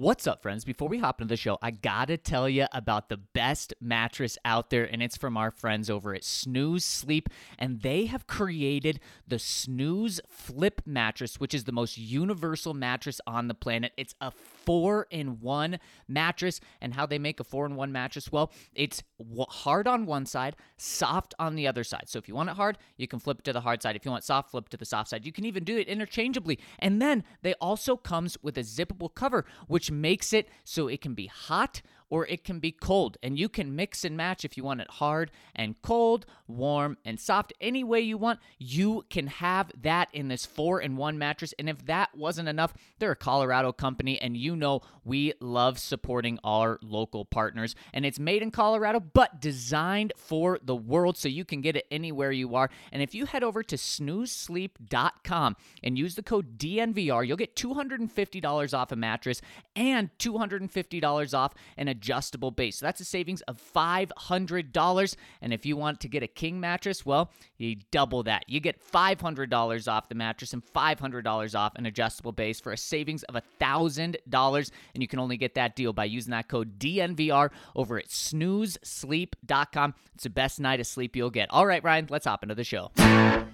[0.00, 0.64] What's up, friends?
[0.64, 4.70] Before we hop into the show, I gotta tell you about the best mattress out
[4.70, 7.28] there, and it's from our friends over at Snooze Sleep.
[7.58, 13.48] And they have created the Snooze Flip mattress, which is the most universal mattress on
[13.48, 13.92] the planet.
[13.98, 14.30] It's a
[14.70, 16.60] four in one mattress.
[16.80, 18.30] And how they make a four in one mattress?
[18.30, 19.02] Well, it's
[19.48, 22.04] hard on one side, soft on the other side.
[22.06, 23.96] So if you want it hard, you can flip it to the hard side.
[23.96, 25.26] If you want soft, flip to the soft side.
[25.26, 26.60] You can even do it interchangeably.
[26.78, 31.14] And then they also comes with a zippable cover, which makes it so it can
[31.14, 33.16] be hot or it can be cold.
[33.22, 37.18] And you can mix and match if you want it hard and cold, warm and
[37.18, 38.40] soft, any way you want.
[38.58, 41.54] You can have that in this four in one mattress.
[41.58, 46.38] And if that wasn't enough, they're a Colorado company, and you know we love supporting
[46.44, 47.74] our local partners.
[47.92, 51.86] And it's made in Colorado, but designed for the world so you can get it
[51.90, 52.70] anywhere you are.
[52.92, 58.78] And if you head over to snoozesleep.com and use the code DNVR, you'll get $250
[58.78, 59.40] off a mattress
[59.76, 62.78] and $250 off an adjustable base.
[62.78, 65.16] So that's a savings of $500.
[65.42, 68.44] And if you want to get a king mattress, well, you double that.
[68.48, 73.22] You get $500 off the mattress and $500 off an adjustable base for a savings
[73.24, 74.70] of $1,000.
[74.94, 79.94] And you can only get that deal by using that code DNVR over at snoozesleep.com.
[80.14, 81.50] It's the best night of sleep you'll get.
[81.50, 82.90] All right, Ryan, let's hop into the show.
[82.96, 83.46] Number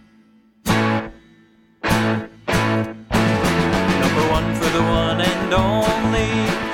[4.31, 6.66] one for the one and only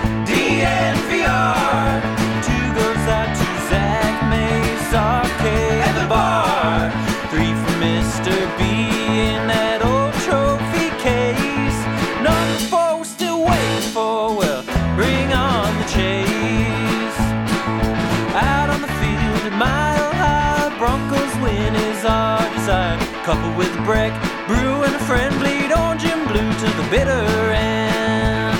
[23.84, 28.56] brew and a friend bleed orange and blue to the bitter end.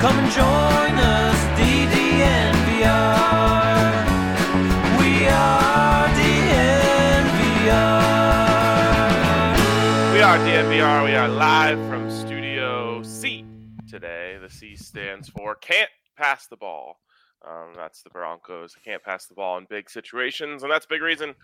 [0.00, 2.86] Come and join us, DDNVR.
[4.98, 6.52] We are DNVR.
[10.14, 11.04] We are DNVR.
[11.04, 13.44] We are live from Studio C
[13.86, 14.38] today.
[14.40, 16.98] The C stands for Can't Pass the Ball.
[17.46, 18.74] Um, that's the Broncos.
[18.82, 21.34] Can't pass the ball in big situations, and that's a big reason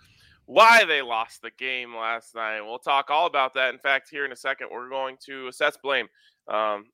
[0.53, 2.61] why they lost the game last night.
[2.61, 3.73] We'll talk all about that.
[3.73, 6.09] In fact, here in a second, we're going to assess blame.
[6.47, 6.87] Um,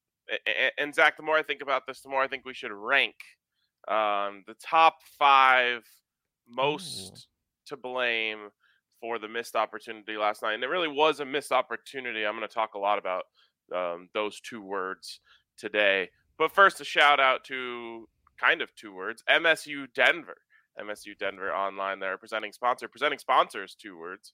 [0.79, 3.17] and, Zach, the more I think about this, the more I think we should rank
[3.89, 5.83] um, the top five
[6.49, 7.29] most
[7.71, 7.75] Ooh.
[7.75, 8.51] to blame
[9.01, 10.55] for the missed opportunity last night.
[10.55, 12.25] And it really was a missed opportunity.
[12.25, 13.25] I'm going to talk a lot about
[13.75, 15.21] um, those two words
[15.57, 16.11] today.
[16.39, 18.09] But first, a shout out to
[18.39, 20.37] kind of two words MSU Denver.
[20.81, 24.33] MSU Denver online there, presenting sponsor, presenting sponsors, two words.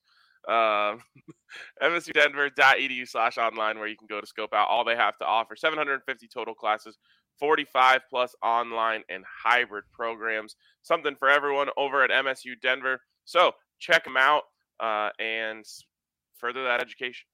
[0.49, 1.00] Um,
[1.82, 5.56] MSUDenver.edu slash online, where you can go to scope out all they have to offer
[5.56, 6.99] 750 total classes,
[7.38, 10.56] 45 plus online and hybrid programs.
[10.82, 13.00] Something for everyone over at MSU Denver.
[13.25, 14.43] So check them out
[14.81, 15.65] uh, and
[16.38, 17.26] further that education.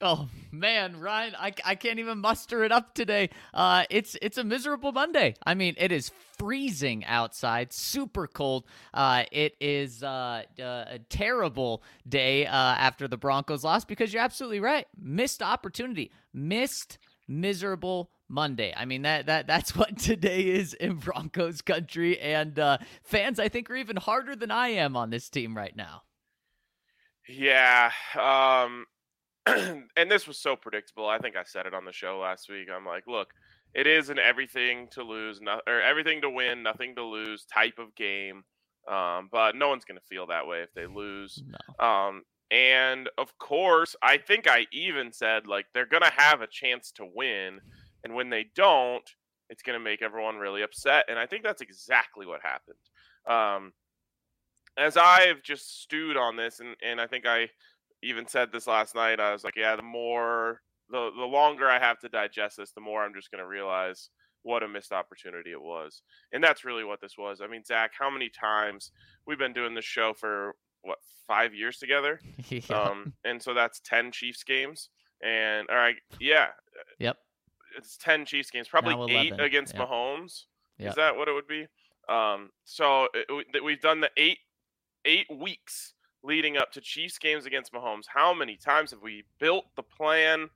[0.00, 3.30] Oh man, Ryan, I, I can't even muster it up today.
[3.52, 5.34] Uh, it's it's a miserable Monday.
[5.44, 8.64] I mean, it is freezing outside, super cold.
[8.94, 14.60] Uh, it is uh, a terrible day uh, after the Broncos lost because you're absolutely
[14.60, 14.86] right.
[14.96, 18.72] Missed opportunity, missed miserable Monday.
[18.76, 23.48] I mean that that that's what today is in Broncos country, and uh, fans I
[23.48, 26.02] think are even harder than I am on this team right now.
[27.28, 28.86] Yeah, um,
[29.96, 31.08] and this was so predictable.
[31.08, 32.68] I think I said it on the show last week.
[32.74, 33.32] I'm like, look,
[33.74, 37.78] it is an everything to lose, no, or everything to win, nothing to lose type
[37.78, 38.44] of game.
[38.88, 41.42] Um, but no one's going to feel that way if they lose.
[41.46, 41.86] No.
[41.86, 46.46] Um, and of course, I think I even said like they're going to have a
[46.46, 47.60] chance to win,
[48.02, 49.08] and when they don't,
[49.50, 51.04] it's going to make everyone really upset.
[51.08, 52.76] And I think that's exactly what happened.
[53.26, 53.72] Um,
[54.78, 57.50] as I've just stewed on this, and, and I think I
[58.02, 59.20] even said this last night.
[59.20, 60.60] I was like, yeah, the more
[60.90, 64.10] the the longer I have to digest this, the more I'm just going to realize
[64.42, 66.02] what a missed opportunity it was.
[66.32, 67.40] And that's really what this was.
[67.42, 68.92] I mean, Zach, how many times
[69.26, 72.20] we've been doing this show for what five years together?
[72.48, 72.60] yeah.
[72.70, 74.90] Um, and so that's ten Chiefs games.
[75.22, 76.48] And all right, yeah,
[76.98, 77.16] yep,
[77.76, 79.88] it's ten Chiefs games, probably eight against yep.
[79.88, 80.44] Mahomes.
[80.78, 80.90] Yep.
[80.90, 81.66] Is that what it would be?
[82.08, 84.38] Um, so it, we've done the eight
[85.04, 88.04] eight weeks leading up to Chiefs games against Mahomes.
[88.12, 90.48] How many times have we built the plan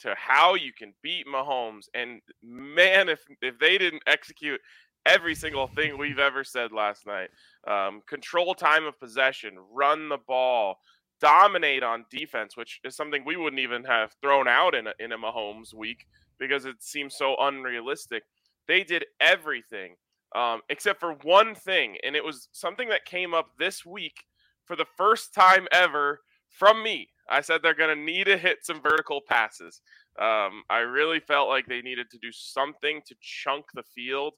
[0.00, 1.88] to how you can beat Mahomes?
[1.94, 4.60] And man, if if they didn't execute
[5.04, 7.30] every single thing we've ever said last night,
[7.66, 10.78] um, control time of possession, run the ball,
[11.20, 15.12] dominate on defense, which is something we wouldn't even have thrown out in a, in
[15.12, 16.06] a Mahomes week
[16.38, 18.24] because it seems so unrealistic.
[18.66, 19.96] They did everything
[20.34, 24.24] um, except for one thing, and it was something that came up this week
[24.66, 27.08] for the first time ever from me.
[27.30, 29.80] I said they're going to need to hit some vertical passes.
[30.20, 34.34] Um, I really felt like they needed to do something to chunk the field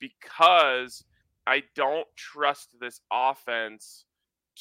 [0.00, 1.04] because
[1.46, 4.04] I don't trust this offense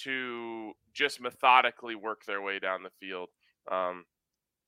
[0.04, 3.30] to just methodically work their way down the field.
[3.72, 4.06] Um,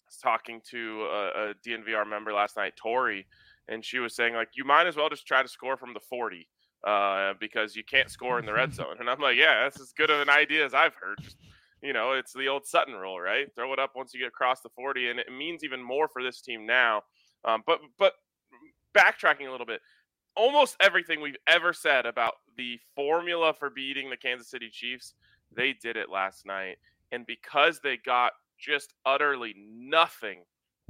[0.02, 3.28] I was talking to a, a DNVR member last night, Tori,
[3.68, 6.00] and she was saying like you might as well just try to score from the
[6.10, 6.48] 40
[6.86, 8.98] uh, because you can't score in the red zone.
[9.00, 11.18] And I'm like, yeah, that's as good of an idea as I've heard.
[11.22, 11.38] Just,
[11.82, 13.48] you know, it's the old Sutton rule, right?
[13.56, 16.24] Throw it up once you get across the 40, and it means even more for
[16.24, 17.04] this team now.
[17.46, 18.14] Um, but but
[18.96, 19.82] backtracking a little bit,
[20.36, 25.14] almost everything we've ever said about the formula for beating the Kansas City Chiefs,
[25.56, 26.78] they did it last night.
[27.12, 30.40] And because they got just utterly nothing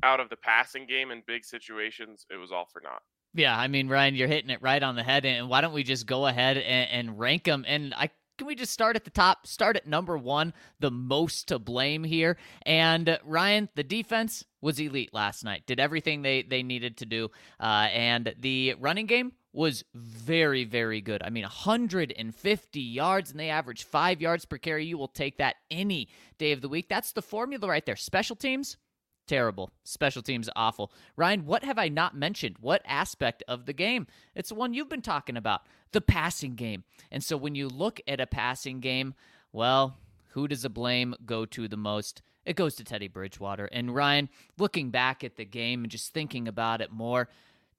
[0.04, 3.04] out of the passing game in big situations, it was all for naught.
[3.34, 5.26] Yeah, I mean, Ryan, you're hitting it right on the head.
[5.26, 7.64] And why don't we just go ahead and, and rank them?
[7.68, 8.10] And I
[8.40, 9.46] can we just start at the top?
[9.46, 12.38] Start at number one, the most to blame here.
[12.66, 15.64] And uh, Ryan, the defense was elite last night.
[15.68, 17.30] Did everything they they needed to do.
[17.60, 21.22] Uh, and the running game was very very good.
[21.22, 24.86] I mean, 150 yards, and they averaged five yards per carry.
[24.86, 26.88] You will take that any day of the week.
[26.88, 27.98] That's the formula right there.
[27.98, 28.78] Special teams
[29.30, 29.72] terrible.
[29.84, 30.92] Special teams awful.
[31.16, 32.58] Ryan, what have I not mentioned?
[32.60, 34.08] What aspect of the game?
[34.36, 35.62] It's the one you've been talking about,
[35.92, 36.84] the passing game.
[37.12, 39.14] And so when you look at a passing game,
[39.54, 39.98] well,
[40.30, 42.24] who does the blame go to the most?
[42.44, 43.66] It goes to Teddy Bridgewater.
[43.66, 47.30] And Ryan, looking back at the game and just thinking about it more,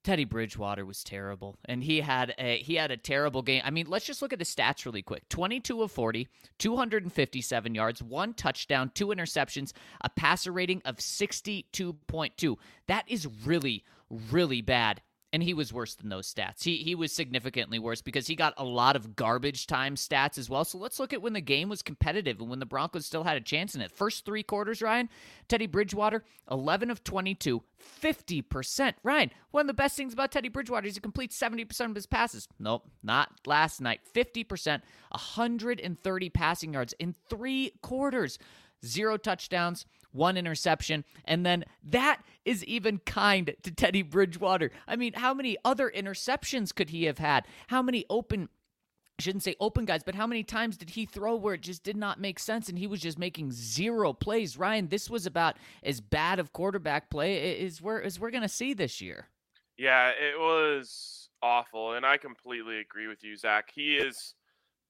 [0.03, 3.61] Teddy Bridgewater was terrible, and he had a he had a terrible game.
[3.63, 6.27] I mean, let's just look at the stats really quick: twenty-two of 40,
[6.57, 12.57] 257 yards, one touchdown, two interceptions, a passer rating of sixty-two point two.
[12.87, 13.83] That is really,
[14.31, 15.01] really bad
[15.33, 16.63] and he was worse than those stats.
[16.63, 20.49] He he was significantly worse because he got a lot of garbage time stats as
[20.49, 20.65] well.
[20.65, 23.37] So let's look at when the game was competitive and when the Broncos still had
[23.37, 23.91] a chance in it.
[23.91, 25.09] First three quarters, Ryan,
[25.47, 27.63] Teddy Bridgewater, 11 of 22,
[28.01, 28.93] 50%.
[29.03, 32.05] Ryan, one of the best things about Teddy Bridgewater is he completes 70% of his
[32.05, 32.47] passes.
[32.59, 34.01] Nope, not last night.
[34.13, 34.81] 50%,
[35.11, 38.37] 130 passing yards in three quarters.
[38.85, 41.05] Zero touchdowns, one interception.
[41.25, 44.71] And then that is even kind to Teddy Bridgewater.
[44.87, 47.45] I mean, how many other interceptions could he have had?
[47.67, 48.49] How many open
[49.19, 51.83] I shouldn't say open guys, but how many times did he throw where it just
[51.83, 54.57] did not make sense and he was just making zero plays?
[54.57, 58.73] Ryan, this was about as bad of quarterback play as we're as we're gonna see
[58.73, 59.27] this year.
[59.77, 63.69] Yeah, it was awful, and I completely agree with you, Zach.
[63.71, 64.33] He is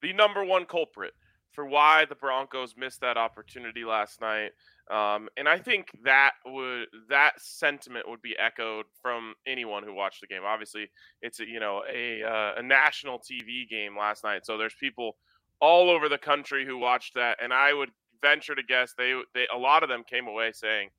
[0.00, 1.12] the number one culprit
[1.52, 4.50] for why the Broncos missed that opportunity last night.
[4.90, 10.20] Um, and I think that would that sentiment would be echoed from anyone who watched
[10.20, 10.42] the game.
[10.44, 10.90] Obviously,
[11.20, 15.16] it's a, you know a uh, a national TV game last night, so there's people
[15.60, 17.90] all over the country who watched that, and I would
[18.20, 20.90] venture to guess they they a lot of them came away saying,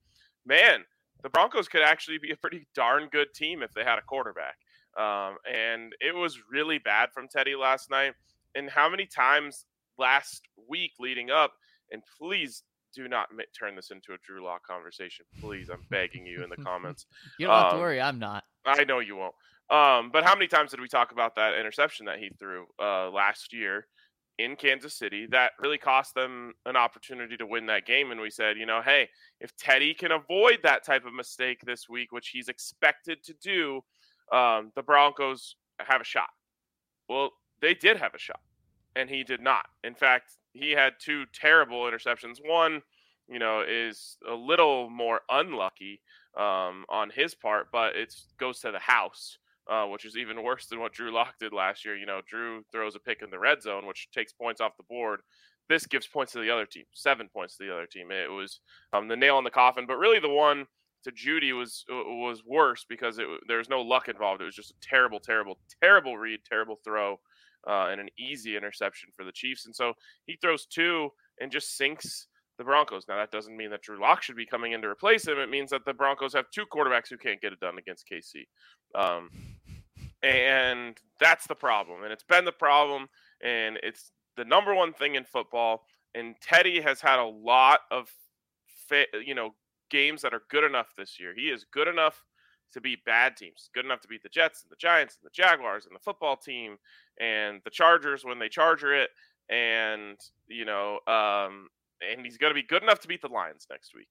[0.46, 0.86] "Man,
[1.22, 4.56] the Broncos could actually be a pretty darn good team if they had a quarterback."
[4.98, 8.14] Um, and it was really bad from Teddy last night.
[8.56, 9.66] And how many times
[9.98, 11.54] last week leading up,
[11.92, 12.64] and please
[12.94, 15.26] do not turn this into a Drew Lock conversation.
[15.40, 17.06] Please, I'm begging you in the comments.
[17.40, 18.44] you don't um, have to um, worry, I'm not.
[18.66, 19.36] I know you won't.
[19.70, 23.10] Um, but how many times did we talk about that interception that he threw uh,
[23.10, 23.88] last year
[24.38, 28.12] in Kansas City that really cost them an opportunity to win that game?
[28.12, 31.88] And we said, you know, hey, if Teddy can avoid that type of mistake this
[31.90, 33.82] week, which he's expected to do,
[34.36, 36.30] um, the Broncos have a shot.
[37.10, 38.40] Well, they did have a shot
[38.96, 39.66] and he did not.
[39.84, 42.38] In fact, he had two terrible interceptions.
[42.46, 42.82] One,
[43.28, 46.02] you know, is a little more unlucky
[46.38, 49.38] um, on his part, but it goes to the house,
[49.70, 51.96] uh, which is even worse than what Drew Lock did last year.
[51.96, 54.84] You know, Drew throws a pick in the red zone, which takes points off the
[54.84, 55.22] board.
[55.70, 58.12] This gives points to the other team, seven points to the other team.
[58.12, 58.60] It was
[58.92, 60.66] um, the nail in the coffin, but really the one
[61.06, 64.42] to Judy was uh, was worse because it, there was no luck involved.
[64.42, 67.20] It was just a terrible, terrible, terrible read, terrible throw
[67.68, 69.66] uh, and an easy interception for the Chiefs.
[69.66, 69.94] And so
[70.26, 72.28] he throws two and just sinks
[72.58, 73.06] the Broncos.
[73.08, 75.40] Now, that doesn't mean that Drew Lock should be coming in to replace him.
[75.40, 78.46] It means that the Broncos have two quarterbacks who can't get it done against KC.
[78.96, 79.30] Um,
[80.22, 82.04] and that's the problem.
[82.04, 83.08] And it's been the problem.
[83.44, 85.84] And it's the number one thing in football.
[86.16, 88.08] And Teddy has had a lot of,
[89.26, 89.56] you know,
[89.90, 91.34] games that are good enough this year.
[91.36, 92.24] He is good enough
[92.74, 93.70] to beat bad teams.
[93.74, 96.36] Good enough to beat the Jets and the Giants and the Jaguars and the football
[96.36, 96.78] team
[97.20, 99.10] and the Chargers when they charger it.
[99.50, 101.68] And, you know, um,
[102.02, 104.10] and he's going to be good enough to beat the Lions next week.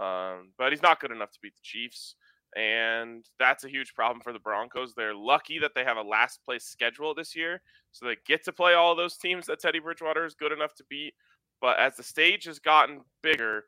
[0.00, 2.14] Um, but he's not good enough to beat the Chiefs.
[2.56, 4.94] and that's a huge problem for the Broncos.
[4.94, 7.62] They're lucky that they have a last place schedule this year,
[7.92, 10.84] so they get to play all those teams that Teddy Bridgewater is good enough to
[10.90, 11.14] beat.
[11.60, 13.64] But as the stage has gotten bigger,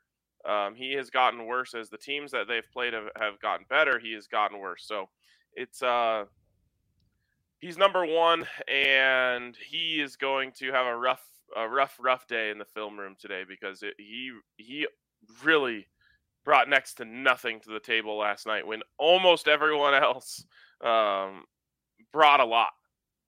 [0.49, 1.75] um, he has gotten worse.
[1.75, 4.85] As the teams that they've played have, have gotten better, he has gotten worse.
[4.87, 5.09] So
[5.55, 6.25] it's uh,
[7.61, 11.25] he's number one, and he is going to have a rough,
[11.57, 14.87] a rough, rough day in the film room today because it, he he
[15.45, 15.87] really
[16.45, 20.45] brought next to nothing to the table last night when almost everyone else
[20.85, 21.45] um,
[22.13, 22.71] brought a lot.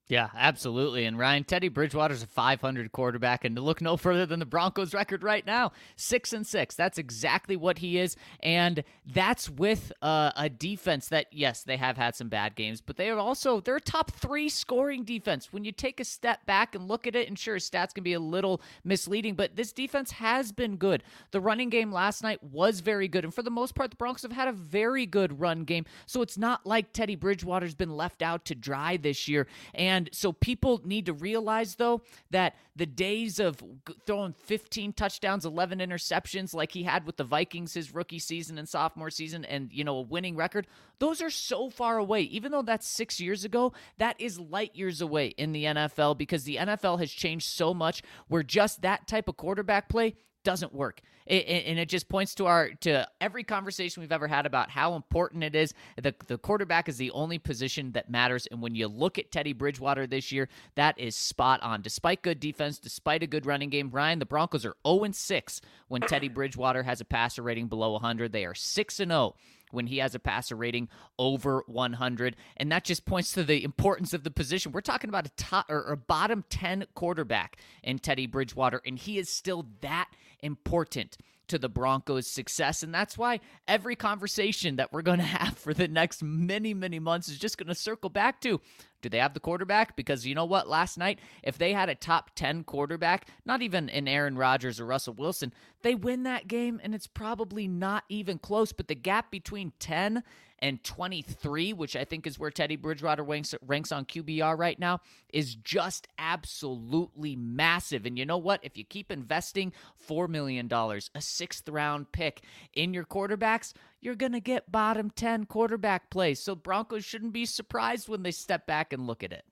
[0.06, 1.06] Yeah, absolutely.
[1.06, 4.92] And Ryan Teddy Bridgewater's a 500 quarterback, and to look no further than the Broncos'
[4.92, 6.74] record right now, six and six.
[6.74, 11.96] That's exactly what he is, and that's with uh, a defense that yes, they have
[11.96, 15.54] had some bad games, but they are also they're a top three scoring defense.
[15.54, 18.12] When you take a step back and look at it, and sure, stats can be
[18.12, 21.02] a little misleading, but this defense has been good.
[21.30, 24.20] The running game last night was very good, and for the most part, the Broncos
[24.22, 25.86] have had a very good run game.
[26.04, 30.10] So it's not like Teddy Bridgewater's been left out to dry this year, and and
[30.12, 33.62] so people need to realize, though, that the days of
[34.06, 38.68] throwing 15 touchdowns, 11 interceptions, like he had with the Vikings his rookie season and
[38.68, 40.66] sophomore season, and, you know, a winning record,
[40.98, 42.22] those are so far away.
[42.22, 46.42] Even though that's six years ago, that is light years away in the NFL because
[46.42, 51.00] the NFL has changed so much where just that type of quarterback play doesn't work.
[51.26, 54.70] It, it, and it just points to our to every conversation we've ever had about
[54.70, 55.72] how important it is.
[56.00, 58.46] The the quarterback is the only position that matters.
[58.50, 61.80] And when you look at Teddy Bridgewater this year, that is spot on.
[61.80, 66.02] Despite good defense, despite a good running game, Ryan, the Broncos are 0 6 when
[66.02, 68.32] Teddy Bridgewater has a passer rating below 100.
[68.32, 69.34] They are 6 0
[69.74, 72.36] when he has a passer rating over 100.
[72.56, 74.72] And that just points to the importance of the position.
[74.72, 79.18] We're talking about a top or, or bottom 10 quarterback in Teddy Bridgewater, and he
[79.18, 80.08] is still that
[80.44, 81.16] important
[81.48, 82.82] to the Broncos' success.
[82.82, 86.98] And that's why every conversation that we're going to have for the next many, many
[86.98, 88.60] months is just going to circle back to
[89.04, 89.96] do they have the quarterback?
[89.96, 90.66] Because you know what?
[90.66, 94.86] Last night, if they had a top 10 quarterback, not even an Aaron Rodgers or
[94.86, 98.72] Russell Wilson, they win that game and it's probably not even close.
[98.72, 100.22] But the gap between 10
[100.60, 103.52] and 23, which I think is where Teddy Bridgewater ranks,
[103.92, 108.06] on QBR right now, is just absolutely massive.
[108.06, 108.60] And you know what?
[108.62, 109.74] If you keep investing
[110.08, 112.40] $4 million, a sixth round pick
[112.72, 116.34] in your quarterbacks, you're going to get bottom 10 quarterback play.
[116.34, 119.44] So Broncos shouldn't be surprised when they step back and look at it.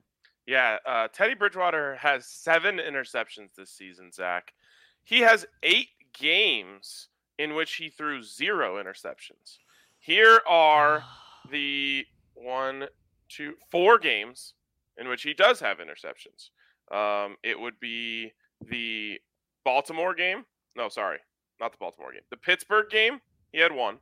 [0.45, 4.53] Yeah, uh, Teddy Bridgewater has seven interceptions this season, Zach.
[5.03, 7.07] He has eight games
[7.39, 9.57] in which he threw zero interceptions.
[9.99, 11.03] Here are
[11.51, 12.05] the
[12.35, 12.85] one,
[13.29, 14.53] two, four games
[14.97, 16.49] in which he does have interceptions.
[16.95, 18.33] Um, it would be
[18.69, 19.19] the
[19.65, 20.45] Baltimore game.
[20.75, 21.19] No, sorry,
[21.59, 22.21] not the Baltimore game.
[22.29, 23.19] The Pittsburgh game.
[23.51, 23.97] He had one.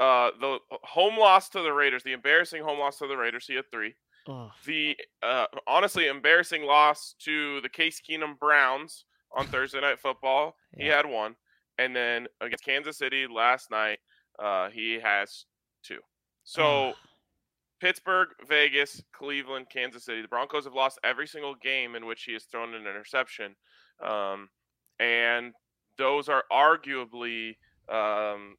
[0.00, 3.54] Uh, the home loss to the Raiders, the embarrassing home loss to the Raiders, he
[3.54, 3.94] had three.
[4.26, 4.50] Oh.
[4.64, 9.04] The uh, honestly embarrassing loss to the Case Keenum Browns
[9.36, 10.82] on Thursday Night Football, yeah.
[10.82, 11.36] he had one,
[11.76, 13.98] and then against Kansas City last night,
[14.38, 15.44] uh, he has
[15.82, 16.00] two.
[16.44, 16.94] So.
[17.80, 20.20] Pittsburgh, Vegas, Cleveland, Kansas City.
[20.20, 23.56] The Broncos have lost every single game in which he has thrown an interception.
[24.06, 24.50] Um,
[24.98, 25.54] and
[25.96, 27.56] those are arguably
[27.88, 28.56] um,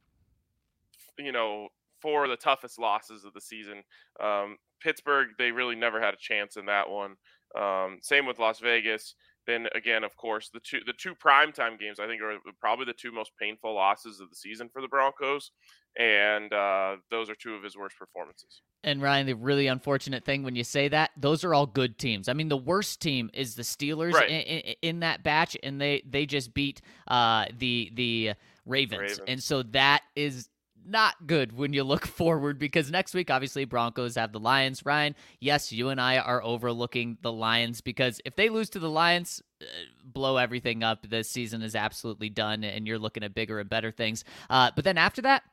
[1.25, 1.67] you know,
[2.01, 3.83] four of the toughest losses of the season.
[4.21, 7.15] Um, Pittsburgh, they really never had a chance in that one.
[7.57, 9.15] Um, same with Las Vegas.
[9.47, 12.93] Then again, of course, the two the two primetime games I think are probably the
[12.93, 15.51] two most painful losses of the season for the Broncos,
[15.97, 18.61] and uh, those are two of his worst performances.
[18.83, 22.29] And Ryan, the really unfortunate thing when you say that, those are all good teams.
[22.29, 24.29] I mean, the worst team is the Steelers right.
[24.29, 28.33] in, in, in, that batch, and they they just beat uh, the the
[28.67, 29.01] Ravens.
[29.01, 30.49] Ravens, and so that is
[30.85, 34.85] not good when you look forward because next week, obviously, Broncos have the Lions.
[34.85, 38.89] Ryan, yes, you and I are overlooking the Lions because if they lose to the
[38.89, 39.65] Lions, uh,
[40.03, 41.07] blow everything up.
[41.09, 44.23] This season is absolutely done, and you're looking at bigger and better things.
[44.50, 45.43] Uh, but then after that,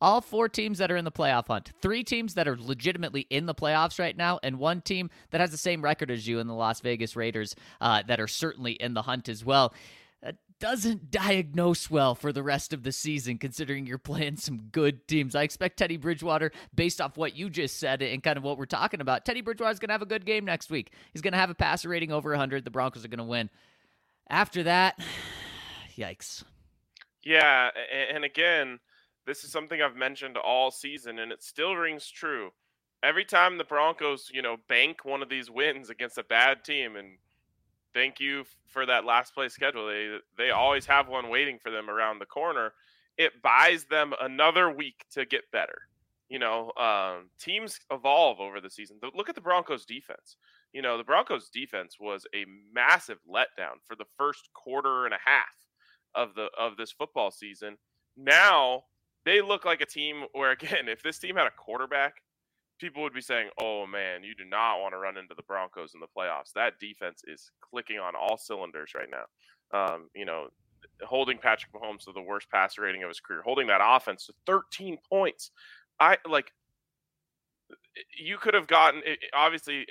[0.00, 3.46] all four teams that are in the playoff hunt, three teams that are legitimately in
[3.46, 6.46] the playoffs right now, and one team that has the same record as you in
[6.46, 9.72] the Las Vegas Raiders uh, that are certainly in the hunt as well
[10.60, 15.34] doesn't diagnose well for the rest of the season, considering you're playing some good teams.
[15.34, 18.66] I expect Teddy Bridgewater, based off what you just said and kind of what we're
[18.66, 20.92] talking about, Teddy Bridgewater's going to have a good game next week.
[21.12, 22.64] He's going to have a passer rating over 100.
[22.64, 23.50] The Broncos are going to win.
[24.28, 24.98] After that,
[25.96, 26.44] yikes.
[27.22, 27.70] Yeah,
[28.12, 28.80] and again,
[29.26, 32.50] this is something I've mentioned all season, and it still rings true.
[33.02, 36.96] Every time the Broncos, you know, bank one of these wins against a bad team
[36.96, 37.18] and
[37.94, 39.86] thank you for that last place schedule.
[39.86, 42.74] They they always have one waiting for them around the corner.
[43.16, 45.78] It buys them another week to get better.
[46.28, 48.98] you know, um, teams evolve over the season.
[49.14, 50.36] Look at the Broncos defense.
[50.72, 55.18] You know, the Broncos defense was a massive letdown for the first quarter and a
[55.24, 55.54] half
[56.14, 57.76] of the of this football season.
[58.16, 58.84] Now
[59.24, 62.22] they look like a team where again, if this team had a quarterback,
[62.78, 65.94] people would be saying, "Oh man, you do not want to run into the Broncos
[65.94, 69.24] in the playoffs." That defense is clicking on all cylinders right now.
[69.78, 70.48] Um, you know,
[71.02, 74.34] holding Patrick Mahomes to the worst passer rating of his career, holding that offense to
[74.46, 75.50] 13 points.
[76.00, 76.52] I like
[78.18, 79.02] you could have gotten
[79.32, 79.86] obviously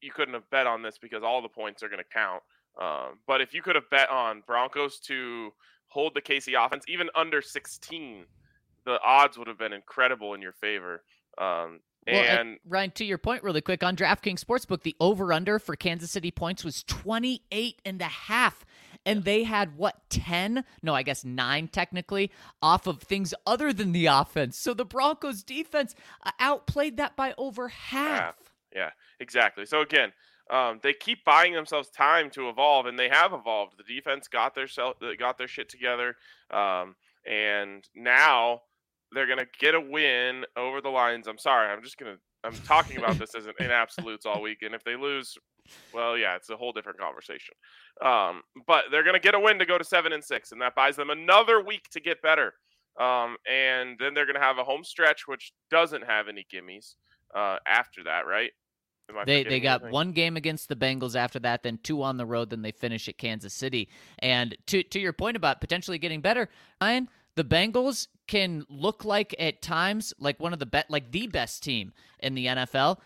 [0.00, 2.42] you couldn't have bet on this because all the points are going to count.
[2.80, 5.52] Um, but if you could have bet on Broncos to
[5.88, 8.24] hold the KC offense even under 16,
[8.84, 11.02] the odds would have been incredible in your favor.
[11.38, 11.80] Um,
[12.12, 15.76] well, and Ryan, to your point, really quick on DraftKings Sportsbook, the over under for
[15.76, 18.64] Kansas City points was 28 and a half.
[19.06, 23.92] And they had what 10 no i guess 9 technically off of things other than
[23.92, 24.58] the offense.
[24.58, 28.34] So the broncos defense uh, outplayed that by over half, half.
[28.74, 29.64] yeah exactly.
[29.66, 30.12] So again
[30.50, 33.78] um, they keep buying themselves time to evolve and they have evolved.
[33.78, 36.16] The defense got their self, got their shit together
[36.50, 38.62] um, and now
[39.12, 42.98] they're gonna get a win over the lions i'm sorry i'm just gonna i'm talking
[42.98, 45.36] about this as an, in absolutes all week and if they lose
[45.92, 47.54] well, yeah, it's a whole different conversation.
[48.04, 50.60] Um, but they're going to get a win to go to seven and six, and
[50.60, 52.54] that buys them another week to get better.
[53.00, 56.94] Um, and then they're going to have a home stretch which doesn't have any gimmies
[57.34, 58.50] uh, after that, right?
[59.24, 59.92] They they got anything?
[59.92, 63.08] one game against the Bengals after that, then two on the road, then they finish
[63.08, 63.88] at Kansas City.
[64.18, 69.32] And to to your point about potentially getting better, Ryan, the Bengals can look like
[69.38, 72.96] at times like one of the bet like the best team in the NFL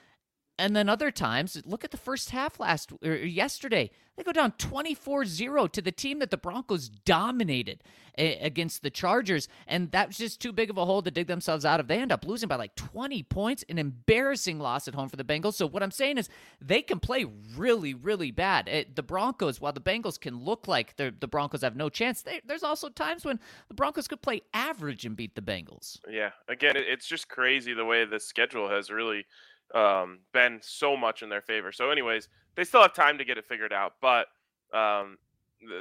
[0.58, 3.90] and then other times, look at the first half last or yesterday.
[4.16, 7.82] They go down 24-0 to the team that the Broncos dominated
[8.18, 11.26] a- against the Chargers, and that was just too big of a hole to dig
[11.26, 11.88] themselves out of.
[11.88, 15.24] They end up losing by like 20 points, an embarrassing loss at home for the
[15.24, 15.54] Bengals.
[15.54, 16.28] So what I'm saying is
[16.60, 17.24] they can play
[17.56, 18.68] really, really bad.
[18.68, 22.42] It, the Broncos, while the Bengals can look like the Broncos have no chance, they,
[22.44, 25.98] there's also times when the Broncos could play average and beat the Bengals.
[26.10, 29.24] Yeah, again, it's just crazy the way the schedule has really–
[29.74, 31.72] um, been so much in their favor.
[31.72, 34.26] So, anyways, they still have time to get it figured out, but
[34.72, 35.18] um,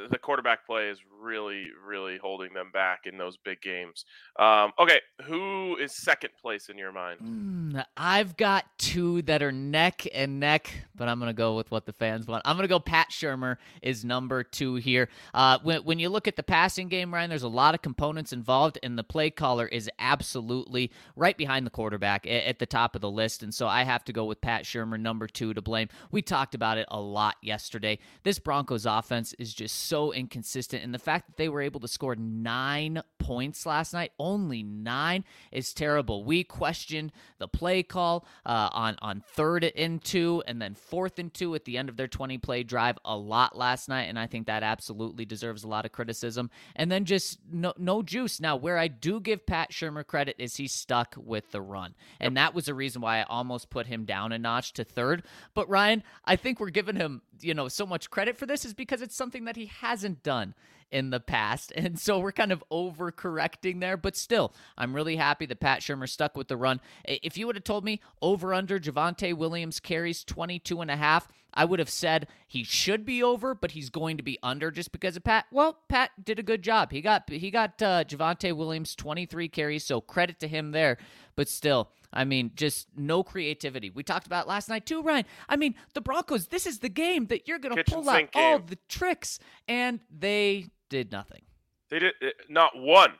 [0.10, 4.06] the, quarterback play is really, really holding them back in those big games.
[4.38, 7.20] Um, okay, who is second place in your mind?
[7.20, 11.72] Mm, I've got two that are neck and neck, but I'm going to go with
[11.72, 12.44] what the fans want.
[12.46, 15.10] I'm going to go Pat Shurmur is number two here.
[15.34, 18.32] Uh, when, when you look at the passing game, Ryan, there's a lot of components
[18.34, 22.96] involved, and the play caller is absolutely right behind the quarterback at, at the top
[22.96, 23.44] of the list.
[23.44, 25.90] And so I have to go with Pat Shurmur, number two, to blame.
[26.12, 28.00] We talked about it a lot yesterday.
[28.24, 30.84] This Broncos offense is just so inconsistent.
[30.84, 35.24] And the fact that they were able to score nine points last night, only nine,
[35.52, 36.24] is terrible.
[36.24, 41.34] We questioned the play call uh, on, on third and two and then fourth and
[41.34, 44.04] two at the end of their 20 play drive a lot last night.
[44.04, 46.50] And I think that absolutely deserves a lot of criticism.
[46.76, 48.40] And then just no, no juice.
[48.40, 51.96] Now, where I do give Pat Shurmur credit is he stuck with the run.
[52.20, 55.24] And that was a reason why I almost put him down a notch to third.
[55.54, 58.74] But Ryan, I think we're giving him, you know, so much credit for this is
[58.74, 60.56] because it's something that he hasn't done
[60.92, 61.72] in the past.
[61.82, 66.08] And so we're kind of overcorrecting there, but still, I'm really happy that Pat Shurmur
[66.08, 66.80] stuck with the run.
[67.06, 71.28] If you would have told me over under Javonte Williams carries 22 and a half,
[71.54, 74.92] I would have said he should be over, but he's going to be under just
[74.92, 75.46] because of Pat.
[75.52, 76.92] Well, Pat did a good job.
[76.92, 80.98] He got he got uh, Javonte Williams 23 carries, so credit to him there.
[81.36, 83.90] But still, I mean, just no creativity.
[83.90, 85.26] We talked about last night too, Ryan.
[85.48, 86.48] I mean, the Broncos.
[86.48, 90.68] This is the game that you're going to pull out all the tricks, and they
[90.90, 91.42] did nothing.
[91.90, 93.14] They did eh, not one,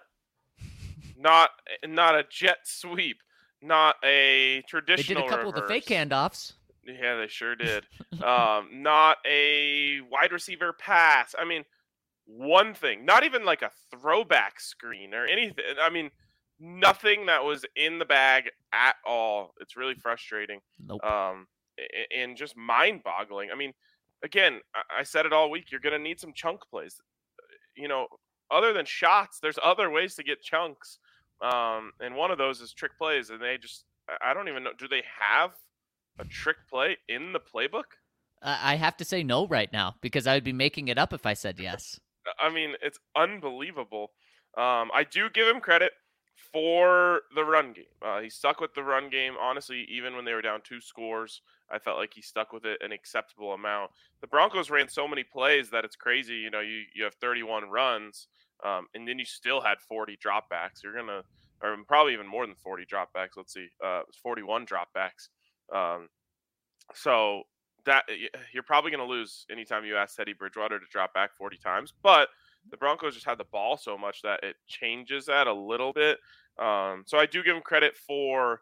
[1.18, 1.50] not
[1.86, 3.22] not a jet sweep,
[3.62, 5.22] not a traditional.
[5.22, 5.62] They did a couple reverse.
[5.62, 6.54] of the fake handoffs.
[6.84, 7.86] Yeah, they sure did.
[8.24, 11.36] um, not a wide receiver pass.
[11.38, 11.64] I mean,
[12.26, 15.64] one thing, not even like a throwback screen or anything.
[15.82, 16.12] I mean,
[16.62, 19.54] nothing that was in the bag at all.
[19.60, 20.60] It's really frustrating.
[20.86, 21.04] Nope.
[21.04, 21.48] Um,
[22.16, 23.50] and just mind boggling.
[23.52, 23.74] I mean,
[24.24, 25.72] again, I said it all week.
[25.72, 27.02] You're going to need some chunk plays
[27.76, 28.08] you know,
[28.50, 31.00] other than shots, there's other ways to get chunks.
[31.42, 33.30] Um, and one of those is trick plays.
[33.30, 33.86] And they just,
[34.24, 35.52] I don't even know, do they have
[36.20, 37.96] a trick play in the playbook?
[38.44, 41.26] I have to say no right now because I would be making it up if
[41.28, 42.00] I said yes.
[42.40, 44.12] I mean, it's unbelievable.
[44.58, 45.92] Um, I do give him credit
[46.52, 47.86] for the run game.
[48.02, 49.36] Uh, he stuck with the run game.
[49.40, 52.82] Honestly, even when they were down two scores, I felt like he stuck with it
[52.82, 53.92] an acceptable amount.
[54.22, 56.36] The Broncos ran so many plays that it's crazy.
[56.36, 58.28] You know, you, you have 31 runs,
[58.66, 60.84] um, and then you still had 40 dropbacks.
[60.84, 61.24] You're gonna
[61.64, 63.38] or probably even more than 40 dropbacks.
[63.38, 65.30] Let's see, uh, it was 41 dropbacks.
[65.74, 66.10] Um,
[66.94, 67.44] so
[67.86, 68.06] that
[68.54, 71.94] you're probably going to lose anytime you ask Teddy Bridgewater to drop back 40 times.
[72.04, 72.30] But
[72.70, 76.18] the Broncos just had the ball so much that it changes that a little bit.
[76.60, 78.62] Um, so I do give him credit for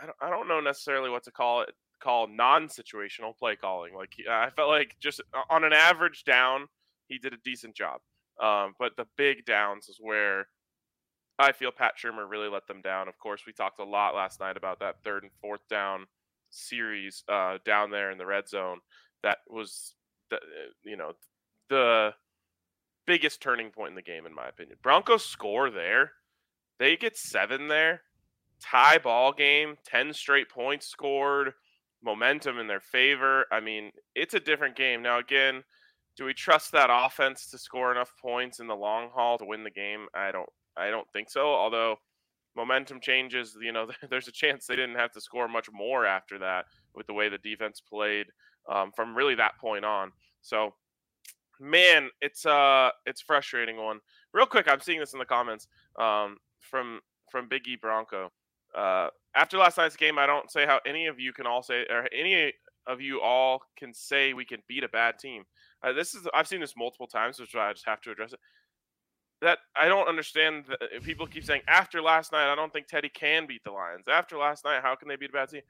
[0.00, 1.70] I don't, I don't know necessarily what to call it
[2.02, 3.94] call non-situational play calling.
[3.94, 6.66] Like I felt like just on an average down,
[7.08, 8.00] he did a decent job.
[8.42, 10.48] Um, but the big downs is where
[11.38, 13.08] I feel Pat Shurmur really let them down.
[13.08, 16.06] Of course, we talked a lot last night about that third and fourth down
[16.50, 18.80] series uh, down there in the red zone.
[19.22, 19.94] That was,
[20.30, 20.38] the,
[20.84, 21.12] you know,
[21.68, 22.14] the
[23.06, 24.78] biggest turning point in the game, in my opinion.
[24.82, 26.12] Broncos score there.
[26.78, 28.02] They get seven there.
[28.60, 31.52] Tie ball game, 10 straight points scored,
[32.02, 33.46] momentum in their favor.
[33.52, 35.02] I mean, it's a different game.
[35.02, 35.62] Now, again,
[36.16, 39.64] do we trust that offense to score enough points in the long haul to win
[39.64, 40.06] the game?
[40.14, 41.46] I don't I don't think so.
[41.46, 41.96] Although
[42.56, 46.38] momentum changes, you know, there's a chance they didn't have to score much more after
[46.38, 48.26] that with the way the defense played
[48.70, 50.10] um, from really that point on.
[50.40, 50.74] So,
[51.60, 54.00] man, it's uh, it's frustrating one.
[54.32, 58.30] Real quick, I'm seeing this in the comments um, from from Biggie Bronco.
[58.76, 61.86] Uh, after last night's game, I don't say how any of you can all say,
[61.90, 62.52] or any
[62.86, 65.44] of you all can say we can beat a bad team.
[65.82, 68.40] Uh, this is I've seen this multiple times, which I just have to address it
[69.42, 70.64] that I don't understand.
[70.68, 73.70] That uh, people keep saying after last night, I don't think Teddy can beat the
[73.70, 74.06] Lions.
[74.08, 75.62] After last night, how can they beat a bad team?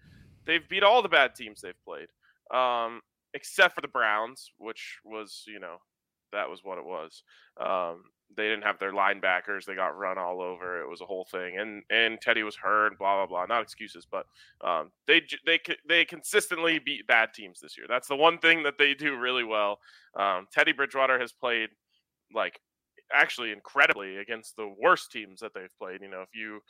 [0.44, 2.09] They've beat all the bad teams they've played,
[2.57, 3.01] um,
[3.37, 5.77] except for the Browns, which was you know
[6.33, 7.22] that was what it was.
[7.61, 8.03] Um,
[8.37, 10.81] they didn't have their linebackers; they got run all over.
[10.81, 12.99] It was a whole thing, and and Teddy was hurt.
[12.99, 13.46] Blah blah blah.
[13.46, 14.27] Not excuses, but
[14.64, 17.87] um, they they they consistently beat bad teams this year.
[17.88, 19.79] That's the one thing that they do really well.
[20.18, 21.68] Um, Teddy Bridgewater has played
[22.35, 22.59] like
[23.12, 26.01] actually incredibly against the worst teams that they've played.
[26.01, 26.61] You know, if you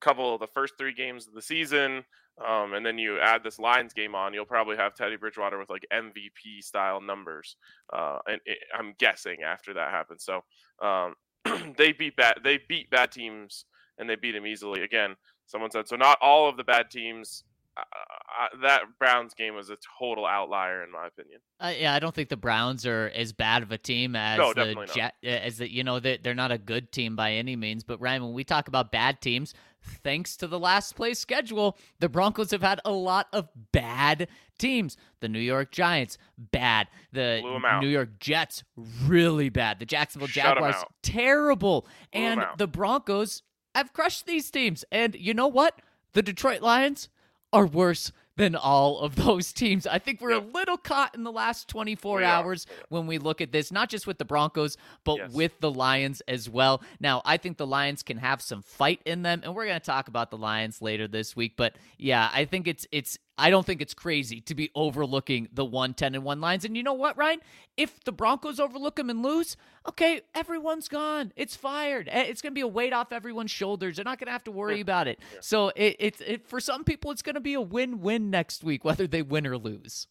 [0.00, 2.04] couple the first three games of the season,
[2.44, 5.70] um, and then you add this Lions game on, you'll probably have Teddy Bridgewater with
[5.70, 7.56] like MVP style numbers.
[7.92, 10.24] Uh, and it, I'm guessing after that happens.
[10.24, 10.42] So
[10.86, 11.14] um,
[11.76, 13.64] they beat bad they beat bad teams
[13.98, 14.82] and they beat them easily.
[14.82, 15.96] Again, someone said so.
[15.96, 17.44] Not all of the bad teams
[17.76, 21.40] uh, that Browns game was a total outlier in my opinion.
[21.60, 24.52] Uh, yeah, I don't think the Browns are as bad of a team as no,
[24.52, 27.56] the Jet, uh, as the you know they, they're not a good team by any
[27.56, 27.82] means.
[27.84, 29.54] But Ryan, when we talk about bad teams,
[29.86, 34.96] thanks to the last place schedule, the Broncos have had a lot of bad teams.
[35.20, 36.88] The New York Giants, bad.
[37.12, 37.42] The
[37.80, 38.64] New York Jets,
[39.06, 39.78] really bad.
[39.78, 41.82] The Jacksonville Jaguars, terrible.
[41.82, 43.42] Blew and the Broncos
[43.74, 44.84] have crushed these teams.
[44.90, 45.80] And you know what?
[46.12, 47.08] The Detroit Lions
[47.52, 49.86] are worse than all of those teams.
[49.86, 53.40] I think we're a little caught in the last 24 we hours when we look
[53.40, 55.32] at this, not just with the Broncos, but yes.
[55.32, 56.82] with the Lions as well.
[57.00, 59.84] Now, I think the Lions can have some fight in them, and we're going to
[59.84, 61.54] talk about the Lions later this week.
[61.56, 65.64] But yeah, I think it's it's I don't think it's crazy to be overlooking the
[65.64, 66.64] 110 and 1 Lions.
[66.64, 67.40] And you know what, Ryan?
[67.76, 71.32] If the Broncos overlook them and lose, okay, everyone's gone.
[71.36, 72.08] It's fired.
[72.10, 73.96] Eh, it's going to be a weight off everyone's shoulders.
[73.96, 75.18] They're not going to have to worry about it.
[75.34, 75.38] Yeah.
[75.42, 78.64] So it, it, it, for some people, it's going to be a win win next
[78.64, 80.06] week, whether they win or lose.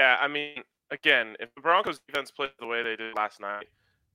[0.00, 3.68] Yeah, I mean, again, if the Broncos defense plays the way they did last night,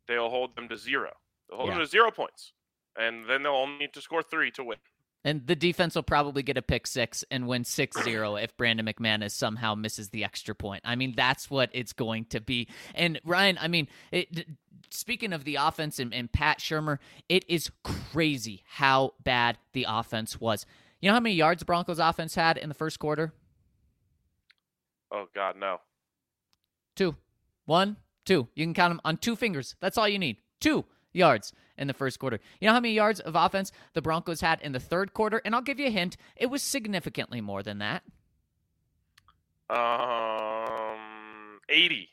[0.08, 1.12] they'll hold them to zero.
[1.48, 1.76] They'll hold yeah.
[1.76, 2.54] them to zero points.
[3.00, 4.78] And then they'll only need to score three to win.
[5.24, 8.86] And the defense will probably get a pick six and win 6 0 if Brandon
[8.86, 10.82] McManus somehow misses the extra point.
[10.84, 12.68] I mean, that's what it's going to be.
[12.96, 14.48] And Ryan, I mean, it,
[14.90, 16.98] speaking of the offense and, and Pat Shurmur,
[17.30, 20.66] it is crazy how bad the offense was.
[21.02, 23.34] You know how many yards the Broncos offense had in the first quarter?
[25.12, 25.82] Oh, God, no.
[26.96, 27.16] Two.
[27.66, 28.48] One, two.
[28.56, 29.76] You can count them on two fingers.
[29.82, 30.38] That's all you need.
[30.60, 32.40] Two yards in the first quarter.
[32.62, 35.42] You know how many yards of offense the Broncos had in the third quarter?
[35.44, 36.16] And I'll give you a hint.
[36.38, 38.04] It was significantly more than that.
[39.70, 42.08] Um, 80.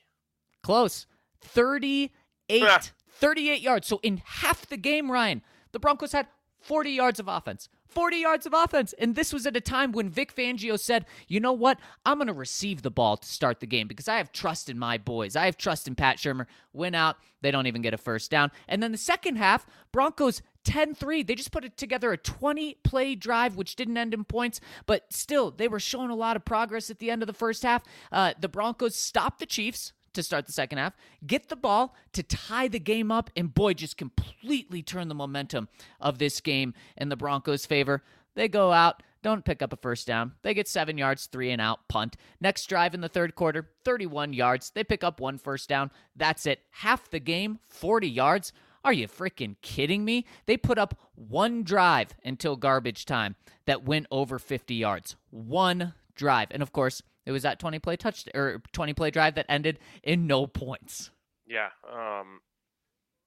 [0.63, 1.07] Close.
[1.43, 2.93] 38.
[3.11, 3.87] 38 yards.
[3.87, 6.27] So in half the game, Ryan, the Broncos had
[6.61, 7.69] 40 yards of offense.
[7.89, 8.93] 40 yards of offense.
[8.99, 11.79] And this was at a time when Vic Fangio said, you know what?
[12.05, 14.79] I'm going to receive the ball to start the game because I have trust in
[14.79, 15.37] my boys.
[15.37, 16.47] I have trust in Pat Shurmur.
[16.73, 17.17] Win out.
[17.41, 18.51] They don't even get a first down.
[18.67, 21.23] And then the second half, Broncos 10 3.
[21.23, 25.51] They just put together a 20 play drive, which didn't end in points, but still,
[25.51, 27.83] they were showing a lot of progress at the end of the first half.
[28.13, 30.95] Uh, the Broncos stopped the Chiefs to start the second half,
[31.27, 35.69] get the ball to tie the game up, and boy, just completely turn the momentum
[36.01, 38.03] of this game in the Broncos' favor.
[38.35, 40.33] They go out, don't pick up a first down.
[40.43, 42.17] They get seven yards, three and out, punt.
[42.41, 44.71] Next drive in the third quarter, 31 yards.
[44.71, 45.91] They pick up one first down.
[46.15, 46.61] That's it.
[46.71, 48.53] Half the game, 40 yards.
[48.85, 50.25] Are you freaking kidding me?
[50.47, 53.35] They put up one drive until garbage time
[53.67, 55.17] that went over 50 yards.
[55.31, 56.49] One drive.
[56.53, 59.79] And of course, it was that 20 play touch or 20 play drive that ended
[60.03, 61.11] in no points.
[61.47, 62.41] Yeah, um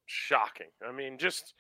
[0.08, 0.68] shocking.
[0.86, 1.54] I mean, just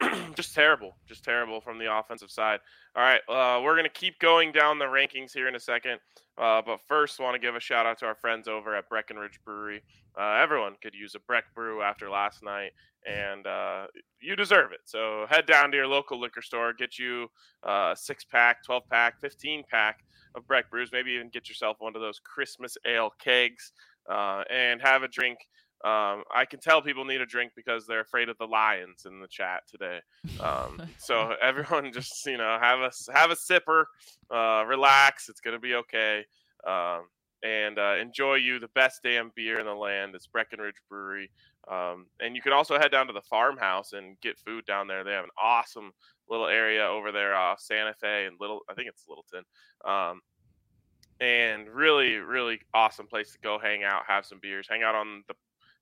[0.34, 2.60] just terrible, just terrible from the offensive side.
[2.94, 6.00] All right, uh, we're gonna keep going down the rankings here in a second,
[6.36, 9.40] uh, but first, want to give a shout out to our friends over at Breckenridge
[9.42, 9.82] Brewery.
[10.18, 12.72] Uh, everyone could use a Breck brew after last night,
[13.06, 13.86] and uh,
[14.20, 14.80] you deserve it.
[14.84, 17.28] So head down to your local liquor store, get you
[17.62, 20.00] a six pack, twelve pack, fifteen pack
[20.34, 20.90] of Breck brews.
[20.92, 23.72] Maybe even get yourself one of those Christmas ale kegs
[24.10, 25.38] uh, and have a drink
[25.82, 29.18] um, I can tell people need a drink because they're afraid of the lions in
[29.18, 30.00] the chat today.
[30.38, 33.84] Um, so everyone just you know have a have a sipper,
[34.30, 35.30] uh, relax.
[35.30, 36.24] It's gonna be okay,
[36.66, 37.04] um,
[37.42, 40.14] and uh, enjoy you the best damn beer in the land.
[40.14, 41.30] It's Breckenridge Brewery,
[41.68, 45.04] um, and you can also head down to the farmhouse and get food down there.
[45.04, 45.92] They have an awesome
[46.28, 48.60] little area over there off Santa Fe and Little.
[48.68, 49.44] I think it's Littleton
[49.84, 50.20] um,
[51.20, 55.22] and really really awesome place to go hang out have some beers hang out on
[55.28, 55.34] the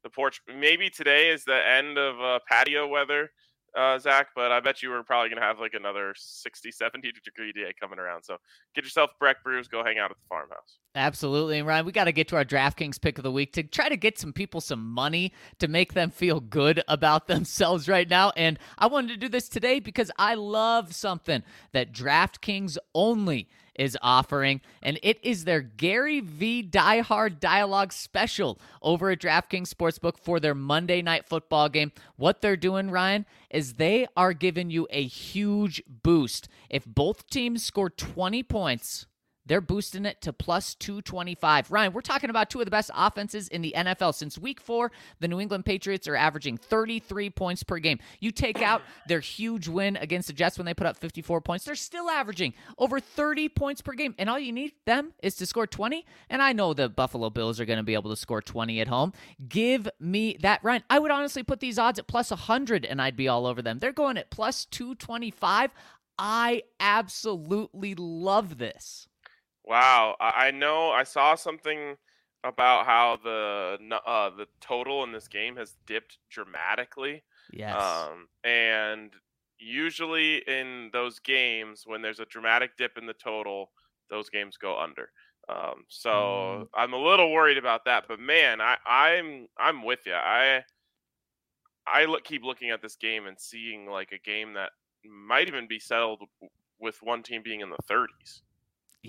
[0.02, 0.40] the porch.
[0.48, 3.30] Maybe today is the end of uh, patio weather,
[3.78, 7.12] uh, Zach, but I bet you we're probably going to have like another 60, 70
[7.24, 8.24] degree day coming around.
[8.24, 8.36] So
[8.74, 10.78] get yourself Breck Brews, go hang out at the farmhouse.
[10.96, 11.58] Absolutely.
[11.58, 13.88] And Ryan, we got to get to our DraftKings pick of the week to try
[13.88, 18.32] to get some people some money to make them feel good about themselves right now.
[18.36, 23.96] And I wanted to do this today because I love something that DraftKings only is
[24.02, 30.18] offering, and it is their Gary V Die Hard Dialogue special over at DraftKings Sportsbook
[30.18, 31.92] for their Monday night football game.
[32.16, 36.48] What they're doing, Ryan, is they are giving you a huge boost.
[36.68, 39.06] If both teams score 20 points,
[39.48, 41.70] they're boosting it to plus 225.
[41.70, 44.14] Ryan, we're talking about two of the best offenses in the NFL.
[44.14, 47.98] Since week four, the New England Patriots are averaging 33 points per game.
[48.20, 51.64] You take out their huge win against the Jets when they put up 54 points,
[51.64, 54.14] they're still averaging over 30 points per game.
[54.18, 56.04] And all you need them is to score 20.
[56.30, 58.88] And I know the Buffalo Bills are going to be able to score 20 at
[58.88, 59.12] home.
[59.48, 60.84] Give me that, Ryan.
[60.90, 63.78] I would honestly put these odds at plus 100 and I'd be all over them.
[63.78, 65.70] They're going at plus 225.
[66.18, 69.08] I absolutely love this.
[69.68, 71.96] Wow, I know I saw something
[72.42, 73.76] about how the
[74.06, 77.22] uh, the total in this game has dipped dramatically.
[77.52, 77.80] Yes.
[77.80, 79.12] Um, and
[79.58, 83.70] usually in those games, when there's a dramatic dip in the total,
[84.08, 85.10] those games go under.
[85.48, 86.68] Um, so mm.
[86.74, 88.04] I'm a little worried about that.
[88.08, 90.14] But man, I, I'm I'm with you.
[90.14, 90.62] I
[91.86, 94.70] I look, keep looking at this game and seeing like a game that
[95.04, 96.22] might even be settled
[96.80, 98.42] with one team being in the 30s.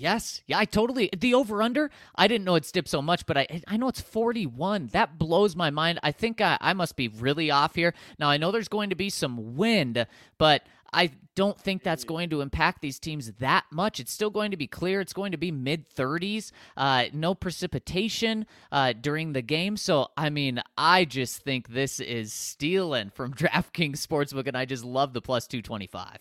[0.00, 0.40] Yes.
[0.46, 1.10] Yeah, I totally.
[1.16, 4.00] The over under, I didn't know it dipped so much, but I I know it's
[4.00, 4.88] 41.
[4.92, 6.00] That blows my mind.
[6.02, 7.92] I think I, I must be really off here.
[8.18, 10.06] Now, I know there's going to be some wind,
[10.38, 14.00] but I don't think that's going to impact these teams that much.
[14.00, 15.02] It's still going to be clear.
[15.02, 19.76] It's going to be mid 30s, uh, no precipitation uh, during the game.
[19.76, 24.84] So, I mean, I just think this is stealing from DraftKings Sportsbook, and I just
[24.84, 26.18] love the plus 225.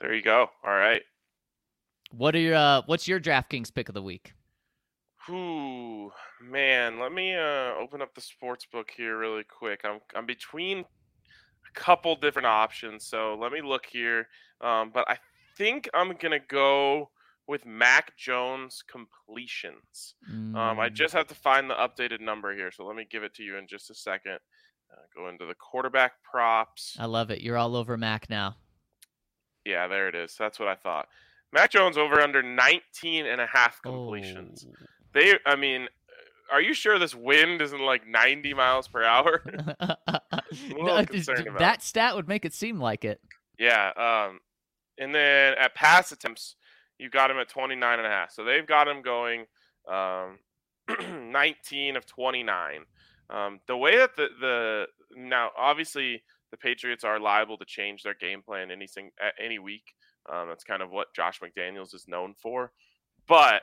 [0.00, 0.50] There you go.
[0.64, 1.02] All right.
[2.16, 4.34] What are your uh, what's your DraftKings pick of the week?
[5.30, 6.10] Ooh,
[6.42, 9.80] man, let me uh, open up the sports book here really quick.
[9.84, 14.28] I'm I'm between a couple different options, so let me look here.
[14.60, 15.16] Um, but I
[15.56, 17.10] think I'm gonna go
[17.48, 20.14] with Mac Jones completions.
[20.30, 20.54] Mm.
[20.54, 20.92] Um, I mm.
[20.92, 23.56] just have to find the updated number here, so let me give it to you
[23.56, 24.38] in just a second.
[24.92, 26.96] Uh, go into the quarterback props.
[26.98, 27.40] I love it.
[27.40, 28.56] You're all over Mac now.
[29.64, 30.34] Yeah, there it is.
[30.38, 31.08] That's what I thought.
[31.52, 34.66] Mac Jones over under 19 and a half completions.
[34.68, 34.86] Oh.
[35.12, 35.88] They, I mean,
[36.50, 39.42] are you sure this wind isn't like 90 miles per hour?
[40.76, 41.04] no,
[41.58, 43.20] that stat would make it seem like it.
[43.58, 43.90] Yeah.
[43.96, 44.40] Um,
[44.98, 46.56] and then at pass attempts,
[46.98, 48.32] you got him at 29 and a half.
[48.32, 49.46] So they've got him going
[49.90, 50.38] um,
[51.30, 52.80] 19 of 29.
[53.30, 54.86] Um, the way that the, the
[55.16, 58.86] now obviously the Patriots are liable to change their game plan any
[59.42, 59.94] any week.
[60.30, 62.72] Um, that's kind of what Josh McDaniels is known for.
[63.26, 63.62] But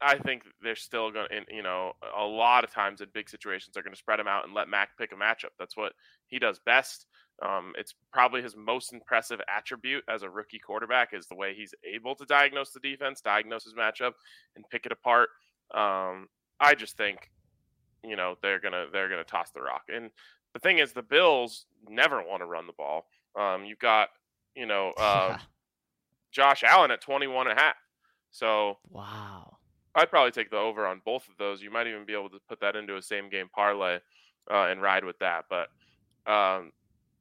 [0.00, 3.72] I think they're still going to, you know, a lot of times in big situations,
[3.72, 5.52] they're going to spread him out and let Mac pick a matchup.
[5.58, 5.92] That's what
[6.26, 7.06] he does best.
[7.42, 11.74] Um, it's probably his most impressive attribute as a rookie quarterback is the way he's
[11.84, 14.12] able to diagnose the defense, diagnose his matchup,
[14.56, 15.30] and pick it apart.
[15.74, 16.28] Um,
[16.60, 17.30] I just think,
[18.04, 19.82] you know, they're gonna they're gonna toss the rock.
[19.92, 20.10] And
[20.52, 23.06] the thing is, the Bills never want to run the ball.
[23.36, 24.10] Um, you've got,
[24.54, 25.38] you know, uh,
[26.34, 27.76] Josh Allen at 21 and a half.
[28.30, 29.56] So wow,
[29.94, 31.62] I'd probably take the over on both of those.
[31.62, 33.98] You might even be able to put that into a same game parlay
[34.50, 35.44] uh, and ride with that.
[35.48, 35.68] But
[36.30, 36.72] um,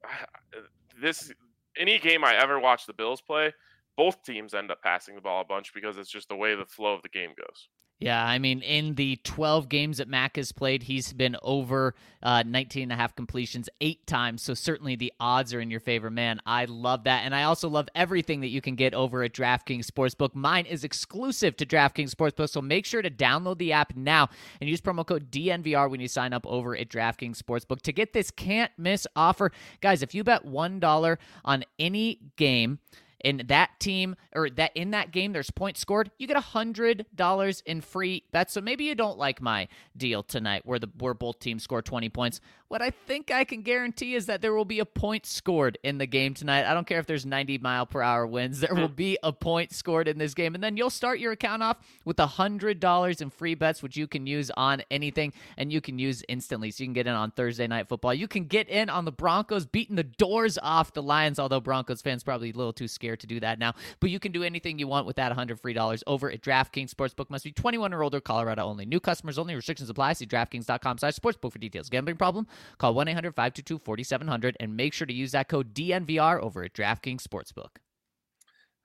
[1.02, 1.32] this
[1.78, 3.54] any game I ever watch the Bills play,
[3.96, 6.66] both teams end up passing the ball a bunch because it's just the way the
[6.66, 7.70] flow of the game goes.
[8.00, 12.44] Yeah, I mean, in the 12 games that Mac has played, he's been over uh,
[12.46, 14.42] 19 and a half completions eight times.
[14.42, 16.42] So certainly the odds are in your favor, man.
[16.46, 17.24] I love that.
[17.24, 20.36] And I also love everything that you can get over at DraftKings Sportsbook.
[20.36, 22.50] Mine is exclusive to DraftKings Sportsbook.
[22.50, 24.28] So make sure to download the app now
[24.60, 28.12] and use promo code DNVR when you sign up over at DraftKings Sportsbook to get
[28.12, 29.52] this can't miss offer.
[29.80, 32.80] Guys, if you bet $1 on any game,
[33.24, 37.06] in that team or that in that game there's points scored, you get a hundred
[37.16, 38.54] dollars in free bets.
[38.54, 42.10] So maybe you don't like my deal tonight where the where both teams score 20
[42.10, 42.42] points.
[42.68, 46.00] What I think I can guarantee is that there will be a point scored in
[46.00, 46.66] the game tonight.
[46.66, 48.60] I don't care if there's 90 mile per hour winds.
[48.60, 48.96] There will hmm.
[48.96, 50.56] be a point scored in this game.
[50.56, 54.08] And then you'll start your account off with a $100 in free bets, which you
[54.08, 56.72] can use on anything and you can use instantly.
[56.72, 58.14] So you can get in on Thursday night football.
[58.14, 62.02] You can get in on the Broncos beating the doors off the Lions, although Broncos
[62.02, 63.74] fans probably a little too scared to do that now.
[64.00, 66.94] But you can do anything you want with that 100 free dollars over at DraftKings
[66.94, 67.30] Sportsbook.
[67.30, 68.86] Must be 21 or older, Colorado only.
[68.86, 69.56] New customers only.
[69.56, 70.14] Restrictions apply.
[70.14, 71.90] See DraftKings.com slash sportsbook for details.
[71.90, 72.48] Gambling problem?
[72.78, 76.74] Call 1 800 522 4700 and make sure to use that code DNVR over at
[76.74, 77.78] DraftKings Sportsbook.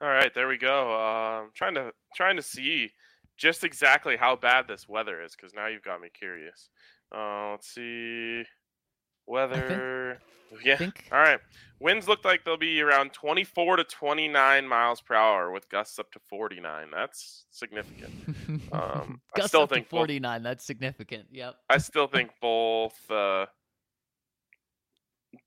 [0.00, 0.92] All right, there we go.
[0.92, 2.92] Uh, I'm trying to trying to see
[3.36, 6.68] just exactly how bad this weather is because now you've got me curious.
[7.14, 8.44] Uh, let's see.
[9.28, 10.20] Weather.
[10.64, 10.76] Yeah.
[10.76, 11.04] Think...
[11.12, 11.40] All right.
[11.80, 16.10] Winds look like they'll be around 24 to 29 miles per hour with gusts up
[16.12, 16.88] to 49.
[16.92, 18.12] That's significant.
[18.72, 20.38] Um, gusts I still up think to 49.
[20.38, 21.26] Both, that's significant.
[21.32, 21.54] Yep.
[21.68, 23.46] I still think both uh,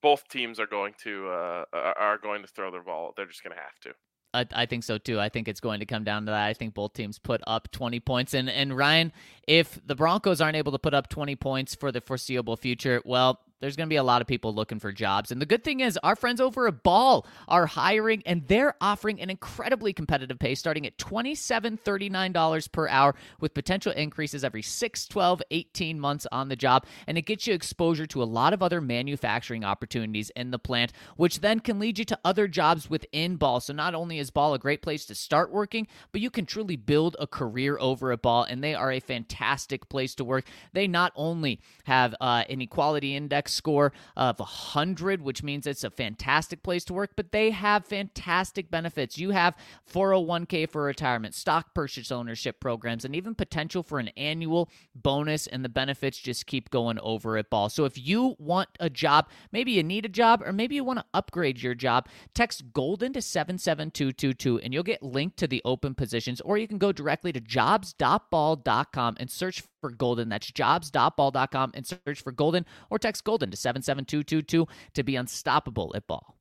[0.02, 3.14] both teams are going to uh, are going to throw their ball.
[3.16, 3.94] They're just going to have to.
[4.34, 5.20] I, I, think so too.
[5.20, 6.46] I think it's going to come down to that.
[6.46, 8.34] I think both teams put up 20 points.
[8.34, 9.12] And and Ryan,
[9.48, 13.40] if the Broncos aren't able to put up 20 points for the foreseeable future, well,
[13.62, 15.32] there's going to be a lot of people looking for jobs.
[15.32, 19.22] And the good thing is, our friends over at Ball are hiring, and they're offering
[19.22, 25.42] an incredibly competitive pay starting at $27.39 per hour with potential increases every 6, 12,
[25.52, 26.86] 18 months on the job.
[27.06, 30.92] And it gets you exposure to a lot of other manufacturing opportunities in the plant,
[31.16, 33.60] which then can lead you to other jobs within Ball.
[33.60, 36.76] So not only is Ball a great place to start working, but you can truly
[36.76, 40.46] build a career over at Ball, and they are a fantastic place to work.
[40.74, 45.90] They not only have uh, an equality index score of 100, which means it's a
[45.90, 49.18] fantastic place to work, but they have fantastic benefits.
[49.18, 49.56] You have
[49.92, 55.64] 401k for retirement, stock purchase ownership programs, and even potential for an annual bonus, and
[55.64, 57.70] the benefits just keep going over at Ball.
[57.70, 61.00] So if you want a job, maybe you need a job, or maybe you want
[61.00, 65.94] to upgrade your job, text Golden to 77222 and you'll get linked to the open
[65.96, 70.30] positions, or you can go directly to jobs.ball.com and search for Golden.
[70.30, 76.06] That's jobs.ball.com and search for Golden or text Golden to 77222 to be unstoppable at
[76.06, 76.36] ball.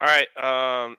[0.00, 0.26] All right.
[0.86, 0.96] Um,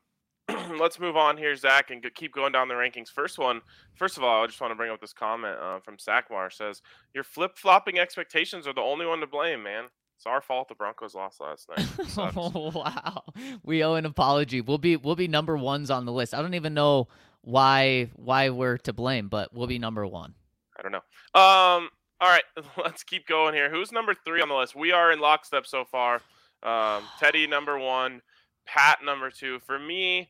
[0.79, 3.09] let's move on here, Zach, and keep going down the rankings.
[3.09, 3.61] First one,
[3.95, 6.51] first of all, I just want to bring up this comment uh, from Sackmar.
[6.51, 6.81] Says
[7.13, 9.85] your flip flopping expectations are the only one to blame, man.
[10.17, 11.87] It's our fault the Broncos lost last night.
[12.37, 13.23] oh, wow,
[13.63, 14.61] we owe an apology.
[14.61, 16.33] We'll be we'll be number ones on the list.
[16.33, 17.07] I don't even know
[17.41, 20.33] why why we're to blame, but we'll be number one.
[20.77, 21.41] I don't know.
[21.41, 21.89] Um,
[22.23, 22.43] all right,
[22.83, 23.69] let's keep going here.
[23.69, 24.75] Who's number three on the list?
[24.75, 26.21] We are in lockstep so far.
[26.63, 28.21] Um, Teddy number one,
[28.65, 29.59] Pat number two.
[29.59, 30.29] For me,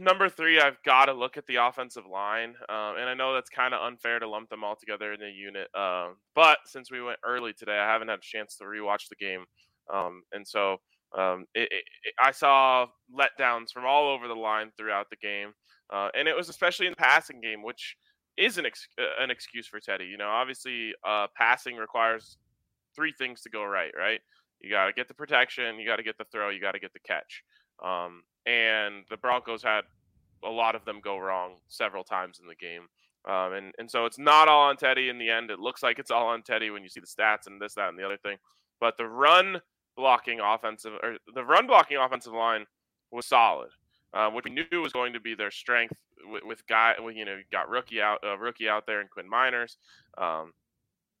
[0.00, 3.48] number three, I've got to look at the offensive line, um, and I know that's
[3.48, 5.68] kind of unfair to lump them all together in a unit.
[5.72, 9.16] Um, but since we went early today, I haven't had a chance to rewatch the
[9.16, 9.44] game,
[9.92, 10.78] um, and so
[11.16, 15.52] um, it, it, it, I saw letdowns from all over the line throughout the game,
[15.92, 17.96] uh, and it was especially in the passing game, which
[18.36, 20.04] is an ex- uh, an excuse for Teddy.
[20.04, 22.38] You know, obviously, uh, passing requires
[22.94, 23.92] three things to go right.
[23.96, 24.20] Right?
[24.60, 26.78] You got to get the protection, you got to get the throw, you got to
[26.78, 27.42] get the catch.
[27.84, 29.82] Um, and the Broncos had
[30.44, 32.82] a lot of them go wrong several times in the game.
[33.28, 35.50] Um, and and so it's not all on Teddy in the end.
[35.50, 37.88] It looks like it's all on Teddy when you see the stats and this, that,
[37.88, 38.36] and the other thing.
[38.80, 39.60] But the run
[39.96, 42.66] blocking offensive or the run blocking offensive line
[43.10, 43.68] was solid
[44.14, 45.94] uh, which we knew was going to be their strength
[46.30, 46.94] with, with guy.
[47.14, 49.76] You know, got rookie out, uh, rookie out there in Quinn Meinerz.
[50.18, 50.52] Um,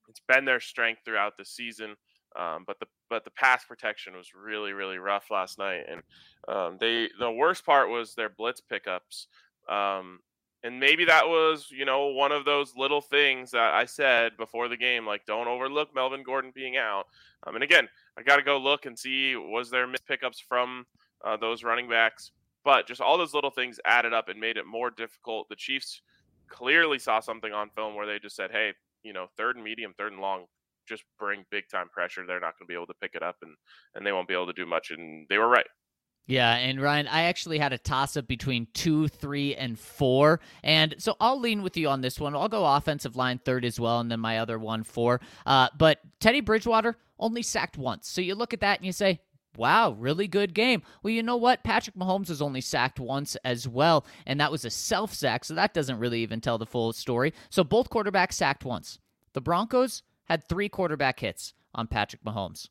[0.08, 1.96] it's been their strength throughout the season.
[2.34, 6.02] Um, but the but the pass protection was really really rough last night, and
[6.48, 9.26] um, they the worst part was their blitz pickups.
[9.68, 10.20] Um,
[10.64, 14.68] and maybe that was you know one of those little things that I said before
[14.68, 17.04] the game, like don't overlook Melvin Gordon being out.
[17.46, 20.86] Um, and again, I got to go look and see was there missed pickups from
[21.24, 22.30] uh, those running backs.
[22.64, 25.48] But just all those little things added up and made it more difficult.
[25.48, 26.00] The Chiefs
[26.48, 29.94] clearly saw something on film where they just said, "Hey, you know, third and medium,
[29.96, 30.46] third and long,
[30.88, 33.36] just bring big time pressure, they're not going to be able to pick it up
[33.42, 33.54] and
[33.94, 34.90] and they won't be able to do much.
[34.90, 35.66] And they were right.
[36.26, 40.38] Yeah, and Ryan, I actually had a toss up between two, three, and four.
[40.62, 42.36] And so I'll lean with you on this one.
[42.36, 45.20] I'll go offensive line third as well, and then my other one four.
[45.44, 48.08] Uh, but Teddy Bridgewater only sacked once.
[48.08, 49.20] So you look at that and you say,
[49.56, 50.82] Wow, really good game.
[51.02, 51.62] Well, you know what?
[51.62, 55.54] Patrick Mahomes was only sacked once as well, and that was a self sack, so
[55.54, 57.34] that doesn't really even tell the full story.
[57.50, 58.98] So both quarterbacks sacked once.
[59.34, 62.68] The Broncos had three quarterback hits on Patrick Mahomes.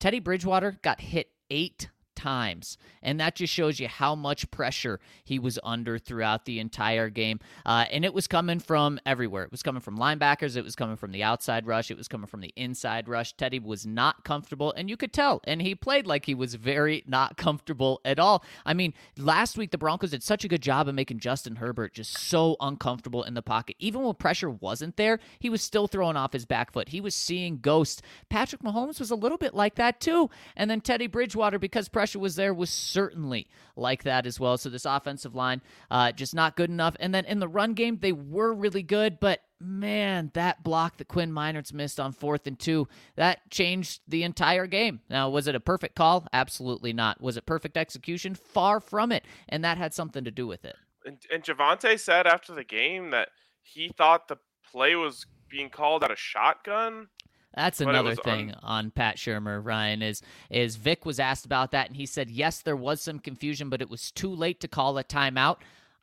[0.00, 1.88] Teddy Bridgewater got hit eight
[2.24, 2.78] times.
[3.02, 7.38] And that just shows you how much pressure he was under throughout the entire game.
[7.66, 9.42] Uh, and it was coming from everywhere.
[9.42, 12.26] It was coming from linebackers, it was coming from the outside rush, it was coming
[12.26, 13.34] from the inside rush.
[13.34, 15.42] Teddy was not comfortable, and you could tell.
[15.44, 18.42] And he played like he was very not comfortable at all.
[18.64, 21.92] I mean, last week the Broncos did such a good job of making Justin Herbert
[21.92, 23.76] just so uncomfortable in the pocket.
[23.78, 26.88] Even when pressure wasn't there, he was still throwing off his back foot.
[26.88, 28.00] He was seeing ghosts.
[28.30, 30.30] Patrick Mahomes was a little bit like that too.
[30.56, 34.56] And then Teddy Bridgewater, because pressure was there was certainly like that as well.
[34.56, 36.96] So this offensive line uh, just not good enough.
[37.00, 41.08] And then in the run game, they were really good, but man, that block that
[41.08, 45.00] Quinn Meinerz missed on fourth and two, that changed the entire game.
[45.08, 46.26] Now, was it a perfect call?
[46.32, 47.20] Absolutely not.
[47.20, 48.34] Was it perfect execution?
[48.34, 49.24] Far from it.
[49.48, 50.76] And that had something to do with it.
[51.06, 53.28] And, and Javonte said after the game that
[53.62, 54.38] he thought the
[54.70, 57.08] play was being called out of shotgun.
[57.54, 61.88] That's another thing un- on Pat Shurmur, Ryan, is is Vic was asked about that
[61.88, 64.98] and he said yes, there was some confusion, but it was too late to call
[64.98, 65.58] a timeout.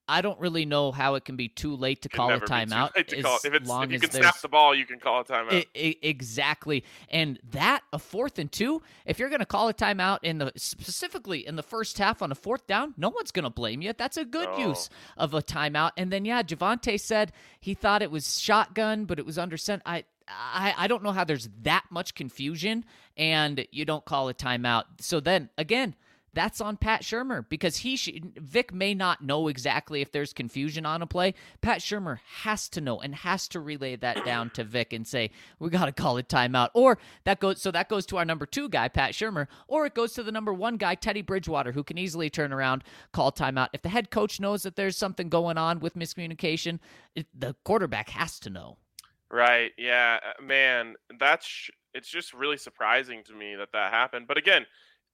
[0.08, 2.94] I don't really know how it can be too late to call a timeout.
[2.94, 5.54] To call If, it's, if you can snap the ball, you can call a timeout.
[5.54, 6.84] It, it, exactly.
[7.10, 10.52] And that, a fourth and two, if you're going to call a timeout in the
[10.58, 13.94] specifically in the first half on a fourth down, no one's going to blame you.
[13.98, 14.70] That's a good no.
[14.70, 15.92] use of a timeout.
[15.96, 17.32] And then, yeah, Javonte said
[17.62, 19.84] he thought it was shotgun, but it was under center.
[19.86, 22.86] I, I, I don't know how there's that much confusion
[23.18, 24.84] and you don't call a timeout.
[25.00, 25.96] So then again,
[26.34, 30.86] that's on Pat Shurmur because he sh- Vic may not know exactly if there's confusion
[30.86, 31.34] on a play.
[31.62, 35.32] Pat Shurmur has to know and has to relay that down to Vic and say
[35.60, 36.70] we got to call it timeout.
[36.74, 39.94] Or that goes so that goes to our number two guy Pat Shurmur, or it
[39.94, 43.70] goes to the number one guy Teddy Bridgewater who can easily turn around, call timeout.
[43.74, 46.80] If the head coach knows that there's something going on with miscommunication,
[47.14, 48.78] it, the quarterback has to know.
[49.32, 49.72] Right.
[49.78, 54.28] Yeah, uh, man, that's it's just really surprising to me that that happened.
[54.28, 54.66] But again,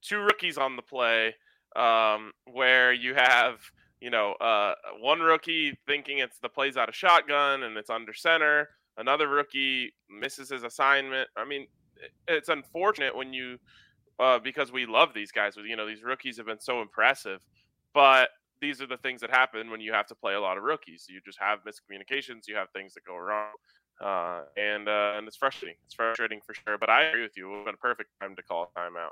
[0.01, 1.35] two rookies on the play
[1.75, 3.59] um, where you have
[4.01, 8.13] you know uh, one rookie thinking it's the plays out of shotgun and it's under
[8.13, 11.65] center another rookie misses his assignment i mean
[12.27, 13.57] it's unfortunate when you
[14.19, 17.39] uh, because we love these guys you know these rookies have been so impressive
[17.93, 18.29] but
[18.61, 21.05] these are the things that happen when you have to play a lot of rookies
[21.09, 23.51] you just have miscommunications you have things that go wrong
[23.99, 25.77] uh, and uh, and it's frustrating.
[25.85, 26.77] It's frustrating for sure.
[26.77, 27.47] But I agree with you.
[27.47, 29.11] It would have been a perfect time to call a timeout.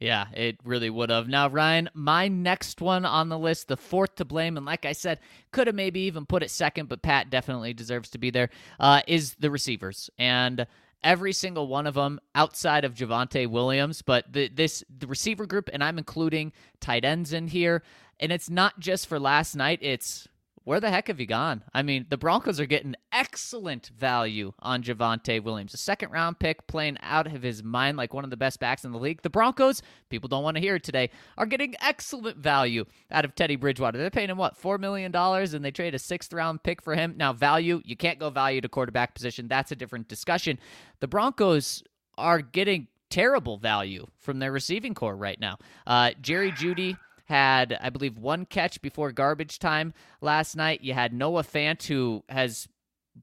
[0.00, 1.28] Yeah, it really would have.
[1.28, 4.92] Now, Ryan, my next one on the list, the fourth to blame, and like I
[4.92, 5.20] said,
[5.52, 8.50] could have maybe even put it second, but Pat definitely deserves to be there.
[8.80, 10.10] Uh, is the receivers.
[10.18, 10.66] And
[11.04, 15.70] every single one of them outside of Javonte Williams, but the, this the receiver group,
[15.72, 17.82] and I'm including tight ends in here.
[18.18, 20.26] And it's not just for last night, it's
[20.64, 21.62] where the heck have you gone?
[21.74, 26.66] I mean, the Broncos are getting excellent value on Javonte Williams, a second round pick
[26.66, 29.20] playing out of his mind like one of the best backs in the league.
[29.22, 33.34] The Broncos, people don't want to hear it today, are getting excellent value out of
[33.34, 33.98] Teddy Bridgewater.
[33.98, 37.14] They're paying him what, $4 million, and they trade a sixth round pick for him.
[37.16, 39.48] Now, value, you can't go value to quarterback position.
[39.48, 40.58] That's a different discussion.
[41.00, 41.82] The Broncos
[42.16, 45.58] are getting terrible value from their receiving corps right now.
[45.86, 50.82] Uh, Jerry Jeudy had, I believe, one catch before garbage time last night.
[50.82, 52.68] You had Noah Fant, who has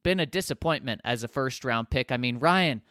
[0.04, 2.12] been a disappointment as a first round pick.
[2.12, 2.82] I mean, Ryan,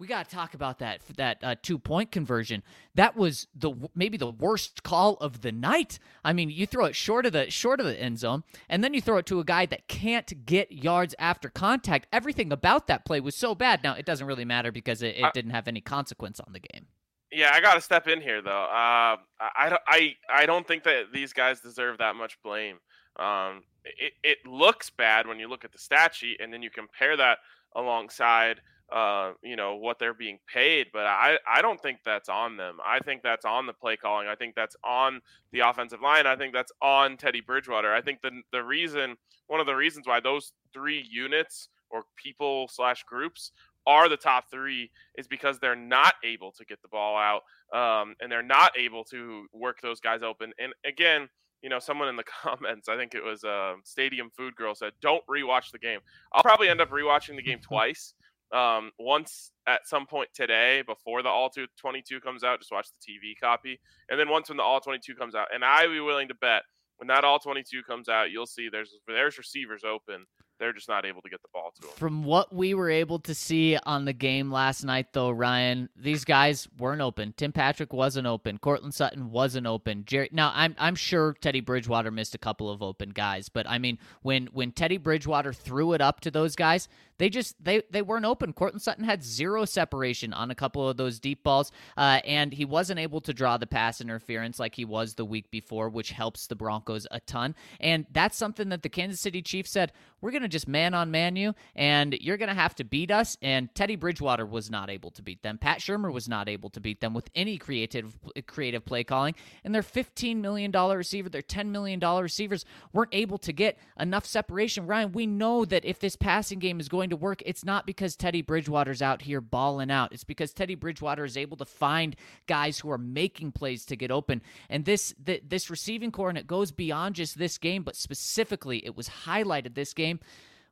[0.00, 2.62] we got to talk about that that uh, two point conversion.
[2.94, 5.98] That was the maybe the worst call of the night.
[6.24, 8.94] I mean, you throw it short of the short of the end zone, and then
[8.94, 12.06] you throw it to a guy that can't get yards after contact.
[12.12, 13.84] Everything about that play was so bad.
[13.84, 16.86] Now it doesn't really matter because it, it didn't have any consequence on the game.
[17.32, 18.50] Yeah, I got to step in here though.
[18.50, 22.78] Uh, I, I, I don't think that these guys deserve that much blame.
[23.16, 26.70] Um, it, it looks bad when you look at the stat sheet and then you
[26.70, 27.38] compare that
[27.76, 28.60] alongside,
[28.92, 30.88] uh, you know, what they're being paid.
[30.92, 32.78] But I, I don't think that's on them.
[32.84, 34.26] I think that's on the play calling.
[34.26, 35.20] I think that's on
[35.52, 36.26] the offensive line.
[36.26, 37.92] I think that's on Teddy Bridgewater.
[37.92, 39.16] I think the the reason,
[39.46, 43.52] one of the reasons why those three units or people slash groups
[43.86, 48.14] are the top three is because they're not able to get the ball out um,
[48.20, 50.52] and they're not able to work those guys open.
[50.58, 51.28] And again,
[51.62, 54.92] you know, someone in the comments, I think it was uh, Stadium Food Girl said,
[55.00, 56.00] "Don't rewatch the game."
[56.32, 58.14] I'll probably end up rewatching the game twice
[58.52, 63.12] um, once at some point today before the all 22 comes out, just watch the
[63.12, 63.78] TV copy,
[64.08, 66.34] and then once when the all 22 comes out, and I would be willing to
[66.34, 66.62] bet
[66.96, 70.26] when that all 22 comes out, you'll see there's there's receivers open
[70.60, 71.94] they're just not able to get the ball to him.
[71.96, 76.24] From what we were able to see on the game last night, though, Ryan, these
[76.24, 77.32] guys weren't open.
[77.36, 78.58] Tim Patrick wasn't open.
[78.58, 80.04] Courtland Sutton wasn't open.
[80.04, 83.78] Jerry, now I'm I'm sure Teddy Bridgewater missed a couple of open guys, but I
[83.78, 86.88] mean when when Teddy Bridgewater threw it up to those guys,
[87.20, 88.54] they just they they weren't open.
[88.54, 92.64] Courtland Sutton had zero separation on a couple of those deep balls, uh, and he
[92.64, 96.46] wasn't able to draw the pass interference like he was the week before, which helps
[96.46, 97.54] the Broncos a ton.
[97.78, 99.92] And that's something that the Kansas City Chiefs said
[100.22, 103.36] we're gonna just man on man you, and you're gonna have to beat us.
[103.42, 105.58] And Teddy Bridgewater was not able to beat them.
[105.58, 109.34] Pat Shurmur was not able to beat them with any creative creative play calling.
[109.62, 112.64] And their 15 million dollar receiver, their 10 million dollar receivers
[112.94, 114.86] weren't able to get enough separation.
[114.86, 118.16] Ryan, we know that if this passing game is going to work, it's not because
[118.16, 120.12] Teddy Bridgewater's out here balling out.
[120.12, 124.10] It's because Teddy Bridgewater is able to find guys who are making plays to get
[124.10, 124.42] open.
[124.68, 128.84] And this the, this receiving corps, and it goes beyond just this game, but specifically
[128.84, 130.20] it was highlighted this game,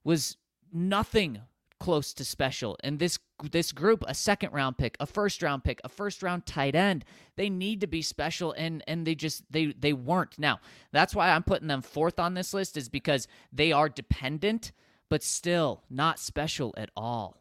[0.04, 0.36] was
[0.72, 1.40] nothing
[1.78, 2.76] close to special.
[2.82, 3.18] And this
[3.50, 7.04] this group, a second round pick, a first round pick, a first round tight end,
[7.36, 10.38] they need to be special and and they just they they weren't.
[10.38, 10.60] Now,
[10.92, 14.72] that's why I'm putting them fourth on this list is because they are dependent
[15.08, 17.36] but still not special at all.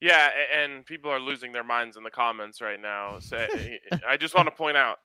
[0.00, 3.18] Yeah, and people are losing their minds in the comments right now.
[3.18, 3.46] So
[4.08, 4.98] I just want to point out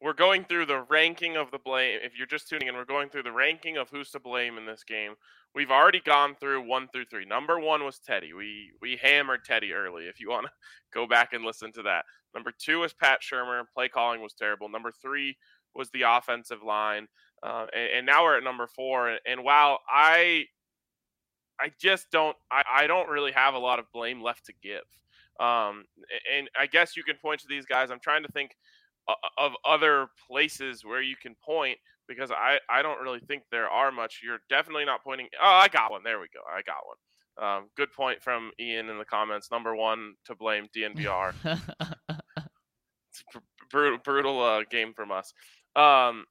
[0.00, 2.00] we're going through the ranking of the blame.
[2.02, 4.66] If you're just tuning in, we're going through the ranking of who's to blame in
[4.66, 5.14] this game.
[5.54, 7.24] We've already gone through one through three.
[7.24, 8.32] Number one was Teddy.
[8.32, 10.06] We we hammered Teddy early.
[10.06, 10.52] If you want to
[10.92, 12.04] go back and listen to that.
[12.34, 13.62] Number two was Pat Shurmur.
[13.74, 14.68] Play calling was terrible.
[14.68, 15.36] Number three
[15.74, 17.06] was the offensive line.
[17.42, 19.08] Uh, and, and, now we're at number four.
[19.08, 20.46] And, and while I
[21.60, 24.82] I just don't I, I don't really have a lot of blame left to give.
[25.40, 25.84] Um,
[26.36, 27.90] and I guess you can point to these guys.
[27.90, 28.56] I'm trying to think
[29.38, 33.90] of other places where you can point because I, I don't really think there are
[33.90, 34.20] much.
[34.22, 35.28] You're definitely not pointing.
[35.42, 36.02] Oh, I got one.
[36.04, 36.40] There we go.
[36.48, 36.96] I got one.
[37.38, 39.50] Um, good point from Ian in the comments.
[39.50, 41.34] Number one to blame DNVR.
[43.10, 43.24] it's
[43.70, 45.32] brutal, brutal uh, game from us.
[45.74, 46.26] Um,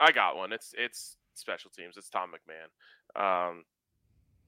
[0.00, 0.52] I got one.
[0.52, 1.96] It's it's special teams.
[1.96, 3.48] It's Tom McMahon.
[3.48, 3.64] Um,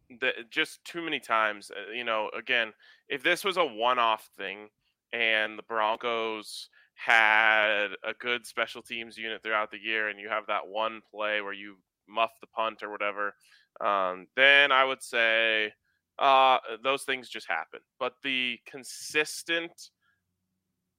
[0.09, 1.71] the, just too many times.
[1.71, 2.73] Uh, you know, again,
[3.09, 4.69] if this was a one-off thing
[5.13, 10.47] and the Broncos had a good special teams unit throughout the year, and you have
[10.47, 11.77] that one play where you
[12.09, 13.35] muff the punt or whatever,
[13.81, 15.73] um, then I would say
[16.19, 17.81] uh, those things just happen.
[18.01, 19.91] But the consistent,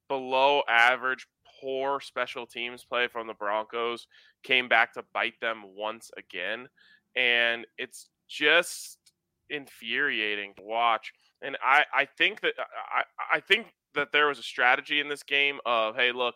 [0.07, 1.25] below average,
[1.59, 4.07] poor special teams play from the Broncos
[4.43, 6.67] came back to bite them once again.
[7.15, 8.96] And it's just
[9.49, 11.11] infuriating to watch.
[11.41, 15.23] And I, I think that I, I think that there was a strategy in this
[15.23, 16.35] game of hey, look,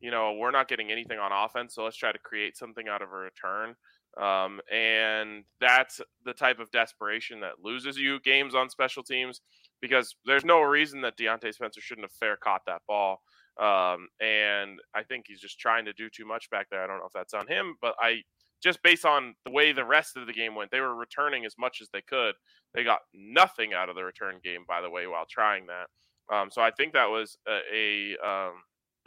[0.00, 3.02] you know, we're not getting anything on offense, so let's try to create something out
[3.02, 3.74] of a return.
[4.16, 9.40] Um, and that's the type of desperation that loses you games on special teams
[9.80, 13.20] because there's no reason that Diontae Spencer shouldn't have fair caught that ball.
[13.60, 16.82] Um, and I think he's just trying to do too much back there.
[16.82, 18.22] I don't know if that's on him, but I
[18.62, 21.54] just based on the way the rest of the game went, they were returning as
[21.58, 22.34] much as they could.
[22.74, 26.34] They got nothing out of the return game, by the way, while trying that.
[26.34, 28.54] Um, so I think that was a, a um,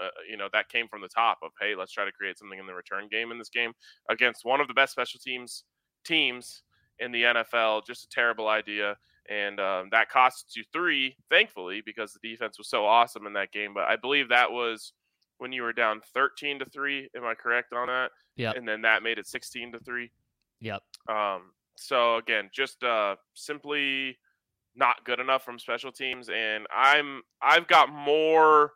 [0.02, 2.58] uh, you know, that came from the top of, hey, let's try to create something
[2.58, 3.72] in the return game in this game
[4.10, 5.64] against one of the best special teams
[6.04, 6.64] teams
[7.00, 7.86] in the NFL.
[7.86, 8.96] Just a terrible idea.
[9.30, 13.52] And um, that costs you three, thankfully, because the defense was so awesome in that
[13.52, 13.74] game.
[13.74, 14.94] But I believe that was
[15.42, 18.12] when you were down 13 to 3 am i correct on that?
[18.36, 20.12] Yeah and then that made it 16 to 3
[20.60, 20.84] yep.
[21.10, 24.18] Um so again just uh simply
[24.76, 28.72] not good enough from special teams and i'm i've got more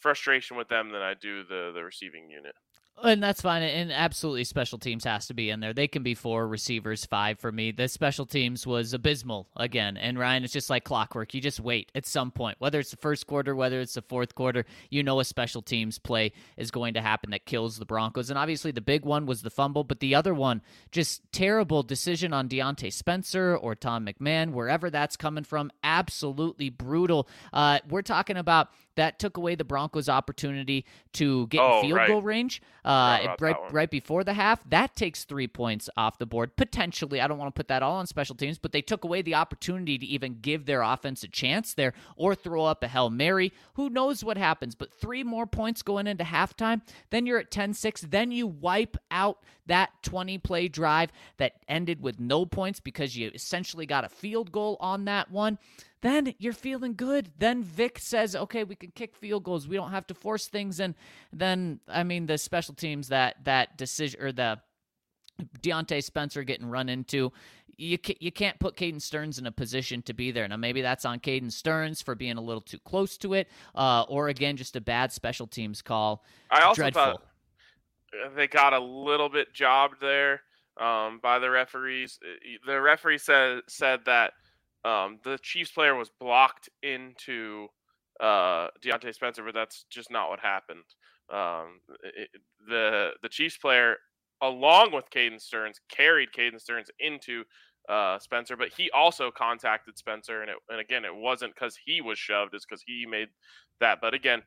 [0.00, 2.54] frustration with them than i do the the receiving unit
[3.02, 3.62] and that's fine.
[3.62, 5.72] And absolutely, special teams has to be in there.
[5.72, 7.70] They can be four receivers, five for me.
[7.72, 9.96] The special teams was abysmal again.
[9.96, 11.34] And Ryan, it's just like clockwork.
[11.34, 14.34] You just wait at some point, whether it's the first quarter, whether it's the fourth
[14.34, 18.30] quarter, you know a special teams play is going to happen that kills the Broncos.
[18.30, 22.32] And obviously, the big one was the fumble, but the other one, just terrible decision
[22.32, 25.70] on Diontae Spencer or Tom McMahon, wherever that's coming from.
[25.82, 27.28] Absolutely brutal.
[27.52, 28.68] Uh, we're talking about
[29.00, 30.84] that took away the Broncos' opportunity
[31.14, 32.06] to get oh, field right.
[32.06, 34.62] goal range uh, right right before the half.
[34.68, 37.18] That takes three points off the board potentially.
[37.18, 39.36] I don't want to put that all on special teams, but they took away the
[39.36, 43.54] opportunity to even give their offense a chance there or throw up a hail mary.
[43.74, 44.74] Who knows what happens?
[44.74, 48.10] But three more points going into halftime, then you're at 10-6.
[48.10, 53.30] Then you wipe out that 20 play drive that ended with no points because you
[53.32, 55.58] essentially got a field goal on that one
[56.02, 57.30] then you're feeling good.
[57.38, 59.68] Then Vic says, okay, we can kick field goals.
[59.68, 60.80] We don't have to force things.
[60.80, 60.94] And
[61.32, 64.60] then, I mean, the special teams that that decision or the
[65.60, 67.32] Diontae Spencer getting run into.
[67.76, 70.46] You you can't put Caden Sterns in a position to be there.
[70.46, 74.02] Now maybe that's on Caden Sterns for being a little too close to it, uh,
[74.02, 76.22] or again just a bad special teams call.
[76.50, 77.02] I also Dreadful.
[77.02, 77.22] thought
[78.36, 80.42] they got a little bit jobbed there
[80.78, 82.18] um, by the referees.
[82.66, 84.34] The referee said said that
[84.84, 87.68] um, the Chiefs player was blocked into
[88.20, 90.84] uh, Diontae Spencer, but that's just not what happened.
[91.32, 92.30] Um, it,
[92.68, 93.96] the the Chiefs player,
[94.42, 97.44] along with Caden Sterns, carried Caden Sterns into
[97.88, 102.00] uh, Spencer, but he also contacted Spencer, and it, and again, it wasn't because he
[102.00, 103.28] was shoved; it's because he made
[103.80, 104.00] that.
[104.00, 104.42] But again,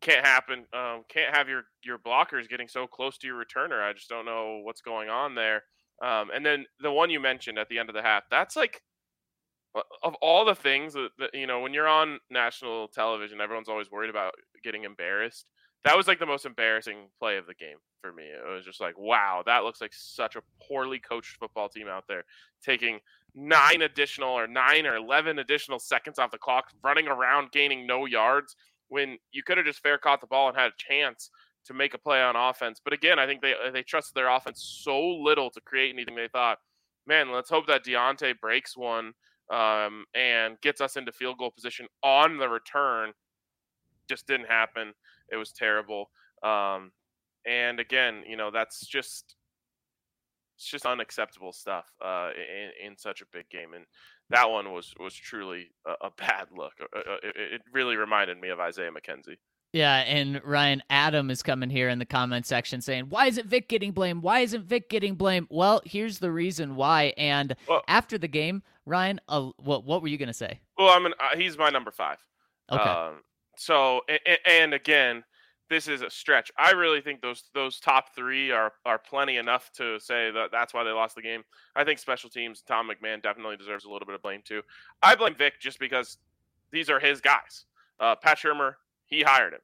[0.00, 0.64] can't happen.
[0.72, 3.82] Um, can't have your your blockers getting so close to your returner.
[3.82, 5.64] I just don't know what's going on there.
[6.02, 8.82] Um, and then the one you mentioned at the end of the half, that's like
[10.02, 13.90] of all the things that, that, you know when you're on national television everyone's always
[13.90, 15.46] worried about getting embarrassed.
[15.84, 18.24] That was like the most embarrassing play of the game for me.
[18.24, 22.04] It was just like wow that looks like such a poorly coached football team out
[22.08, 22.24] there
[22.64, 22.98] taking
[23.34, 28.06] nine additional or nine or 11 additional seconds off the clock running around gaining no
[28.06, 28.56] yards
[28.88, 31.30] when you could have just fair caught the ball and had a chance
[31.66, 32.80] to make a play on offense.
[32.82, 36.16] But again i think they uh, they trusted their offense so little to create anything
[36.16, 36.58] they thought
[37.06, 39.12] man let's hope that Diontae breaks one
[39.50, 43.12] um, and gets us into field goal position on the return.
[44.08, 44.92] Just didn't happen.
[45.30, 46.10] It was terrible.
[46.42, 46.92] Um,
[47.46, 49.36] and again, you know, that's just
[50.56, 53.74] it's just unacceptable stuff uh, in, in such a big game.
[53.74, 53.84] And
[54.30, 56.72] that one was was truly a, a bad look.
[56.80, 59.36] Uh, uh, it, it really reminded me of Isaiah McKenzie.
[59.76, 63.68] Yeah, and Ryan Adam is coming here in the comment section saying, "Why isn't Vic
[63.68, 64.22] getting blamed?
[64.22, 67.12] Why isn't Vic getting blamed?" Well, here's the reason why.
[67.18, 70.60] And well, after the game, Ryan, uh, what what were you gonna say?
[70.78, 72.16] Well, I mean, uh, he's my number five.
[72.72, 72.82] Okay.
[72.82, 73.16] Um,
[73.58, 75.24] so, and, and again,
[75.68, 76.50] this is a stretch.
[76.56, 80.72] I really think those those top three are are plenty enough to say that that's
[80.72, 81.42] why they lost the game.
[81.74, 84.62] I think special teams, Tom McMahon definitely deserves a little bit of blame too.
[85.02, 86.16] I blame Vic just because
[86.72, 87.66] these are his guys.
[88.00, 89.60] Uh, Pat Shurmur, he hired him.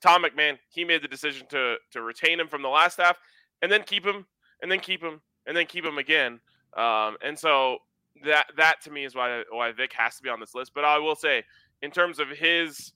[0.00, 3.18] Tom McMahon, he made the decision to to retain him from the last half,
[3.62, 4.26] and then keep him,
[4.62, 6.40] and then keep him, and then keep him again.
[6.76, 7.78] Um, and so
[8.24, 10.72] that that to me is why why Vic has to be on this list.
[10.74, 11.44] But I will say,
[11.82, 12.92] in terms of his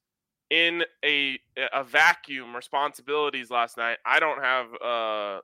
[0.51, 1.39] in a
[1.73, 5.41] a vacuum responsibilities last night, I don't have uh,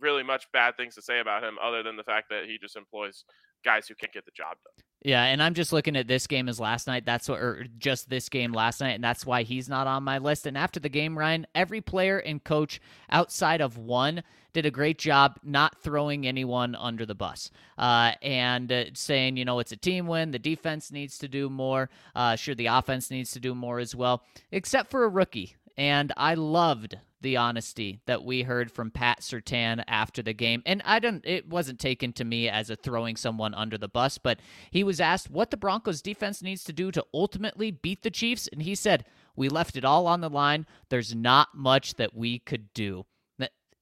[0.00, 2.76] really much bad things to say about him other than the fact that he just
[2.76, 3.24] employs
[3.64, 4.84] guys who can't get the job done.
[5.04, 7.04] Yeah, and I'm just looking at this game as last night.
[7.04, 10.18] That's what, or just this game last night, and that's why he's not on my
[10.18, 10.46] list.
[10.46, 12.80] And after the game, Ryan, every player and coach
[13.10, 14.22] outside of one
[14.52, 19.44] did a great job not throwing anyone under the bus uh, and uh, saying, you
[19.44, 20.30] know, it's a team win.
[20.30, 21.90] The defense needs to do more.
[22.14, 24.22] Uh, sure, the offense needs to do more as well,
[24.52, 25.56] except for a rookie.
[25.76, 30.62] And I loved the honesty that we heard from Pat Surtain after the game.
[30.66, 34.18] And I don't it wasn't taken to me as a throwing someone under the bus,
[34.18, 38.10] but he was asked what the Broncos defense needs to do to ultimately beat the
[38.10, 39.04] Chiefs and he said,
[39.36, 40.66] "We left it all on the line.
[40.88, 43.06] There's not much that we could do."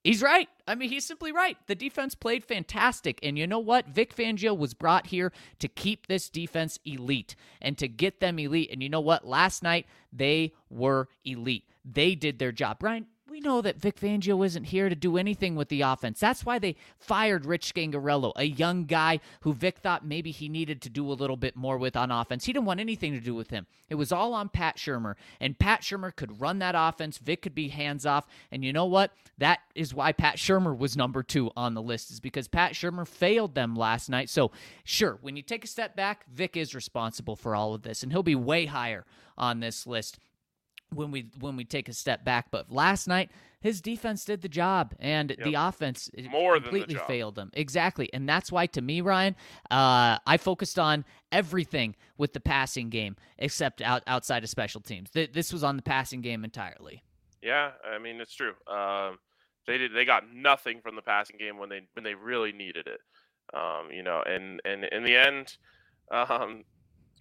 [0.03, 0.49] He's right.
[0.67, 1.57] I mean, he's simply right.
[1.67, 3.19] The defense played fantastic.
[3.21, 3.87] And you know what?
[3.87, 8.69] Vic Fangio was brought here to keep this defense elite and to get them elite.
[8.71, 9.27] And you know what?
[9.27, 11.65] Last night, they were elite.
[11.85, 12.79] They did their job.
[12.79, 16.19] Brian, we know that Vic Fangio isn't here to do anything with the offense.
[16.19, 20.81] That's why they fired Rich Scangarello, a young guy who Vic thought maybe he needed
[20.81, 22.43] to do a little bit more with on offense.
[22.43, 23.67] He didn't want anything to do with him.
[23.89, 27.19] It was all on Pat Shurmur, and Pat Shurmur could run that offense.
[27.19, 29.13] Vic could be hands off, and you know what?
[29.37, 33.07] That is why Pat Shurmur was number two on the list, is because Pat Shurmur
[33.07, 34.29] failed them last night.
[34.29, 34.51] So,
[34.83, 38.11] sure, when you take a step back, Vic is responsible for all of this, and
[38.11, 39.05] he'll be way higher
[39.37, 40.19] on this list
[40.93, 42.47] when we when we take a step back.
[42.51, 43.31] But last night,
[43.61, 45.43] his defense did the job, and yep.
[45.43, 47.51] the offense more completely than failed them.
[47.53, 49.35] Exactly, and that's why, to me, Ryan,
[49.69, 55.09] uh, I focused on everything with the passing game except out, outside of special teams.
[55.11, 57.03] Th- this was on the passing game entirely.
[57.41, 58.53] Yeah, I mean it's true.
[58.67, 59.17] Um,
[59.67, 59.93] they did.
[59.93, 62.99] They got nothing from the passing game when they when they really needed it.
[63.53, 65.57] Um, you know, and and in the end,
[66.11, 66.63] um,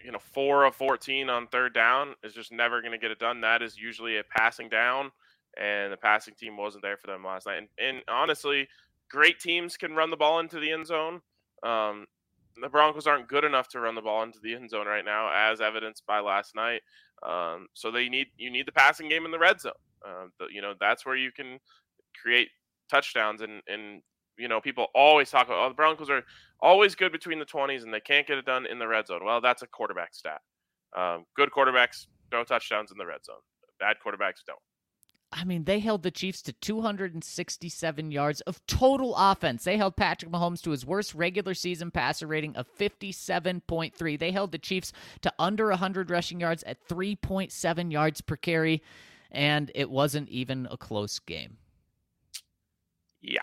[0.05, 3.19] you know, four of 14 on third down is just never going to get it
[3.19, 3.41] done.
[3.41, 5.11] That is usually a passing down,
[5.59, 7.59] and the passing team wasn't there for them last night.
[7.59, 8.69] And, and honestly,
[9.09, 11.21] great teams can run the ball into the end zone.
[11.63, 12.07] Um,
[12.61, 15.31] the Broncos aren't good enough to run the ball into the end zone right now,
[15.33, 16.83] as evidenced by last night.
[17.23, 19.73] Um, so they need you need the passing game in the red zone.
[20.05, 21.59] Uh, you know that's where you can
[22.21, 22.49] create
[22.91, 24.03] touchdowns and and
[24.41, 26.23] you know, people always talk about, oh, the Broncos are
[26.61, 29.25] always good between the 20s and they can't get it done in the red zone.
[29.25, 30.41] Well, that's a quarterback stat.
[30.97, 33.37] Um, good quarterbacks throw touchdowns in the red zone.
[33.79, 34.59] Bad quarterbacks don't.
[35.33, 39.63] I mean, they held the Chiefs to 267 yards of total offense.
[39.63, 44.19] They held Patrick Mahomes to his worst regular season passer rating of 57.3.
[44.19, 48.83] They held the Chiefs to under 100 rushing yards at 3.7 yards per carry,
[49.31, 51.59] and it wasn't even a close game.
[53.23, 53.43] Yeah,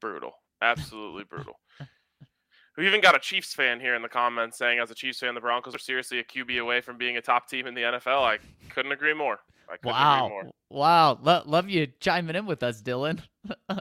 [0.00, 0.32] brutal.
[0.62, 1.58] Absolutely brutal.
[2.76, 5.34] We even got a Chiefs fan here in the comments saying, as a Chiefs fan,
[5.34, 8.22] the Broncos are seriously a QB away from being a top team in the NFL.
[8.22, 8.38] I
[8.70, 9.40] couldn't agree more.
[9.84, 10.42] wow.
[10.70, 11.18] Wow.
[11.20, 13.20] Lo- love you chiming in with us, Dylan.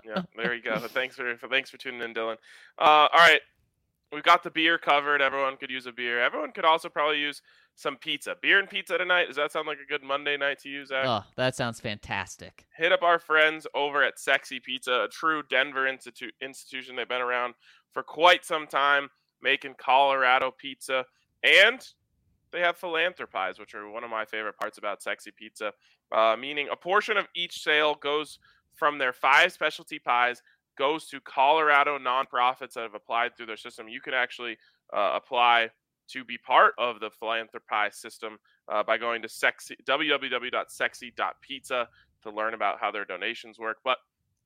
[0.03, 0.77] yeah, there you go.
[0.89, 2.35] Thanks for, for thanks for tuning in, Dylan.
[2.77, 3.41] Uh, all right.
[4.11, 5.21] We've got the beer covered.
[5.21, 6.19] Everyone could use a beer.
[6.19, 7.41] Everyone could also probably use
[7.79, 8.35] some pizza.
[8.41, 9.27] Beer and pizza tonight.
[9.27, 11.05] Does that sound like a good Monday night to use, Zach?
[11.05, 12.65] Oh, that sounds fantastic.
[12.75, 16.97] Hit up our friends over at Sexy Pizza, a true Denver institu- institution.
[16.97, 17.53] They've been around
[17.93, 19.07] for quite some time
[19.41, 21.05] making Colorado pizza.
[21.41, 21.81] And
[22.51, 25.71] they have philanthropies, which are one of my favorite parts about Sexy Pizza,
[26.11, 28.39] uh, meaning a portion of each sale goes
[28.75, 30.41] from their five specialty pies
[30.77, 33.87] goes to Colorado nonprofits that have applied through their system.
[33.87, 34.57] You can actually
[34.93, 35.69] uh, apply
[36.11, 38.37] to be part of the philanthropy system
[38.67, 41.87] uh, by going to sexy, www.sexy.pizza
[42.21, 43.77] to learn about how their donations work.
[43.83, 43.97] But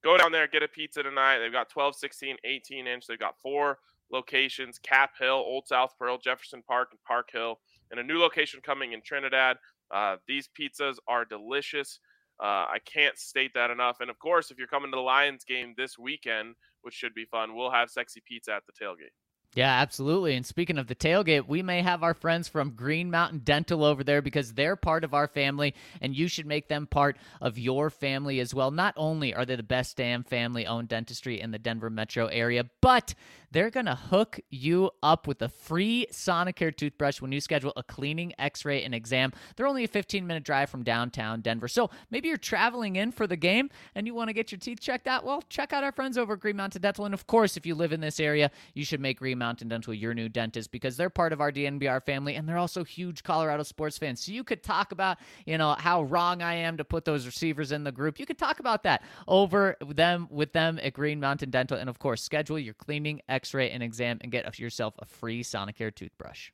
[0.04, 1.40] go down there, get a pizza tonight.
[1.40, 3.08] They've got 12, 16, 18 inch.
[3.08, 3.80] They've got four
[4.12, 7.60] locations Cap Hill, Old South Pearl, Jefferson Park, and Park Hill,
[7.92, 9.58] and a new location coming in Trinidad.
[9.92, 12.00] Uh, these pizzas are delicious.
[12.42, 13.98] Uh, I can't state that enough.
[14.02, 17.26] And of course, if you're coming to the Lions game this weekend, which should be
[17.26, 19.14] fun, we'll have sexy pizza at the tailgate.
[19.56, 20.36] Yeah, absolutely.
[20.36, 24.04] And speaking of the tailgate, we may have our friends from Green Mountain Dental over
[24.04, 27.92] there because they're part of our family, and you should make them part of your
[27.92, 28.72] family as well.
[28.72, 32.66] Not only are they the best damn family owned dentistry in the Denver metro area,
[32.82, 33.14] but
[33.54, 37.84] they're going to hook you up with a free Sonicare toothbrush when you schedule a
[37.84, 39.32] cleaning, x ray, and exam.
[39.56, 41.68] They're only a 15 minute drive from downtown Denver.
[41.68, 44.80] So maybe you're traveling in for the game and you want to get your teeth
[44.82, 45.24] checked out.
[45.24, 47.06] Well, check out our friends over at Green Mountain Dental.
[47.06, 49.94] And of course, if you live in this area, you should make Green Mountain Dental
[49.94, 53.62] your new dentist because they're part of our DNVR family and they're also huge Colorado
[53.62, 54.24] sports fans.
[54.24, 57.72] So you could talk about, you know, how wrong I am to put those receivers
[57.72, 58.20] in the group.
[58.20, 61.78] You could talk about that over them with them at Green Mountain Dental.
[61.78, 65.06] And of course, schedule your cleaning, x x ray and exam and get yourself a
[65.06, 66.52] free Sonicare toothbrush.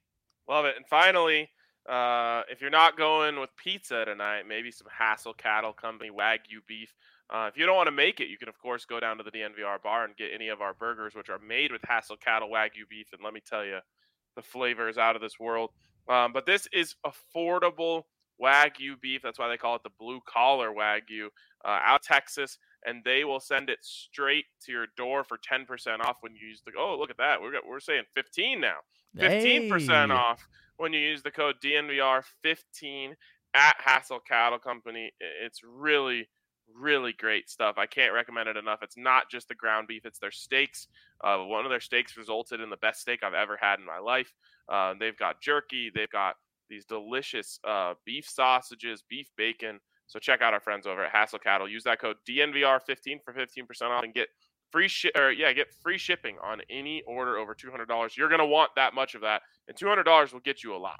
[0.47, 0.75] Love it.
[0.75, 1.49] And finally,
[1.87, 6.91] uh, if you're not going with pizza tonight, maybe some Hassel Cattle Company Wagyu beef.
[7.29, 9.23] Uh, if you don't want to make it, you can of course go down to
[9.23, 12.49] the DNVR bar and get any of our burgers, which are made with Hassel Cattle
[12.49, 13.09] Wagyu beef.
[13.13, 13.77] And let me tell you,
[14.35, 15.69] the flavor is out of this world.
[16.07, 18.05] Um, but this is affordable
[18.41, 19.21] Wagyu beef.
[19.21, 21.27] That's why they call it the blue collar Wagyu.
[21.63, 26.17] Uh, out Texas, and they will send it straight to your door for 10% off
[26.21, 28.77] when you use the oh look at that we're we're saying 15 now.
[29.17, 30.13] 15% hey.
[30.13, 33.13] off when you use the code DNVR15
[33.55, 35.11] at Hassel Cattle Company.
[35.19, 36.29] It's really
[36.75, 37.79] really great stuff.
[37.79, 38.83] I can't recommend it enough.
[38.83, 40.87] It's not just the ground beef it's their steaks.
[41.23, 43.97] Uh, one of their steaks resulted in the best steak I've ever had in my
[43.97, 44.31] life.
[44.71, 46.35] Uh, they've got jerky they've got
[46.69, 51.39] these delicious uh, beef sausages beef bacon so check out our friends over at Hassel
[51.39, 51.69] Cattle.
[51.69, 54.27] Use that code DNVR15 for 15% off and get
[54.71, 58.17] free ship or yeah, get free shipping on any order over $200.
[58.17, 60.99] You're going to want that much of that, and $200 will get you a lot.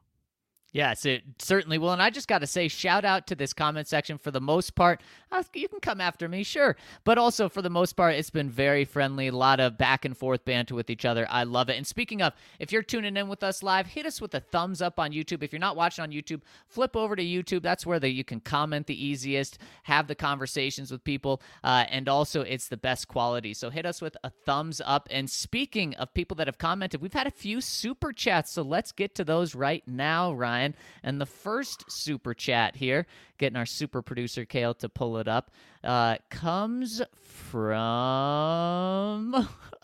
[0.71, 1.93] Yes, it certainly will.
[1.93, 4.75] And I just got to say, shout out to this comment section for the most
[4.75, 5.01] part.
[5.31, 6.75] Uh, you can come after me, sure.
[7.03, 9.27] But also, for the most part, it's been very friendly.
[9.27, 11.25] A lot of back and forth banter with each other.
[11.27, 11.77] I love it.
[11.77, 14.79] And speaking of, if you're tuning in with us live, hit us with a thumbs
[14.79, 15.41] up on YouTube.
[15.41, 17.63] If you're not watching on YouTube, flip over to YouTube.
[17.63, 22.07] That's where the, you can comment the easiest, have the conversations with people, uh, and
[22.07, 23.55] also it's the best quality.
[23.55, 25.07] So hit us with a thumbs up.
[25.09, 28.51] And speaking of people that have commented, we've had a few super chats.
[28.51, 30.58] So let's get to those right now, Ryan.
[30.59, 30.75] Ryan.
[31.03, 33.05] And the first super chat here,
[33.37, 35.51] getting our super producer Kale to pull it up,
[35.83, 37.57] uh, comes from.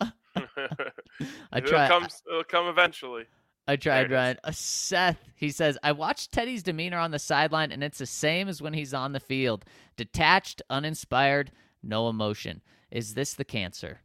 [1.52, 1.86] I try.
[1.86, 3.24] It'll come, it'll come eventually.
[3.68, 4.36] I tried, Ryan.
[4.44, 8.48] Uh, Seth, he says, I watched Teddy's demeanor on the sideline, and it's the same
[8.48, 9.64] as when he's on the field
[9.96, 11.50] detached, uninspired,
[11.82, 12.62] no emotion.
[12.92, 14.02] Is this the cancer?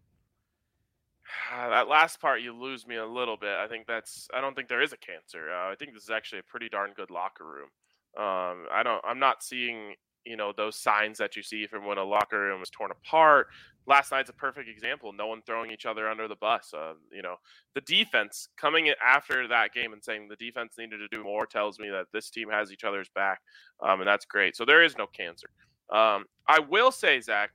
[1.52, 3.56] That last part you lose me a little bit.
[3.56, 5.50] I think that's I don't think there is a cancer.
[5.52, 7.70] Uh, I think this is actually a pretty darn good locker room.
[8.18, 11.98] Um, I don't I'm not seeing you know those signs that you see from when
[11.98, 13.48] a locker room was torn apart.
[13.88, 15.12] Last night's a perfect example.
[15.12, 16.74] No one throwing each other under the bus.
[16.74, 17.36] Uh, you know
[17.76, 21.80] the defense coming after that game and saying the defense needed to do more tells
[21.80, 23.40] me that this team has each other's back,
[23.82, 24.56] um, and that's great.
[24.56, 25.50] So there is no cancer.
[25.92, 27.52] Um, I will say, Zach,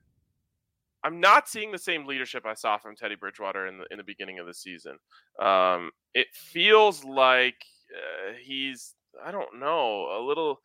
[1.06, 4.04] I'm not seeing the same leadership I saw from Teddy Bridgewater in the in the
[4.04, 4.98] beginning of the season.
[5.40, 8.94] Um, it feels like uh, he's
[9.24, 10.60] I don't know, a little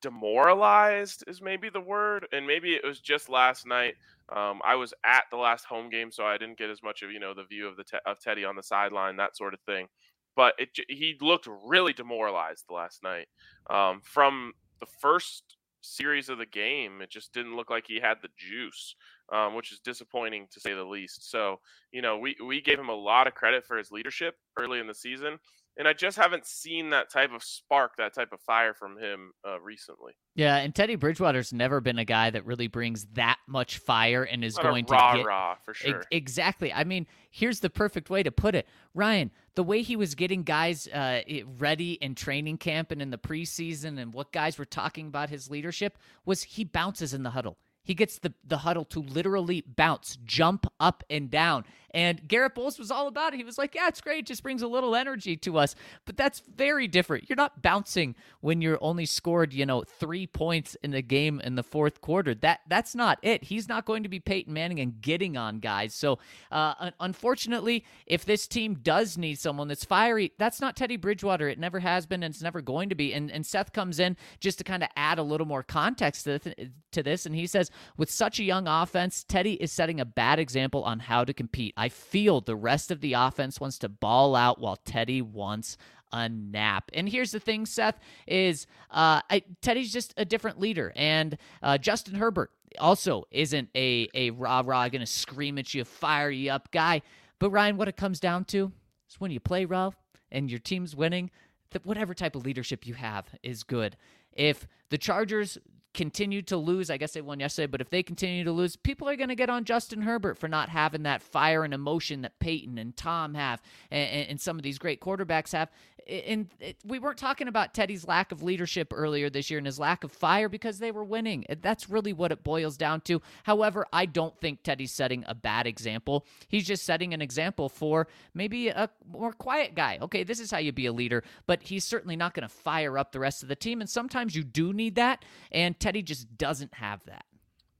[0.00, 3.94] demoralized is maybe the word, and maybe it was just last night.
[4.34, 7.10] Um, I was at the last home game, so I didn't get as much of
[7.10, 9.60] you know the view of the te- of Teddy on the sideline, that sort of
[9.62, 9.88] thing.
[10.36, 13.26] But it he looked really demoralized last night.
[13.68, 18.18] Um, from the first series of the game, it just didn't look like he had
[18.22, 18.94] the juice,
[19.32, 21.30] um, which is disappointing to say the least.
[21.30, 21.60] So
[21.92, 24.86] you know we we gave him a lot of credit for his leadership early in
[24.86, 25.38] the season,
[25.76, 29.32] and I just haven't seen that type of spark, that type of fire from him
[29.48, 30.12] uh, recently.
[30.34, 34.44] Yeah, and Teddy Bridgewater's never been a guy that really brings that much fire and
[34.44, 36.00] is Not going a rah to get rah for sure.
[36.00, 36.72] E- exactly.
[36.72, 39.30] I mean, here's the perfect way to put it, Ryan.
[39.54, 41.22] The way he was getting guys uh,
[41.58, 45.50] ready in training camp and in the preseason, and what guys were talking about his
[45.50, 47.56] leadership was he bounces in the huddle.
[47.82, 51.64] He gets the, the huddle to literally bounce, jump up and down.
[51.92, 53.38] And Garett Bolles was all about it.
[53.38, 54.20] He was like, Yeah, it's great.
[54.20, 55.74] It just brings a little energy to us.
[56.04, 57.28] But that's very different.
[57.28, 61.54] You're not bouncing when you're only scored, you know, three points in the game in
[61.54, 62.34] the fourth quarter.
[62.34, 63.44] That That's not it.
[63.44, 65.94] He's not going to be Peyton Manning and getting on guys.
[65.94, 66.18] So,
[66.50, 71.48] uh, unfortunately, if this team does need someone that's fiery, that's not Teddy Bridgewater.
[71.48, 73.12] It never has been and it's never going to be.
[73.12, 76.38] And, and Seth comes in just to kind of add a little more context to,
[76.38, 77.26] to this.
[77.26, 80.98] And he says, with such a young offense, Teddy is setting a bad example on
[81.00, 81.74] how to compete.
[81.80, 85.78] I feel the rest of the offense wants to ball out while Teddy wants
[86.12, 86.90] a nap.
[86.92, 90.92] And here's the thing, Seth, is uh, I, Teddy's just a different leader.
[90.94, 95.84] And uh, Justin Herbert also isn't a, a rah rah, going to scream at you,
[95.84, 97.00] fire you up guy.
[97.38, 98.72] But Ryan, what it comes down to
[99.08, 99.94] is when you play well
[100.30, 101.30] and your team's winning,
[101.70, 103.96] that whatever type of leadership you have is good.
[104.34, 105.56] If the Chargers
[105.94, 106.90] continue to lose.
[106.90, 109.34] I guess they won yesterday, but if they continue to lose, people are going to
[109.34, 113.34] get on Justin Herbert for not having that fire and emotion that Peyton and Tom
[113.34, 113.60] have
[113.90, 115.70] and, and some of these great quarterbacks have.
[116.10, 116.48] And
[116.84, 120.10] we weren't talking about Teddy's lack of leadership earlier this year and his lack of
[120.10, 121.44] fire because they were winning.
[121.62, 123.22] That's really what it boils down to.
[123.44, 126.26] However, I don't think Teddy's setting a bad example.
[126.48, 129.98] He's just setting an example for maybe a more quiet guy.
[130.02, 132.98] Okay, this is how you be a leader, but he's certainly not going to fire
[132.98, 133.80] up the rest of the team.
[133.80, 135.24] And sometimes you do need that.
[135.52, 137.24] And Teddy just doesn't have that.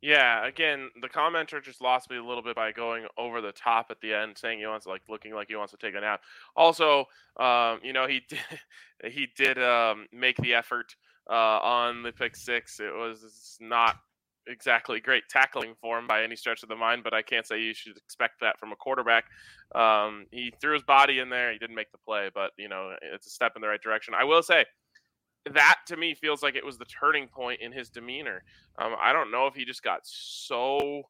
[0.03, 3.89] Yeah, again, the commenter just lost me a little bit by going over the top
[3.91, 6.23] at the end, saying he wants like looking like he wants to take a nap.
[6.57, 7.05] Also,
[7.39, 8.39] um, you know, he did,
[9.13, 10.97] he did um, make the effort
[11.29, 12.81] uh, on the pick six.
[12.81, 13.97] It was not
[14.47, 17.75] exactly great tackling form by any stretch of the mind, but I can't say you
[17.75, 19.25] should expect that from a quarterback.
[19.75, 21.53] Um, he threw his body in there.
[21.53, 24.15] He didn't make the play, but you know, it's a step in the right direction.
[24.15, 24.65] I will say
[25.53, 28.43] that to me feels like it was the turning point in his demeanor.
[28.78, 31.03] Um, I don't know if he just got so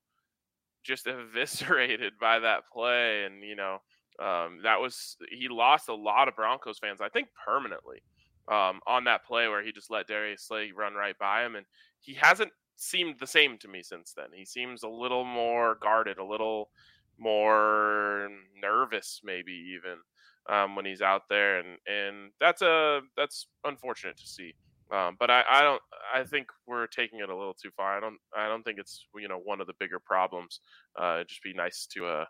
[0.83, 3.79] just eviscerated by that play, and you know
[4.21, 8.03] um, that was he lost a lot of Broncos fans, I think permanently,
[8.49, 11.67] um, on that play where he just let Darius Slay run right by him, and
[12.01, 14.27] he hasn't seemed the same to me since then.
[14.35, 16.71] He seems a little more guarded, a little
[17.19, 18.29] more
[18.61, 19.99] nervous, maybe even
[20.51, 24.55] um, when he's out there, and and that's a that's unfortunate to see.
[24.93, 25.83] Um, but I, I don't
[26.13, 27.97] I think we're taking it a little too far.
[27.97, 30.61] I don't I don't think it's you know one of the bigger problems.
[31.01, 32.25] Uh, it'd just be nice to uh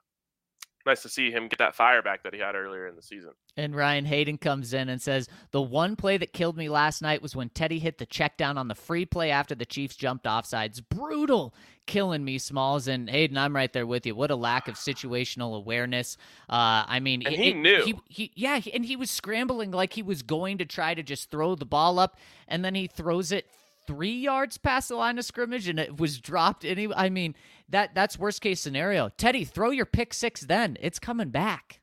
[0.86, 3.30] nice to see him get that fire back that he had earlier in the season.
[3.56, 7.22] And Ryan Hayden comes in and says, The one play that killed me last night
[7.22, 10.24] was when Teddy hit the check down on the free play after the Chiefs jumped
[10.24, 10.82] offsides.
[10.88, 11.54] Brutal.
[11.86, 12.86] Killing me, Smalls.
[12.86, 14.14] And Hayden, I'm right there with you.
[14.14, 16.16] What a lack of situational awareness.
[16.48, 17.82] Uh, I mean, he knew.
[17.84, 21.30] He, he, yeah, and he was scrambling like he was going to try to just
[21.30, 23.46] throw the ball up, and then he throws it
[23.86, 27.34] three yards past the line of scrimmage and it was dropped any I mean
[27.68, 29.10] that that's worst case scenario.
[29.16, 30.76] Teddy, throw your pick six then.
[30.80, 31.80] It's coming back.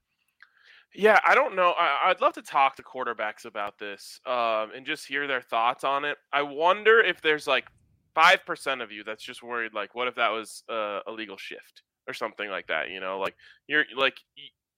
[0.96, 1.74] Yeah, I don't know.
[1.78, 5.84] I, would love to talk to quarterbacks about this um, and just hear their thoughts
[5.84, 6.18] on it.
[6.34, 7.68] I wonder if there's like
[8.16, 11.38] five percent of you that's just worried, like, what if that was uh, a legal
[11.38, 12.90] shift or something like that?
[12.90, 13.36] You know, like
[13.68, 14.18] you're like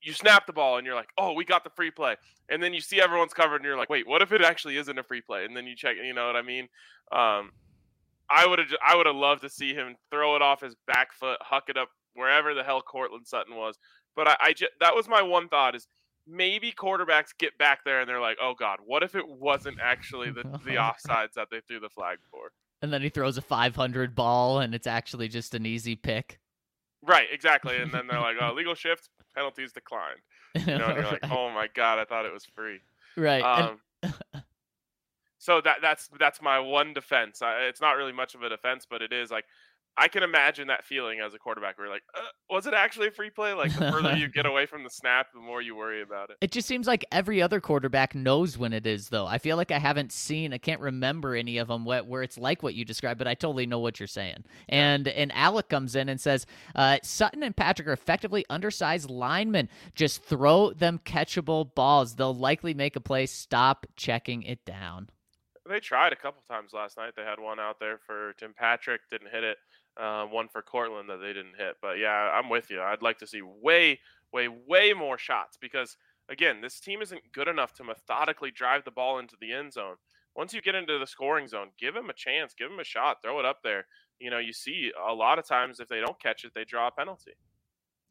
[0.02, 2.16] you snap the ball and you're like, oh, we got the free play.
[2.48, 4.98] And then you see everyone's covered and you're like, wait, what if it actually isn't
[4.98, 5.44] a free play?
[5.44, 6.68] And then you check, you know what I mean?
[7.12, 7.50] Um,
[8.28, 11.12] I would have, I would have loved to see him throw it off his back
[11.12, 13.78] foot, huck it up wherever the hell Courtland Sutton was.
[14.16, 15.86] But I, I just, that was my one thought is
[16.26, 20.30] maybe quarterbacks get back there and they're like, oh God, what if it wasn't actually
[20.30, 22.52] the, the offsides that they threw the flag for?
[22.82, 26.38] And then he throws a 500 ball and it's actually just an easy pick.
[27.02, 27.76] Right, exactly.
[27.76, 30.20] And then they're like, oh, legal shift, penalties declined.
[30.66, 32.80] You know, you're like, oh my god, I thought it was free.
[33.16, 33.40] Right.
[33.40, 34.14] Um, and...
[35.38, 37.40] so that that's that's my one defense.
[37.40, 39.44] I, it's not really much of a defense, but it is like
[39.96, 41.78] I can imagine that feeling as a quarterback.
[41.78, 43.52] Where like, uh, was it actually a free play?
[43.52, 46.36] Like the further you get away from the snap, the more you worry about it.
[46.40, 49.26] It just seems like every other quarterback knows when it is, though.
[49.26, 52.38] I feel like I haven't seen, I can't remember any of them where, where it's
[52.38, 54.44] like what you described, but I totally know what you're saying.
[54.68, 59.68] And and Alec comes in and says, uh, Sutton and Patrick are effectively undersized linemen.
[59.94, 62.14] Just throw them catchable balls.
[62.14, 63.26] They'll likely make a play.
[63.26, 65.08] Stop checking it down.
[65.70, 67.12] They tried a couple times last night.
[67.16, 69.56] They had one out there for Tim Patrick, didn't hit it
[69.96, 71.76] uh, one for Courtland that they didn't hit.
[71.80, 72.80] But yeah, I'm with you.
[72.80, 74.00] I'd like to see way,
[74.32, 75.96] way, way more shots because
[76.28, 79.96] again, this team isn't good enough to methodically drive the ball into the end zone.
[80.36, 83.18] Once you get into the scoring zone, give them a chance, give them a shot,
[83.22, 83.86] throw it up there.
[84.20, 86.88] You know, you see a lot of times if they don't catch it, they draw
[86.88, 87.32] a penalty.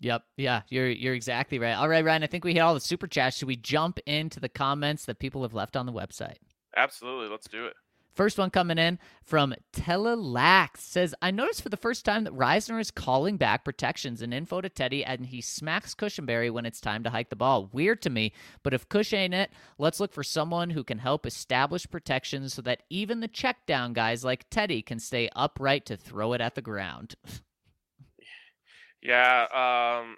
[0.02, 0.24] Yep.
[0.38, 1.74] Yeah, you're you're exactly right.
[1.74, 2.24] All right, Ryan.
[2.24, 3.38] I think we hit all the super chats.
[3.38, 6.38] Should we jump into the comments that people have left on the website?
[6.76, 7.30] Absolutely.
[7.30, 7.74] Let's do it.
[8.20, 12.80] First one coming in from Telelax says, I noticed for the first time that Risner
[12.82, 17.04] is calling back protections and info to Teddy and he smacks Cushenberry when it's time
[17.04, 17.70] to hike the ball.
[17.72, 21.26] Weird to me, but if Cush ain't it, let's look for someone who can help
[21.26, 25.96] establish protections so that even the check down guys like Teddy can stay upright to
[25.96, 27.16] throw it at the ground.
[29.02, 30.18] yeah, um,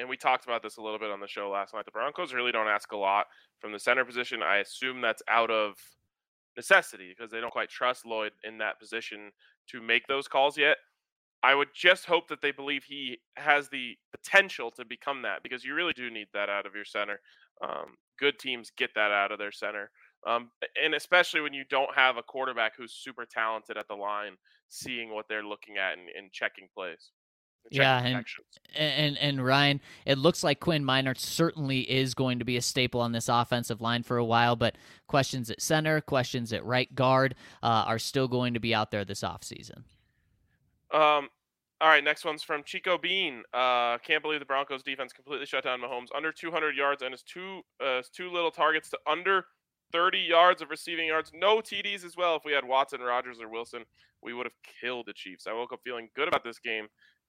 [0.00, 1.84] and we talked about this a little bit on the show last night.
[1.84, 3.26] The Broncos really don't ask a lot
[3.60, 4.42] from the center position.
[4.42, 5.74] I assume that's out of
[6.56, 9.30] necessity because they don't quite trust Lloyd in that position
[9.70, 10.78] to make those calls yet.
[11.42, 15.64] I would just hope that they believe he has the potential to become that because
[15.64, 17.20] you really do need that out of your center.
[17.62, 19.90] Um, good teams get that out of their center.
[20.26, 20.50] Um,
[20.82, 24.32] and especially when you don't have a quarterback who's super talented at the line,
[24.68, 27.12] seeing what they're looking at and, and checking plays
[27.70, 28.24] yeah, and,
[28.74, 33.00] and and Ryan, it looks like Quinn Meinerz certainly is going to be a staple
[33.00, 37.34] on this offensive line for a while, but questions at center, questions at right guard
[37.62, 39.82] uh, are still going to be out there this offseason.
[40.92, 41.28] Um,
[41.80, 43.42] all right, next one's from Chico Bean.
[43.52, 47.22] Uh, can't believe the Broncos defense completely shut down Mahomes under 200 yards and his
[47.22, 49.46] two uh, two little targets to under
[49.92, 52.36] 30 yards of receiving yards, no TDs as well.
[52.36, 53.84] If we had Watson, Rodgers, or Wilson,
[54.22, 55.46] we would have killed the Chiefs.
[55.46, 56.86] I woke up feeling good about this game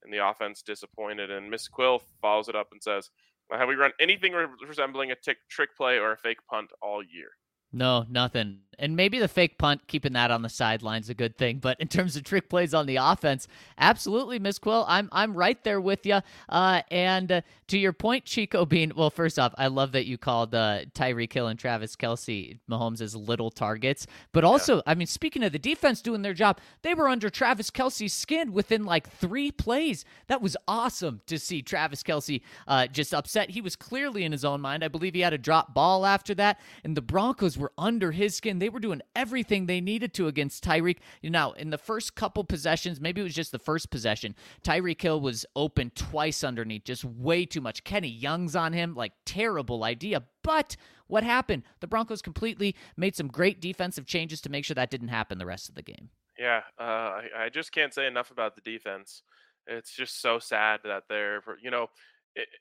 [0.08, 1.30] and the offense disappointed.
[1.30, 3.12] And Miss Quill follows it up and says,
[3.52, 7.32] "Have we run anything resembling a tick, trick play or a fake punt all year?"
[7.74, 8.62] No, nothing.
[8.80, 11.58] And maybe the fake punt, keeping that on the sidelines, a good thing.
[11.58, 13.48] But in terms of trick plays on the offense,
[13.78, 16.22] absolutely, Miss Quill, I'm I'm right there with you.
[16.50, 18.94] Uh, and uh, to your point, Chico Bean.
[18.96, 23.02] Well, first off, I love that you called uh, Tyreek Hill and Travis Kelce Mahomes
[23.02, 24.08] as little targets.
[24.32, 24.82] But also, yeah.
[24.88, 28.54] I mean, speaking of the defense doing their job, they were under Travis Kelce's skin
[28.54, 30.06] within like three plays.
[30.28, 33.50] That was awesome to see Travis Kelce uh, just upset.
[33.50, 34.84] He was clearly in his own mind.
[34.84, 38.36] I believe he had a drop ball after that, and the Broncos were under his
[38.36, 38.60] skin.
[38.60, 40.98] They were doing everything they needed to against Tyreek.
[41.24, 45.22] Now, in the first couple possessions, maybe it was just the first possession, Tyreek Hill
[45.22, 47.84] was open twice underneath, just way too much.
[47.84, 50.24] Kenny Young's on him, like terrible idea.
[50.44, 50.76] But
[51.08, 51.64] what happened?
[51.80, 55.46] The Broncos completely made some great defensive changes to make sure that didn't happen the
[55.46, 56.10] rest of the game.
[56.38, 59.24] Yeah, uh, I, I just can't say enough about the defense.
[59.66, 61.88] It's just so sad that they're, you know,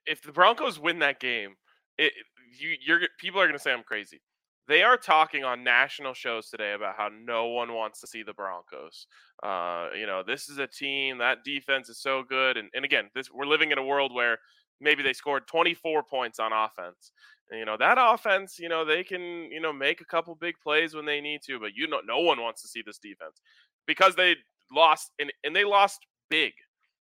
[0.07, 1.57] if the Broncos win that game,
[1.99, 2.13] it,
[2.59, 4.21] you, you're people are going to say I'm crazy
[4.69, 8.33] they are talking on national shows today about how no one wants to see the
[8.33, 9.07] Broncos.
[9.43, 13.09] Uh, you know, this is a team that defense is so good, and, and again,
[13.15, 14.39] this we're living in a world where
[14.81, 17.13] maybe they scored 24 points on offense.
[17.51, 20.57] And, you know that offense, you know they can you know make a couple big
[20.63, 23.41] plays when they need to, but you know no one wants to see this defense
[23.87, 24.37] because they
[24.73, 26.53] lost and and they lost big.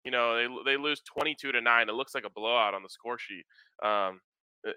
[0.03, 1.89] You know they they lose 22 to nine.
[1.89, 3.45] It looks like a blowout on the score sheet.
[3.83, 4.19] Um,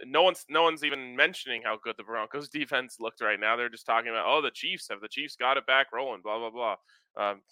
[0.06, 3.56] no one's no one's even mentioning how good the Broncos defense looked right now.
[3.56, 6.38] They're just talking about oh the Chiefs have the Chiefs got it back rolling, blah
[6.38, 6.76] blah blah.
[7.16, 7.42] Um,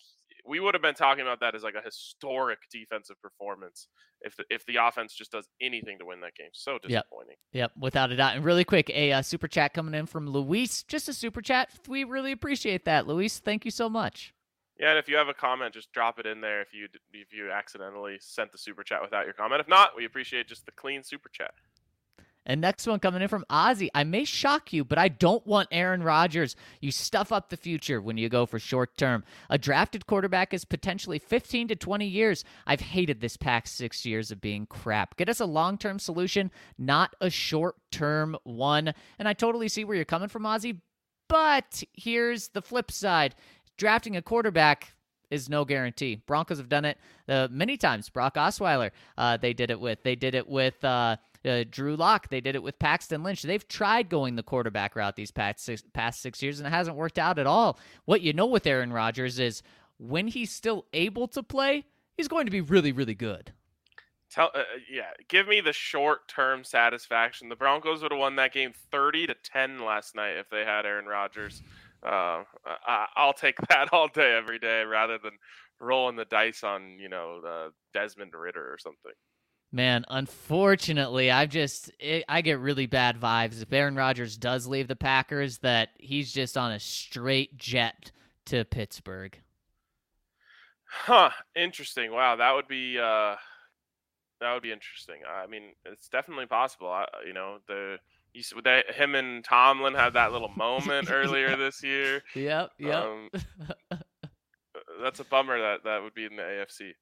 [0.46, 3.88] we would have been talking about that as like a historic defensive performance
[4.22, 6.48] if the, if the offense just does anything to win that game.
[6.52, 7.36] So disappointing.
[7.52, 8.36] Yep, yep without a doubt.
[8.36, 10.82] And really quick, a uh, super chat coming in from Luis.
[10.82, 11.70] Just a super chat.
[11.88, 13.38] We really appreciate that, Luis.
[13.38, 14.34] Thank you so much.
[14.78, 16.60] Yeah, and if you have a comment, just drop it in there.
[16.60, 20.04] If you if you accidentally sent the super chat without your comment, if not, we
[20.04, 21.52] appreciate just the clean super chat.
[22.44, 23.88] And next one coming in from Ozzy.
[23.94, 26.56] I may shock you, but I don't want Aaron Rodgers.
[26.80, 29.22] You stuff up the future when you go for short term.
[29.48, 32.44] A drafted quarterback is potentially 15 to 20 years.
[32.66, 35.16] I've hated this past six years of being crap.
[35.16, 38.92] Get us a long term solution, not a short term one.
[39.18, 40.80] And I totally see where you're coming from, Ozzy.
[41.28, 43.34] But here's the flip side
[43.78, 44.94] drafting a quarterback
[45.30, 46.16] is no guarantee.
[46.26, 48.10] Broncos have done it uh, many times.
[48.10, 50.02] Brock Osweiler, uh, they did it with.
[50.02, 50.84] They did it with.
[50.84, 52.28] Uh, uh, Drew Lock.
[52.28, 53.42] They did it with Paxton Lynch.
[53.42, 56.96] They've tried going the quarterback route these past six, past six years, and it hasn't
[56.96, 57.78] worked out at all.
[58.04, 59.62] What you know with Aaron Rodgers is
[59.98, 61.86] when he's still able to play,
[62.16, 63.52] he's going to be really, really good.
[64.30, 67.48] Tell, uh, uh yeah, give me the short-term satisfaction.
[67.48, 70.86] The Broncos would have won that game thirty to ten last night if they had
[70.86, 71.62] Aaron Rodgers.
[72.02, 72.42] Uh,
[72.86, 75.32] I, will take that all day, every day, rather than
[75.80, 79.12] rolling the dice on you know the Desmond Ridder or something.
[79.74, 84.86] Man, unfortunately, I've just it, I get really bad vibes if Aaron Rodgers does leave
[84.86, 88.12] the Packers that he's just on a straight jet
[88.46, 89.38] to Pittsburgh.
[90.84, 92.12] Huh, interesting.
[92.12, 93.36] Wow, that would be uh
[94.42, 95.20] that would be interesting.
[95.26, 96.88] I mean, it's definitely possible.
[96.88, 97.96] I, you know, the
[98.34, 102.22] you, they, him and Tomlin had that little moment earlier this year.
[102.34, 102.94] Yep, yep.
[102.94, 103.30] Um,
[105.02, 106.92] that's a bummer that that would be in the AFC.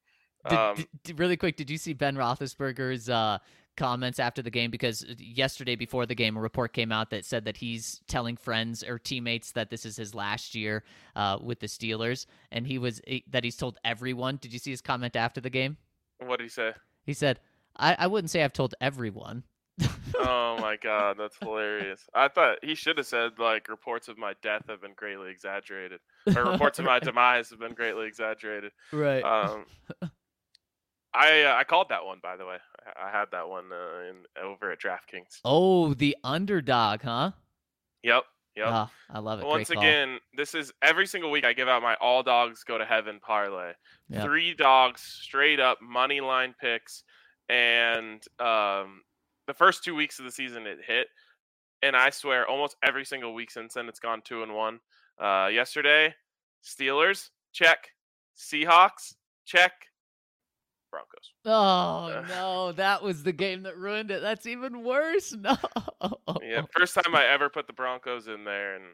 [0.49, 3.38] Did, um, did, really quick, did you see Ben Roethlisberger's uh,
[3.76, 4.70] comments after the game?
[4.70, 8.82] Because yesterday, before the game, a report came out that said that he's telling friends
[8.82, 10.84] or teammates that this is his last year
[11.16, 14.36] uh, with the Steelers, and he was that he's told everyone.
[14.36, 15.76] Did you see his comment after the game?
[16.18, 16.72] What did he say?
[17.05, 17.41] He said,
[17.76, 19.45] "I, I wouldn't say I've told everyone."
[20.18, 22.07] oh my god, that's hilarious.
[22.14, 26.01] I thought he should have said like reports of my death have been greatly exaggerated,
[26.34, 28.72] or reports of my demise have been greatly exaggerated.
[28.93, 29.22] Right.
[29.22, 29.64] Um,
[31.12, 32.56] I uh, I called that one by the way.
[32.96, 35.40] I had that one uh, in over at DraftKings.
[35.44, 37.32] Oh, the underdog, huh?
[38.02, 38.24] Yep.
[38.56, 38.66] Yep.
[38.68, 39.46] Oh, I love it.
[39.46, 42.84] Once again, this is every single week I give out my all dogs go to
[42.84, 43.72] heaven parlay.
[44.08, 44.24] Yep.
[44.24, 47.04] Three dogs straight up money line picks,
[47.48, 49.02] and um,
[49.46, 51.06] the first two weeks of the season it hit,
[51.82, 54.80] and I swear almost every single week since then it's gone two and one.
[55.18, 56.14] Uh, yesterday,
[56.64, 57.90] Steelers check,
[58.36, 59.72] Seahawks check,
[60.91, 61.32] Broncos.
[61.45, 64.20] Oh uh, no, that was the game that ruined it.
[64.22, 65.34] That's even worse.
[65.43, 65.57] No.
[66.43, 68.84] Yeah, first time I ever put the Broncos in there, and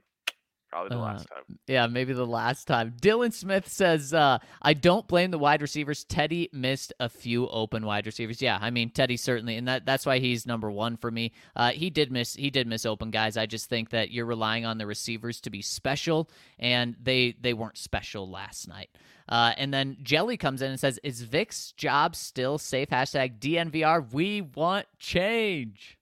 [0.71, 1.59] Probably the uh, last time.
[1.67, 2.95] Yeah, maybe the last time.
[3.01, 6.05] Dylan Smith says, uh, I don't blame the wide receivers.
[6.05, 8.43] Teddy missed a few open wide receivers.
[8.43, 11.33] Yeah, I mean Teddy certainly, and that that's why he's number one for me.
[11.55, 13.37] Uh, he did miss he did miss open guys.
[13.37, 17.55] I just think that you're relying on the receivers to be special, and they they
[17.55, 18.91] weren't special last night.
[19.29, 24.13] Uh, and then Jelly comes in and says, "Is Vic's job still safe?" Hashtag DNVR.
[24.13, 25.99] We want change.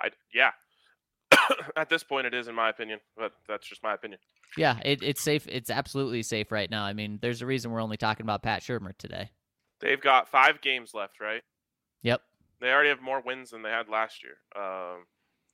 [0.00, 0.52] I yeah,
[1.76, 4.20] At this point, it is, in my opinion, but that's just my opinion.
[4.56, 5.46] Yeah, it, it's safe.
[5.48, 6.84] It's absolutely safe right now.
[6.84, 9.30] I mean, there's a reason we're only talking about Pat Shurmur today.
[9.80, 11.42] They've got five games left, right?
[12.02, 12.22] Yep.
[12.60, 14.36] They already have more wins than they had last year.
[14.56, 15.04] Um,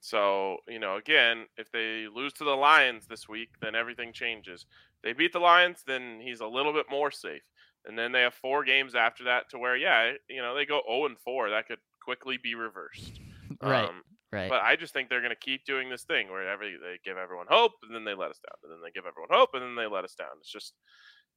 [0.01, 4.66] so, you know, again, if they lose to the Lions this week, then everything changes.
[4.97, 7.43] If they beat the Lions, then he's a little bit more safe.
[7.86, 10.82] And then they have four games after that to where, yeah, you know, they go
[10.86, 11.51] 0 and 4.
[11.51, 13.20] That could quickly be reversed.
[13.61, 13.84] Right.
[13.84, 14.49] Um, Right.
[14.49, 17.18] But I just think they're going to keep doing this thing where every, they give
[17.18, 19.62] everyone hope and then they let us down, and then they give everyone hope and
[19.62, 20.39] then they let us down.
[20.39, 20.74] It's just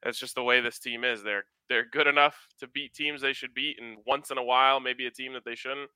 [0.05, 1.23] it's just the way this team is.
[1.23, 4.79] They're they're good enough to beat teams they should beat, and once in a while
[4.79, 5.89] maybe a team that they shouldn't,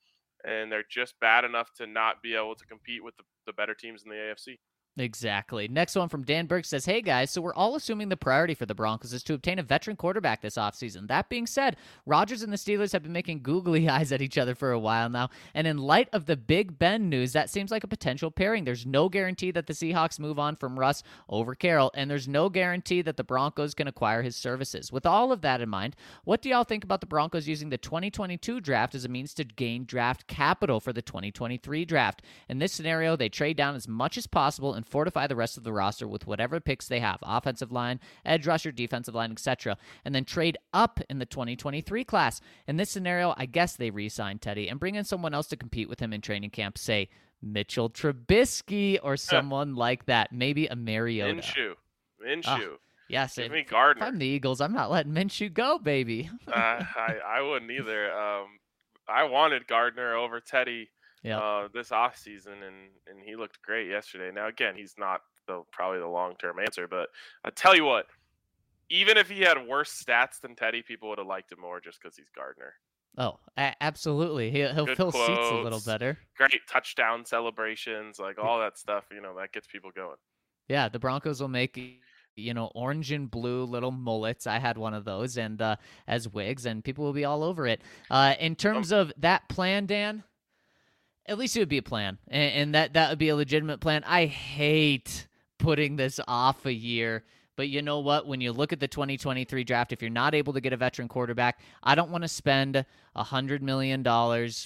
[0.43, 3.75] and they're just bad enough to not be able to compete with the, the better
[3.75, 4.57] teams in the AFC.
[4.99, 5.67] Exactly.
[5.67, 8.65] Next one from Dan Burke says, Hey guys, so we're all assuming the priority for
[8.65, 11.07] the Broncos is to obtain a veteran quarterback this offseason.
[11.07, 11.77] That being said,
[12.07, 15.07] Rodgers and the Steelers have been making googly eyes at each other for a while
[15.09, 15.29] now.
[15.53, 18.63] And in light of the Big Ben news, that seems like a potential pairing.
[18.63, 22.49] There's no guarantee that the Seahawks move on from Russ over Carroll, and there's no
[22.49, 24.91] guarantee that the Broncos can acquire his services.
[24.91, 27.77] With all of that in mind, what do y'all think about the Broncos using the
[27.77, 32.23] 2022 draft as a means to gain draft capital for the 2023 draft?
[32.49, 35.63] In this scenario, they trade down as much as possible and fortify the rest of
[35.63, 39.77] the roster with whatever picks they have offensive line, edge rusher, defensive line, etc.
[40.05, 42.41] And then trade up in the 2023 class.
[42.67, 45.57] In this scenario, I guess they re sign Teddy and bring in someone else to
[45.57, 47.09] compete with him in training camp, say
[47.41, 50.31] Mitchell Trubisky or someone like that.
[50.31, 51.41] Maybe a Mariota.
[51.41, 51.73] Minshew.
[52.25, 52.67] Minshew.
[52.73, 52.77] Oh,
[53.09, 54.03] yes, Give me Gardner.
[54.03, 56.29] If I'm the Eagles, I'm not letting Minshew go, baby.
[56.47, 58.11] uh, I, I wouldn't either.
[58.11, 58.47] Um,
[59.07, 60.89] I wanted Gardner over Teddy
[61.27, 61.39] yeah.
[61.39, 62.75] uh, this off season, and
[63.07, 64.31] and he looked great yesterday.
[64.33, 67.09] Now again, he's not the probably the long term answer, but
[67.43, 68.05] I tell you what,
[68.89, 71.99] even if he had worse stats than Teddy, people would have liked him more just
[72.01, 72.73] because he's Gardner.
[73.17, 74.51] Oh, a- absolutely.
[74.51, 76.19] He, he'll Good fill quotes, seats a little better.
[76.37, 79.05] Great touchdown celebrations, like all that stuff.
[79.11, 80.17] You know that gets people going.
[80.67, 82.01] Yeah, the Broncos will make
[82.37, 85.75] you know orange and blue little mullets i had one of those and uh,
[86.07, 87.81] as wigs and people will be all over it
[88.11, 90.23] uh, in terms of that plan dan
[91.27, 93.79] at least it would be a plan, and, and that that would be a legitimate
[93.79, 94.03] plan.
[94.05, 95.27] I hate
[95.57, 97.23] putting this off a year,
[97.57, 98.27] But you know what?
[98.27, 101.07] When you look at the 2023 draft, if you're not able to get a veteran
[101.07, 102.85] quarterback, I don't want to spend
[103.15, 104.03] $100 million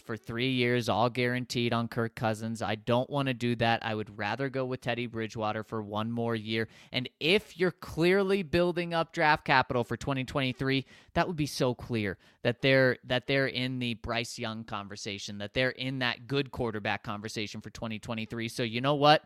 [0.04, 2.62] for three years, all guaranteed on Kirk Cousins.
[2.62, 3.86] I don't want to do that.
[3.86, 6.68] I would rather go with Teddy Bridgewater for one more year.
[6.92, 12.18] And if you're clearly building up draft capital for 2023, that would be so clear
[12.44, 17.04] that they're that they're in the Bryce Young conversation, that they're in that good quarterback
[17.04, 18.50] conversation for 2023.
[18.50, 19.24] So you know what?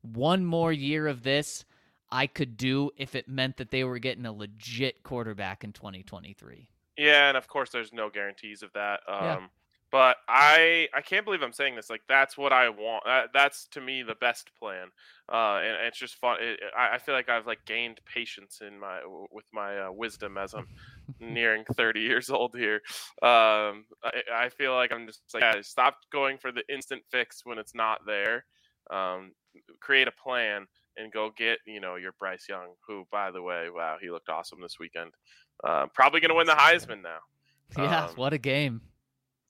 [0.00, 1.66] One more year of this
[2.14, 6.68] I could do if it meant that they were getting a legit quarterback in 2023.
[6.96, 9.00] Yeah, and of course, there's no guarantees of that.
[9.08, 9.40] Um, yeah.
[9.90, 11.90] But I I can't believe I'm saying this.
[11.90, 13.02] Like that's what I want.
[13.04, 14.88] That, that's to me the best plan.
[15.32, 16.36] Uh, and, and, it's just fun.
[16.40, 19.00] It, I, I feel like I've like gained patience in my
[19.32, 20.68] with my uh, wisdom as I'm
[21.20, 22.80] nearing 30 years old here.
[23.22, 27.40] Um, I, I feel like I'm just like yeah, stop going for the instant fix
[27.44, 28.44] when it's not there.
[28.90, 29.32] Um,
[29.80, 30.66] create a plan
[30.96, 34.28] and go get you know your Bryce Young, who by the way, wow, he looked
[34.28, 35.12] awesome this weekend.
[35.62, 37.18] Uh, probably going to win the Heisman now.
[37.76, 38.82] Yeah, um, what a game!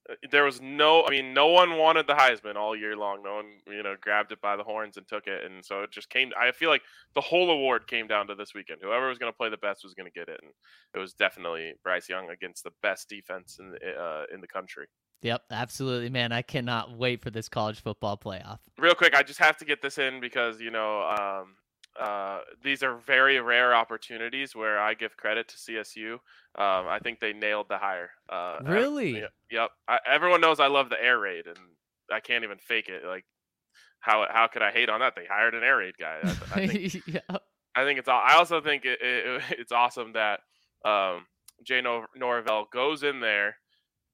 [0.09, 3.23] Uh, there was no, I mean, no one wanted the Heisman all year long.
[3.23, 5.91] No one, you know, grabbed it by the horns and took it, and so it
[5.91, 6.31] just came.
[6.39, 6.83] I feel like
[7.15, 8.81] the whole award came down to this weekend.
[8.83, 10.53] Whoever was going to play the best was going to get it, and
[10.95, 14.87] it was definitely Bryce Young against the best defense in the, uh, in the country.
[15.23, 16.32] Yep, absolutely, man.
[16.32, 18.59] I cannot wait for this college football playoff.
[18.78, 21.55] Real quick, I just have to get this in because you know um,
[21.99, 26.15] uh, these are very rare opportunities where I give credit to CSU.
[26.15, 28.11] Um, I think they nailed the hire.
[28.28, 29.24] Uh, really?
[29.24, 29.70] I, yep.
[29.89, 31.59] I, everyone knows I love the air raid, and
[32.12, 33.05] I can't even fake it.
[33.05, 33.24] Like,
[34.01, 35.15] how how could I hate on that?
[35.16, 36.19] They hired an air raid guy.
[36.23, 37.36] I, I think, yeah.
[37.74, 38.09] I think it's.
[38.09, 40.41] All I also think it, it, it's awesome that
[40.85, 41.27] um,
[41.65, 43.57] Jay Norvell goes in there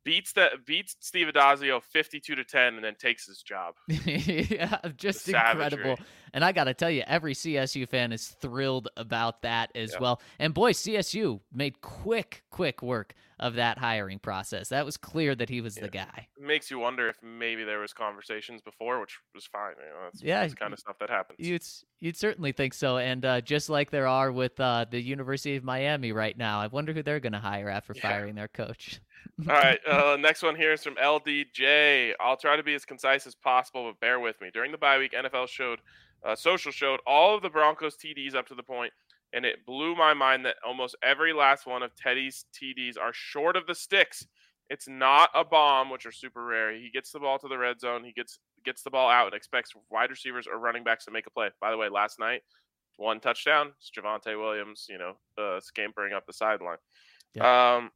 [0.05, 3.75] beats that beats Steve Addazio 52 to 10 and then takes his job.
[3.89, 5.99] yeah, just incredible.
[6.33, 9.99] And I got to tell you every CSU fan is thrilled about that as yeah.
[10.01, 10.21] well.
[10.39, 14.69] And boy, CSU made quick quick work of that hiring process.
[14.69, 15.83] That was clear that he was yeah.
[15.83, 16.29] the guy.
[16.37, 19.73] It makes you wonder if maybe there was conversations before, which was fine.
[19.79, 21.39] You know, that's, yeah, that's kind of stuff that happens.
[21.41, 21.65] You'd
[22.01, 22.99] you'd certainly think so.
[22.99, 26.67] And uh, just like there are with uh, the University of Miami right now, I
[26.67, 28.03] wonder who they're going to hire after yeah.
[28.03, 29.01] firing their coach.
[29.49, 32.13] All right, uh, next one here is from LDJ.
[32.21, 34.51] I'll try to be as concise as possible, but bear with me.
[34.53, 35.81] During the bye week, NFL showed,
[36.25, 38.93] uh, social showed all of the Broncos TDs up to the point
[39.33, 43.57] and it blew my mind that almost every last one of Teddy's TDs are short
[43.57, 44.27] of the sticks.
[44.69, 46.73] It's not a bomb, which are super rare.
[46.73, 48.05] He gets the ball to the red zone.
[48.05, 51.27] He gets gets the ball out and expects wide receivers or running backs to make
[51.27, 51.49] a play.
[51.61, 52.43] By the way, last night,
[52.97, 53.73] one touchdown.
[53.79, 56.77] It's Javonte Williams, you know, uh, scampering up the sideline.
[57.35, 57.77] Yeah.
[57.77, 57.91] Um,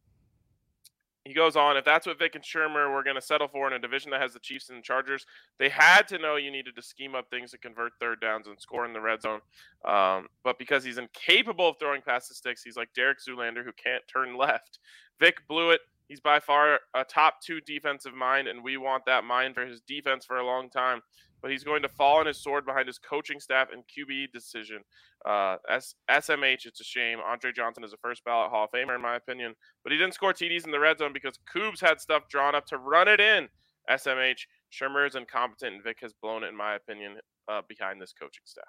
[1.24, 3.72] he goes on, if that's what Vic and Shurmur were going to settle for in
[3.72, 5.24] a division that has the Chiefs and Chargers,
[5.58, 8.60] they had to know you needed to scheme up things to convert third downs and
[8.60, 9.40] score in the red zone.
[9.86, 13.72] Um, but because he's incapable of throwing past the sticks, he's like Derek Zoolander who
[13.72, 14.80] can't turn left.
[15.18, 15.80] Vic blew it.
[16.08, 19.80] He's by far a top two defensive mind, and we want that mind for his
[19.80, 21.00] defense for a long time
[21.44, 24.78] but he's going to fall on his sword behind his coaching staff and QB decision.
[25.26, 27.18] Uh, S- SMH, it's a shame.
[27.20, 29.52] Andre Johnson is a first ballot Hall of Famer, in my opinion,
[29.82, 32.64] but he didn't score TDs in the red zone because Coobs had stuff drawn up
[32.68, 33.46] to run it in.
[33.90, 34.38] SMH,
[34.72, 37.16] Shurmur is incompetent, and Vic has blown it, in my opinion,
[37.46, 38.64] uh, behind this coaching staff.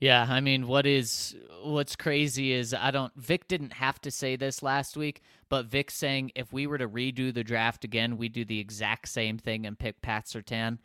[0.00, 3.12] Yeah, I mean, what is what's crazy is I don't.
[3.16, 5.20] Vic didn't have to say this last week,
[5.50, 9.08] but Vic saying if we were to redo the draft again, we'd do the exact
[9.08, 10.78] same thing and pick Pat Surtain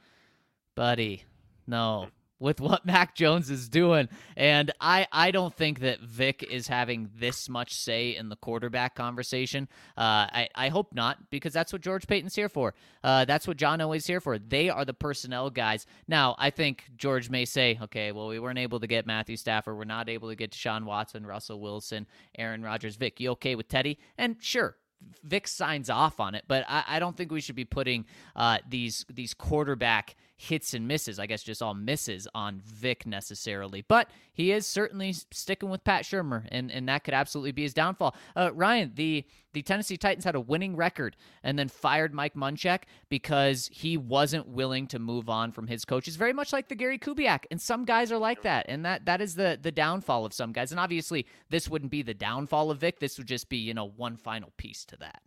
[0.76, 1.24] buddy.
[1.68, 2.08] No.
[2.40, 4.10] With what Mac Jones is doing.
[4.36, 8.96] And I, I don't think that Vic is having this much say in the quarterback
[8.96, 9.68] conversation.
[9.96, 12.74] Uh, I, I hope not, because that's what George Paton's here for.
[13.04, 14.40] Uh, that's what John Elway's here for.
[14.40, 15.86] They are the personnel guys.
[16.08, 19.78] Now, I think George may say, okay, well, we weren't able to get Matthew Stafford.
[19.78, 22.08] We're not able to get Sean Watson, Russell Wilson,
[22.38, 23.20] Aaron Rodgers, Vic.
[23.20, 24.00] You okay with Teddy?
[24.18, 24.78] And sure,
[25.24, 28.60] Vic signs off on it, but I, I don't think we should be putting uh,
[28.68, 31.20] these these quarterback hits and misses.
[31.20, 36.04] I guess just all misses on Vic necessarily, but he is certainly sticking with Pat
[36.04, 38.16] Shurmur, and, and that could absolutely be his downfall.
[38.36, 42.84] Uh, Ryan, the the Tennessee Titans had a winning record and then fired Mike Munchak
[43.10, 46.16] because he wasn't willing to move on from his coaches.
[46.16, 49.22] Very much like the Gary Kubiak, and some guys are like that, and that that
[49.22, 50.72] is the the downfall of some guys.
[50.72, 53.00] And obviously, this wouldn't be the downfall of Vic.
[53.00, 55.22] This would just be you know one final piece to that.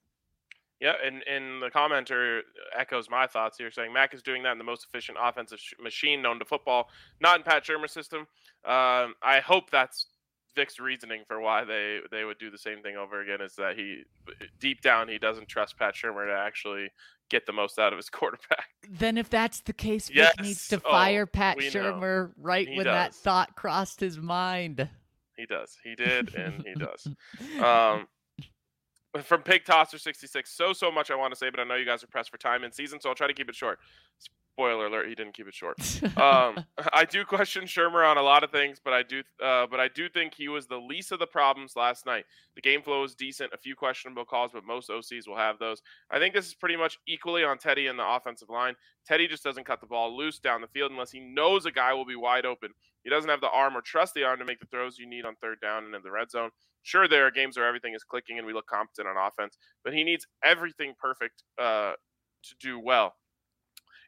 [0.85, 2.40] Yeah, and, and the commenter
[2.78, 5.73] echoes my thoughts here, saying Mac is doing that in the most efficient offensive sh-
[5.82, 6.90] machine known to football,
[7.23, 8.27] not in Pat Shurmur's system.
[8.66, 10.09] Um, I hope that's
[10.55, 13.78] Vic's reasoning for why they, they would do the same thing over again is that
[13.78, 14.02] he,
[14.61, 16.90] deep down, he doesn't trust Pat Shurmur to actually
[17.31, 18.66] get the most out of his quarterback.
[18.86, 20.35] Then, if that's the case, Vic yes.
[20.39, 22.31] needs to fire oh, Pat Shurmur know.
[22.36, 22.93] right he when does.
[22.93, 24.90] that thought crossed his mind.
[25.35, 25.78] He He does.
[25.82, 27.09] He did, and he does.
[27.65, 28.06] Um,
[29.23, 31.86] from Pig Tosser 66, so so much I want to say, but I know you
[31.86, 33.78] guys are pressed for time in season, so I'll try to keep it short.
[34.57, 35.77] Spoiler alert: he didn't keep it short.
[36.16, 39.81] um, I do question Shurmur on a lot of things, but I do, uh, but
[39.81, 42.24] I do think he was the least of the problems last night.
[42.57, 45.82] The game flow was decent, a few questionable calls, but most OCs will have those.
[46.11, 48.74] I think this is pretty much equally on Teddy and the offensive line.
[49.07, 51.93] Teddy just doesn't cut the ball loose down the field unless he knows a guy
[51.93, 52.70] will be wide open.
[53.03, 55.24] He doesn't have the arm or trust the arm to make the throws you need
[55.24, 56.51] on third down and in the red zone.
[56.85, 59.94] Sure, there are games where everything is clicking and we look competent on offense, but
[59.94, 61.93] he needs everything perfect uh,
[62.43, 63.15] to do well.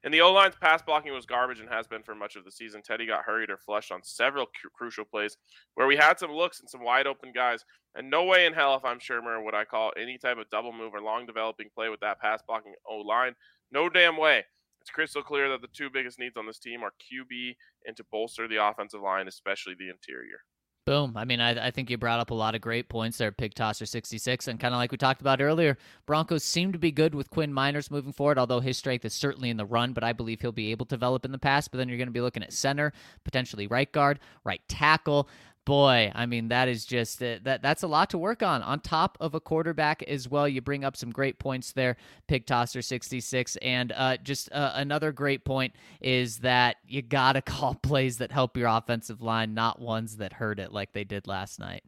[0.04, 2.52] And the O line's pass blocking was garbage and has been for much of the
[2.52, 2.82] season.
[2.82, 5.38] Teddy got hurried or flushed on several cu- crucial plays
[5.74, 7.64] where we had some looks and some wide open guys.
[7.94, 10.72] And no way in hell, if I'm Shurmur, would I call any type of double
[10.72, 13.34] move or long developing play with that pass blocking O line.
[13.72, 14.44] No damn way.
[14.82, 18.04] It's crystal clear that the two biggest needs on this team are QB and to
[18.12, 20.40] bolster the offensive line, especially the interior.
[20.86, 21.14] Boom.
[21.16, 23.54] I mean, I, I, think you brought up a lot of great points there, Pig
[23.54, 24.46] Tosser 66.
[24.46, 25.76] And kind of like we talked about earlier,
[26.06, 29.50] Broncos seem to be good with Quinn Meinerz moving forward, although his strength is certainly
[29.50, 31.66] in the run, but I believe he'll be able to develop in the pass.
[31.66, 32.92] But then you're going to be looking at center,
[33.24, 35.28] potentially right guard, right tackle
[35.66, 38.62] boy, I mean that is just uh, that that's a lot to work on.
[38.62, 42.46] On top of a quarterback as well, you bring up some great points there, Pig
[42.46, 47.74] Tosser sixty six, and uh, just uh, another great point is that you gotta call
[47.74, 51.60] plays that help your offensive line, not ones that hurt it like they did last
[51.60, 51.84] night.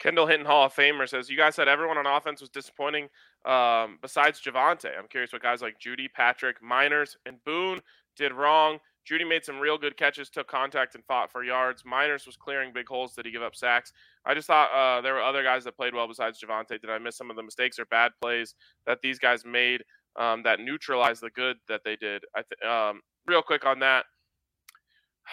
[0.00, 3.08] Kendall Hinton Hall of Famer says, "You guys said everyone on offense was disappointing,
[3.44, 4.98] um, besides Javonte.
[4.98, 7.80] I'm curious what guys like Jeudy, Patrick, Meinerz, and Boone
[8.16, 8.80] did wrong."
[9.10, 11.82] Jeudy made some real good catches, took contact, and fought for yards.
[11.82, 13.14] Meinerz was clearing big holes.
[13.14, 13.92] Did he give up sacks?
[14.24, 16.80] I just thought uh, there were other guys that played well besides Javonte.
[16.80, 18.54] Did I miss some of the mistakes or bad plays
[18.86, 19.82] that these guys made
[20.16, 22.24] um, that neutralized the good that they did?
[22.36, 24.04] I th- um, real quick on that.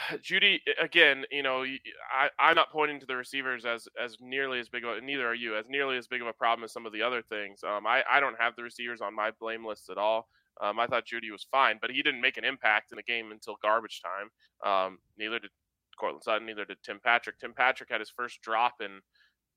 [0.24, 4.70] Jeudy, again, you know, I, I'm not pointing to the receivers as as nearly as
[4.70, 6.94] big of neither are you as nearly as big of a problem as some of
[6.94, 7.64] the other things.
[7.64, 10.28] Um, I, I don't have the receivers on my blame list at all.
[10.62, 13.32] Um, I thought Jeudy was fine, but he didn't make an impact in the game
[13.32, 14.30] until garbage time.
[14.66, 15.52] Um, neither did
[16.00, 17.40] Courtland Sutton, neither did Tim Patrick.
[17.40, 19.00] Tim Patrick had his first drop in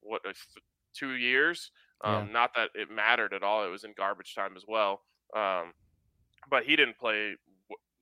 [0.01, 0.23] what
[0.95, 1.71] two years.
[2.03, 2.33] Um, yeah.
[2.33, 5.03] Not that it mattered at all; it was in garbage time as well.
[5.37, 5.73] Um,
[6.49, 7.35] but he didn't play.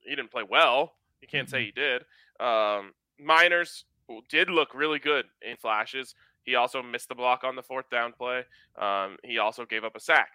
[0.00, 0.94] He didn't play well.
[1.20, 1.56] You can't mm-hmm.
[1.56, 2.02] say he did.
[2.40, 3.84] Um, Meinerz
[4.28, 6.14] did look really good in flashes.
[6.42, 8.44] He also missed the block on the fourth down play.
[8.80, 10.30] Um, he also gave up a sack.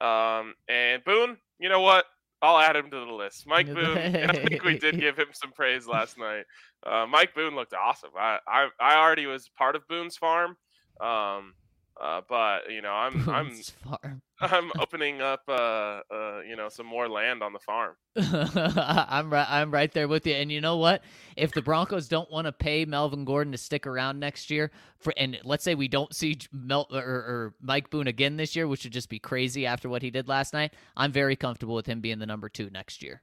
[0.00, 2.04] Um, and Boone, you know what?
[2.40, 3.46] I'll add him to the list.
[3.46, 6.44] Mike Boone, and I think we did give him some praise last night.
[6.86, 8.10] Uh, Mike Boone looked awesome.
[8.16, 10.56] I, I, I already was part of Boone's farm.
[11.00, 11.54] Um,
[12.00, 14.22] uh, but you know, I'm I'm farm.
[14.40, 17.94] I'm opening up uh, uh you know some more land on the farm.
[18.16, 20.34] I'm right I'm right there with you.
[20.34, 21.02] And you know what?
[21.36, 25.12] If the Broncos don't want to pay Melvin Gordon to stick around next year for
[25.16, 28.84] and let's say we don't see Mel or, or Mike Boone again this year, which
[28.84, 32.00] would just be crazy after what he did last night, I'm very comfortable with him
[32.00, 33.22] being the number 2 next year.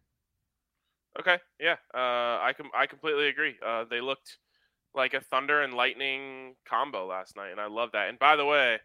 [1.19, 1.37] Okay.
[1.59, 1.75] Yeah.
[1.93, 3.55] Uh I com- I completely agree.
[3.65, 4.37] Uh they looked
[4.93, 8.09] like a thunder and lightning combo last night, and I love that.
[8.09, 8.79] And by the way,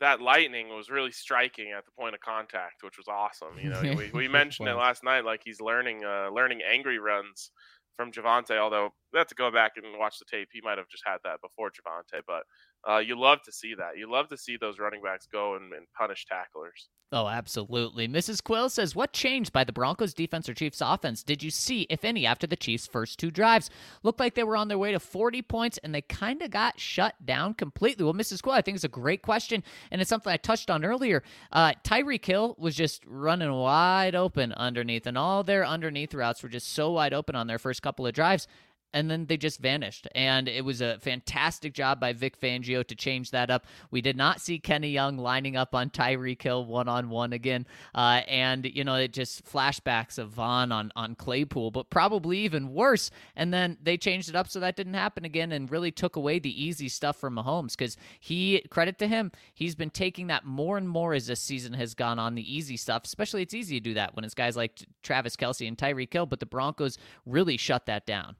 [0.00, 3.58] that lightning was really striking at the point of contact, which was awesome.
[3.60, 7.50] You know, we, we mentioned it last night, like he's learning uh, learning angry runs
[7.96, 8.56] from Javonte.
[8.56, 11.18] Although we have to go back and watch the tape, he might have just had
[11.24, 12.22] that before Javonte.
[12.26, 12.42] But
[12.88, 13.96] uh, you love to see that.
[13.96, 16.88] You love to see those running backs go and, and punish tacklers.
[17.10, 18.06] Oh, absolutely.
[18.06, 18.44] Mrs.
[18.44, 22.04] Quill says, What changed by the Broncos defense or Chiefs offense did you see, if
[22.04, 23.70] any, after the Chiefs' first two drives?
[24.02, 26.78] Looked like they were on their way to 40 points and they kind of got
[26.78, 28.04] shut down completely.
[28.04, 28.42] Well, Mrs.
[28.42, 31.22] Quill, I think it's a great question, and it's something I touched on earlier.
[31.50, 36.74] Uh, Hill was just running wide open underneath, and all their underneath routes were just
[36.74, 38.46] so wide open on their first couple of drives
[38.92, 40.08] and then they just vanished.
[40.14, 43.66] And it was a fantastic job by Vic Fangio to change that up.
[43.90, 47.66] We did not see Kenny Young lining up on Tyreek Hill one on one again.
[47.94, 52.72] Uh, and, you know, it just flashbacks of Von on, on Claypool, but probably even
[52.72, 53.10] worse.
[53.36, 56.38] And then they changed it up so that didn't happen again and really took away
[56.38, 60.78] the easy stuff from Mahomes because he, credit to him, he's been taking that more
[60.78, 63.04] and more as this season has gone on, the easy stuff.
[63.04, 66.26] Especially it's easy to do that when it's guys like Travis Kelce and Tyreek Hill,
[66.26, 68.36] but the Broncos really shut that down.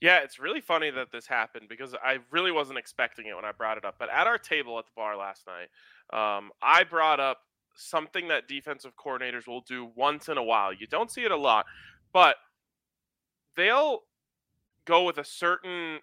[0.00, 3.52] Yeah, it's really funny that this happened because I really wasn't expecting it when I
[3.52, 3.96] brought it up.
[3.98, 5.68] But at our table at the bar last night,
[6.12, 7.38] um, I brought up
[7.74, 10.72] something that defensive coordinators will do once in a while.
[10.72, 11.66] You don't see it a lot,
[12.12, 12.36] but
[13.56, 14.00] they'll
[14.84, 16.00] go with a certain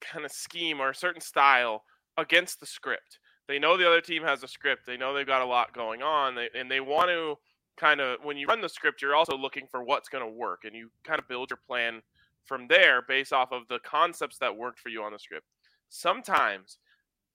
[0.00, 1.84] kind of scheme or a certain style
[2.18, 3.18] against the script.
[3.48, 4.86] They know the other team has a script.
[4.86, 7.36] They know they've got a lot going on, they, and they want to
[7.76, 10.64] kind of when you run the script, you're also looking for what's going to work,
[10.64, 12.02] and you kind of build your plan
[12.44, 15.46] from there based off of the concepts that worked for you on the script.
[15.88, 16.78] sometimes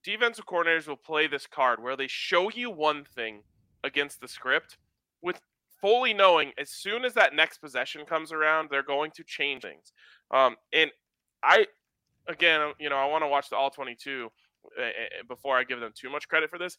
[0.04, 3.44] defensive coordinators will play this card where they show you one thing
[3.84, 4.78] against the script
[5.22, 5.40] with
[5.82, 9.92] fully knowing as soon as that next possession comes around, they're going to change things.
[10.32, 10.92] Um, and
[11.44, 11.68] I,
[12.28, 14.30] again, you know, I want to watch the all 22
[14.80, 14.84] uh,
[15.28, 16.78] before I give them too much credit for this.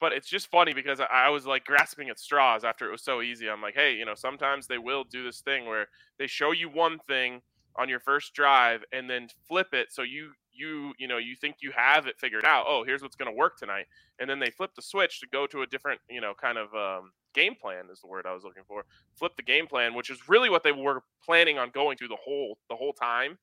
[0.00, 3.20] But it's just funny because I was like grasping at straws after it was so
[3.20, 3.50] easy.
[3.50, 5.88] I'm like, hey, you know, sometimes they will do this thing where
[6.18, 7.42] they show you one thing
[7.76, 11.56] on your first drive and then flip it so you you you know you think
[11.60, 13.86] you have it figured out oh here's what's going to work tonight
[14.18, 16.74] and then they flip the switch to go to a different you know kind of
[16.74, 18.84] um, game plan is the word i was looking for
[19.16, 22.16] flip the game plan which is really what they were planning on going to the
[22.22, 23.38] whole the whole time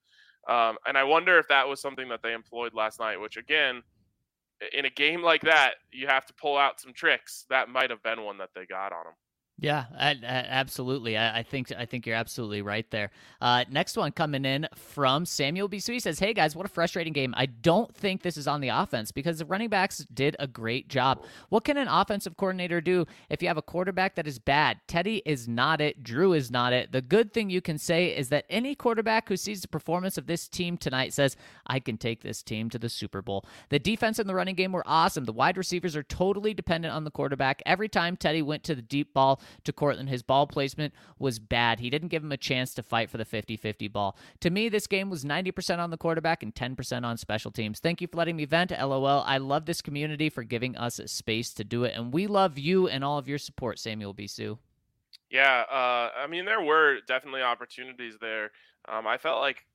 [0.47, 3.81] um, and i wonder if that was something that they employed last night which again
[4.73, 8.01] in a game like that you have to pull out some tricks that might have
[8.03, 9.13] been one that they got on them
[9.59, 11.17] yeah, I, I, absolutely.
[11.17, 13.09] I, I, think I think you're absolutely right there.
[13.41, 15.79] Uh, next one coming in from Samuel B.
[15.79, 17.33] He says, "Hey guys, what a frustrating game.
[17.35, 20.89] I don't think this is on the offense because the running backs did a great
[20.89, 21.23] job.
[21.49, 24.79] What can an offensive coordinator do if you have a quarterback that is bad?
[24.87, 26.03] Teddy is not it.
[26.03, 26.91] Drew is not it.
[26.91, 30.27] The good thing you can say is that any quarterback who sees the performance of
[30.27, 31.35] this team tonight says,
[31.65, 33.43] I can take this team to the Super Bowl.
[33.69, 35.25] The defense and the running game were awesome.
[35.25, 37.63] The wide receivers are totally dependent on the quarterback.
[37.65, 40.09] Every time Teddy went to the deep ball." To Courtland.
[40.09, 41.79] His ball placement was bad.
[41.79, 44.17] He didn't give him a chance to fight for the 50 50 ball.
[44.41, 47.79] To me, this game was 90% on the quarterback and 10% on special teams.
[47.79, 48.71] Thank you for letting me vent.
[48.71, 49.23] LOL.
[49.25, 51.93] I love this community for giving us space to do it.
[51.95, 54.57] And we love you and all of your support, Samuel Bisu.
[55.29, 58.51] Yeah, uh, I mean, there were definitely opportunities there.
[58.87, 59.65] Um, I felt like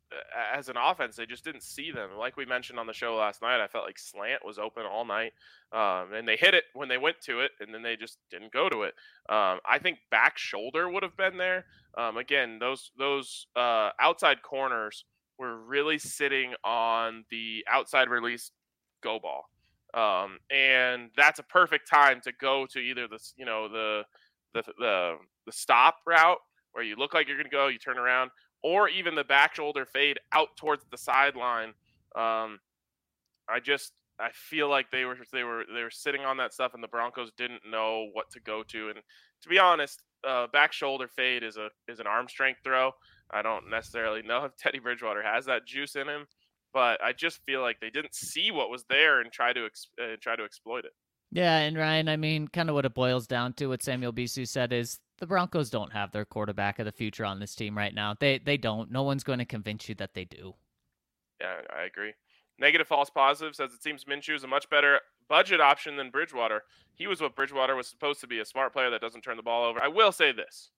[0.55, 2.11] as an offense, they just didn't see them.
[2.19, 5.05] Like we mentioned on the show last night, I felt like slant was open all
[5.05, 5.33] night,
[5.73, 8.53] um, and they hit it when they went to it, and then they just didn't
[8.53, 8.95] go to it.
[9.29, 11.67] Um, I think back shoulder would have been there.
[11.97, 15.05] Um, again, those those uh, outside corners
[15.39, 18.53] were really sitting on the outside release
[19.03, 19.49] go ball,
[19.95, 24.03] um, and that's a perfect time to go to either the you know the
[24.55, 25.17] the the,
[25.47, 26.39] the stop route
[26.73, 28.31] where you look like you're going to go, you turn around,
[28.63, 31.75] or even the back shoulder fade out towards the sideline.
[32.15, 32.61] Um,
[33.49, 36.75] I just I feel like they were they were they were sitting on that stuff,
[36.75, 38.89] and the Broncos didn't know what to go to.
[38.91, 38.99] And
[39.43, 42.93] to be honest, uh, back shoulder fade is a is an arm strength throw.
[43.31, 46.27] I don't necessarily know if Teddy Bridgewater has that juice in him,
[46.73, 49.89] but I just feel like they didn't see what was there and try to ex-
[50.01, 50.93] uh, try to exploit it.
[51.35, 54.47] Yeah, and Ryan, I mean, kind of what it boils down to, what Samuel Bisu
[54.47, 57.95] said is the Broncos don't have their quarterback of the future on this team right
[57.95, 58.17] now.
[58.19, 58.91] They they don't.
[58.91, 60.57] No one's going to convince you that they do.
[61.41, 62.15] Yeah, I agree.
[62.59, 66.65] Negative false positive says it seems Minshew is a much better budget option than Bridgewater.
[66.93, 69.45] He was what Bridgewater was supposed to be a smart player that doesn't turn the
[69.45, 69.81] ball over.
[69.81, 70.73] I will say this.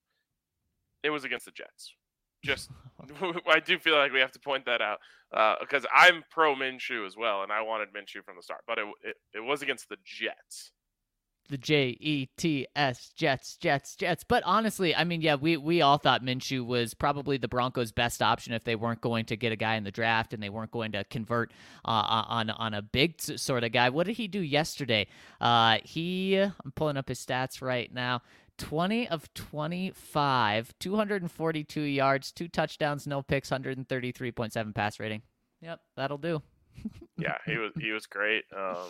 [1.02, 1.94] It was against the Jets.
[2.44, 2.68] Just
[3.48, 4.98] I do feel like we have to point that out
[5.58, 8.76] because uh, I'm pro Minshew as well, and I wanted Minshew from the start, but
[8.76, 10.72] it, it, it was against the Jets
[11.48, 14.24] the J E T S Jets Jets Jets.
[14.24, 18.22] But honestly, I mean, yeah, we we all thought Minshew was probably the Broncos' best
[18.22, 20.70] option if they weren't going to get a guy in the draft and they weren't
[20.70, 21.52] going to convert
[21.84, 23.88] uh, on on a big sort of guy.
[23.90, 25.06] What did he do yesterday?
[25.40, 28.22] Uh, he I'm pulling up his stats right now.
[28.58, 35.22] 20 of 25, 242 yards, two touchdowns, no picks, 133.7 pass rating.
[35.60, 36.40] Yep, that'll do.
[37.18, 38.44] yeah, he was he was great.
[38.56, 38.86] Um,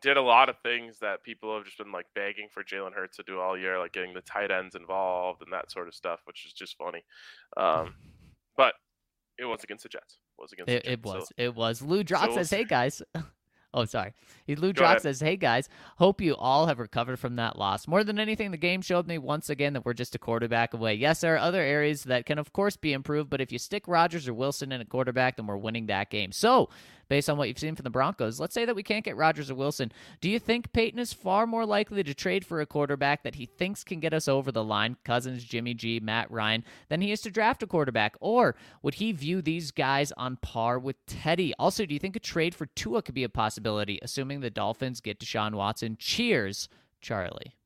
[0.00, 3.16] did a lot of things that people have just been like begging for Jalen Hurts
[3.16, 6.20] to do all year, like getting the tight ends involved and that sort of stuff,
[6.24, 7.04] which is just funny.
[7.56, 7.94] Um,
[8.56, 8.74] but
[9.38, 10.18] it was against the Jets.
[10.38, 11.28] It was against it, Jets, it was.
[11.28, 11.34] So.
[11.36, 11.82] It was.
[11.82, 13.02] Lou Drock so says, "Hey guys."
[13.74, 14.12] Oh, sorry.
[14.46, 17.88] Lou Drock says, Hey guys, hope you all have recovered from that loss.
[17.88, 20.94] More than anything, the game showed me once again that we're just a quarterback away.
[20.94, 23.88] Yes, there are other areas that can, of course, be improved, but if you stick
[23.88, 26.32] Rodgers or Wilson in a quarterback, then we're winning that game.
[26.32, 26.68] So,
[27.12, 28.40] based on what you've seen from the Broncos.
[28.40, 29.92] Let's say that we can't get Rodgers or Wilson.
[30.22, 33.44] Do you think Paton is far more likely to trade for a quarterback that he
[33.44, 37.20] thinks can get us over the line, Cousins, Jimmy G, Matt Ryan, than he is
[37.20, 38.16] to draft a quarterback?
[38.18, 41.52] Or would he view these guys on par with Teddy?
[41.58, 45.02] Also, do you think a trade for Tua could be a possibility, assuming the Dolphins
[45.02, 45.98] get Deshaun Watson?
[46.00, 46.70] Cheers,
[47.02, 47.56] Charlie.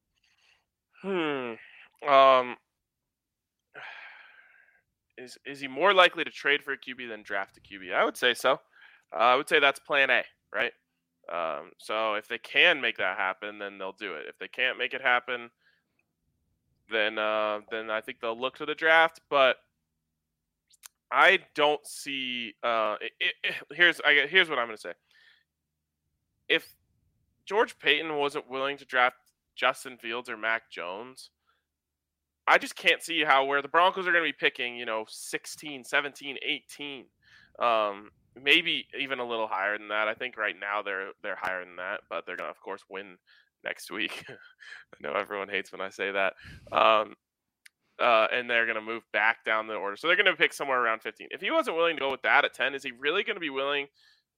[1.03, 1.53] Hmm.
[2.05, 2.57] Um.
[5.19, 7.95] Is is he more likely to trade for a QB than draft a QB?
[7.95, 8.61] I would say so.
[9.15, 10.23] Uh, I would say that's plan A,
[10.55, 10.73] right?
[11.33, 14.27] Um, so if they can make that happen, then they'll do it.
[14.29, 15.51] If they can't make it happen,
[16.91, 19.21] then uh, then I think they'll look to the draft.
[19.29, 19.57] But
[21.11, 22.55] I don't see.
[22.63, 24.93] Uh, it, it, here's I, here's what I'm going to say.
[26.49, 26.67] If
[27.45, 29.17] George Paton wasn't willing to draft
[29.57, 31.31] Justin Fields or Mac Jones,
[32.47, 35.05] I just can't see how where the Broncos are going to be picking, you know,
[35.09, 37.05] 16, 17, 18.
[37.59, 38.11] Um,
[38.43, 40.09] maybe even a little higher than that.
[40.09, 43.17] I think right now they're they're higher than that, but they're gonna of course win
[43.65, 44.25] next week.
[44.29, 46.35] I know everyone hates when I say that.
[46.73, 47.15] Um,
[47.99, 49.97] uh, and they're going to move back down the order.
[49.97, 51.29] So they're going to pick somewhere around 15.
[51.31, 53.41] If he wasn't willing to go with that at 10, is he really going to
[53.41, 53.87] be willing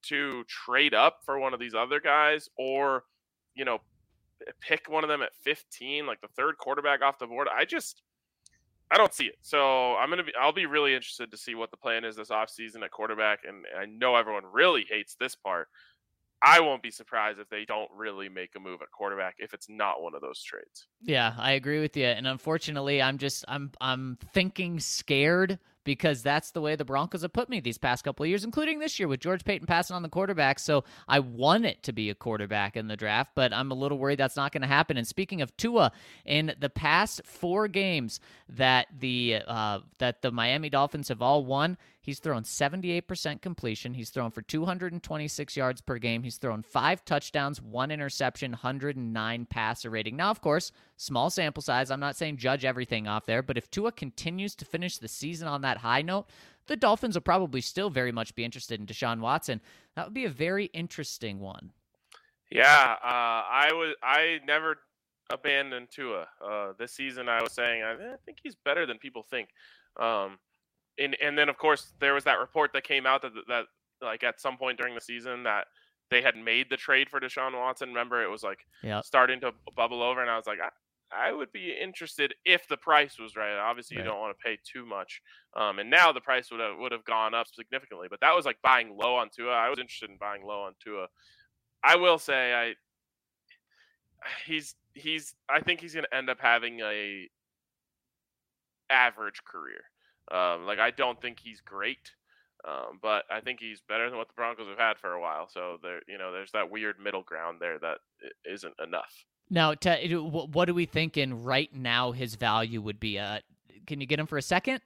[0.04, 3.04] to trade up for one of these other guys or,
[3.54, 3.78] you know,
[4.60, 7.48] pick one of them at 15, like the third quarterback off the board?
[7.52, 8.02] I just,
[8.90, 9.36] I don't see it.
[9.43, 12.31] So I'm to be, I'll be really interested to see what the plan is this
[12.31, 13.40] offseason at quarterback.
[13.47, 15.69] And I know everyone really hates this part.
[16.40, 19.69] I won't be surprised if they don't really make a move at quarterback if it's
[19.69, 20.86] not one of those trades.
[21.02, 22.05] Yeah, I agree with you.
[22.05, 25.59] And unfortunately, I'm just I'm I'm thinking scared
[25.89, 28.78] because that's the way the Broncos have put me these past couple of years, including
[28.78, 30.59] this year with George Paton passing on the quarterback.
[30.59, 33.97] So I want it to be a quarterback in the draft, but I'm a little
[33.97, 34.98] worried that's not going to happen.
[34.98, 35.93] And speaking of Tua,
[36.27, 38.20] in the past four games
[38.51, 43.94] that the uh, that the Miami Dolphins have all won, He's thrown 78% completion.
[43.94, 46.22] He's thrown for 226 yards per game.
[46.22, 50.16] He's thrown five touchdowns, one interception, 109 passer rating.
[50.16, 51.90] Now, of course, small sample size.
[51.90, 55.48] I'm not saying judge everything off there, but if Tua continues to finish the season
[55.48, 56.26] on that high note,
[56.66, 59.60] the Dolphins will probably still very much be interested in Deshaun Watson.
[59.96, 61.72] That would be a very interesting one.
[62.50, 63.94] Yeah, uh, I was.
[64.02, 64.78] I never
[65.30, 66.26] abandoned Tua.
[66.42, 69.50] Uh, this season, I was saying I, I, think he's better than people think.
[70.00, 70.38] Um,
[70.98, 73.64] and and then of course there was that report that came out that that
[74.00, 75.66] like at some point during the season that
[76.10, 77.90] they had made the trade for Deshaun Watson.
[77.90, 79.04] Remember, it was like yep.
[79.04, 82.76] starting to bubble over, and I was like, I, I, would be interested if the
[82.76, 83.58] price was right.
[83.58, 84.04] Obviously, right.
[84.04, 85.20] you don't want to pay too much,
[85.56, 88.08] um, and now the price would have would have gone up significantly.
[88.10, 89.52] But that was like buying low on Tua.
[89.52, 91.08] I was interested in buying low on Tua.
[91.84, 92.74] I will say, I
[94.46, 97.28] he's he's I think he's going to end up having a
[98.90, 99.82] average career.
[100.30, 102.12] Um, like I don't think he's great,
[102.66, 105.48] um, but I think he's better than what the Broncos have had for a while.
[105.48, 107.98] So there, you know, there's that weird middle ground there that
[108.44, 109.24] isn't enough.
[109.50, 112.12] Now, what do we think in right now?
[112.12, 113.18] His value would be.
[113.18, 113.38] Uh,
[113.86, 114.80] can you get him for a second?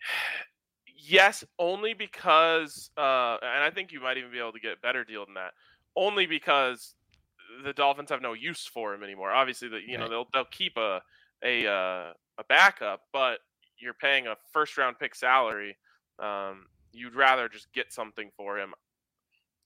[0.96, 4.80] yes, only because, uh, and I think you might even be able to get a
[4.80, 5.52] better deal than that.
[5.96, 6.94] Only because
[7.64, 9.32] the Dolphins have no use for him anymore.
[9.32, 10.04] Obviously, that you right.
[10.04, 11.02] know they'll they'll keep a
[11.42, 13.40] a uh, a backup, but
[13.80, 15.76] you're paying a first round pick salary,
[16.18, 18.74] um, you'd rather just get something for him.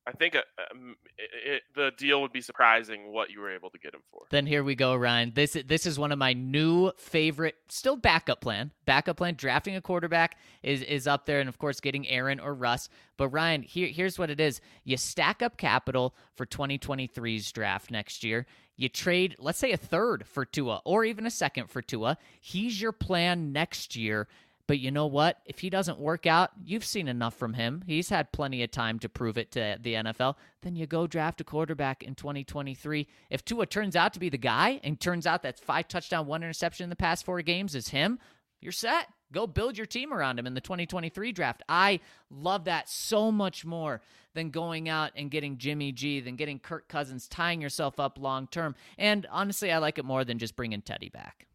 [0.06, 0.42] I think a, uh,
[0.72, 4.22] um, it, the deal would be surprising what you were able to get him for.
[4.30, 5.32] Then here we go, Ryan.
[5.34, 8.72] This this is one of my new favorite, still backup plan.
[8.84, 9.34] Backup plan.
[9.34, 12.90] Drafting a quarterback is is up there, and of course, getting Aaron or Russ.
[13.16, 18.22] But Ryan, here here's what it is: you stack up capital for 2023's draft next
[18.22, 18.46] year.
[18.76, 22.18] You trade, let's say, a third for Tua, or even a second for Tua.
[22.40, 24.26] He's your plan next year
[24.66, 25.40] but you know what?
[25.44, 27.82] If he doesn't work out, you've seen enough from him.
[27.86, 30.36] He's had plenty of time to prove it to the NFL.
[30.62, 33.06] Then you go draft a quarterback in 2023.
[33.28, 36.42] If Tua turns out to be the guy and turns out that's five touchdown, one
[36.42, 38.18] interception in the past four games is him,
[38.60, 39.08] you're set.
[39.32, 41.62] Go build your team around him in the 2023 draft.
[41.68, 44.00] I love that so much more
[44.34, 48.46] than going out and getting Jimmy G, than getting Kirk Cousins, tying yourself up long
[48.48, 48.74] term.
[48.98, 51.46] And honestly, I like it more than just bringing Teddy back.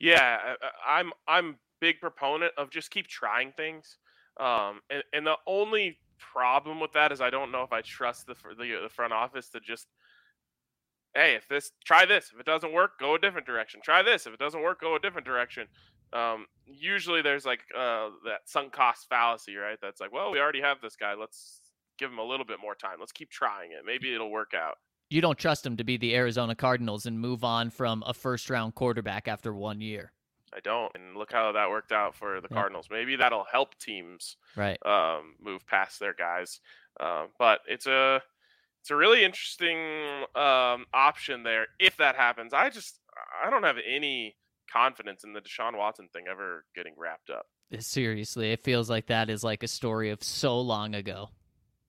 [0.00, 3.98] Yeah, uh, uh, I'm I'm big proponent of just keep trying things.
[4.38, 8.26] Um, and, and the only problem with that is I don't know if I trust
[8.26, 9.86] the, the uh, the front office to just
[11.14, 14.26] hey if this try this if it doesn't work go a different direction try this
[14.26, 15.66] if it doesn't work go a different direction
[16.12, 20.60] um, usually there's like uh, that sunk cost fallacy right that's like well we already
[20.60, 21.60] have this guy let's
[21.98, 24.76] give him a little bit more time let's keep trying it maybe it'll work out
[25.10, 28.50] you don't trust him to be the Arizona Cardinals and move on from a first
[28.50, 30.12] round quarterback after one year
[30.54, 30.90] I don't.
[30.94, 32.56] And look how that worked out for the yeah.
[32.56, 32.88] Cardinals.
[32.90, 36.60] Maybe that'll help teams right um, move past their guys.
[36.98, 38.22] Uh, but it's a
[38.80, 39.78] it's a really interesting
[40.34, 42.52] um, option there if that happens.
[42.52, 43.00] I just
[43.44, 44.36] I don't have any
[44.72, 47.46] confidence in the Deshaun Watson thing ever getting wrapped up.
[47.78, 51.28] Seriously, it feels like that is like a story of so long ago.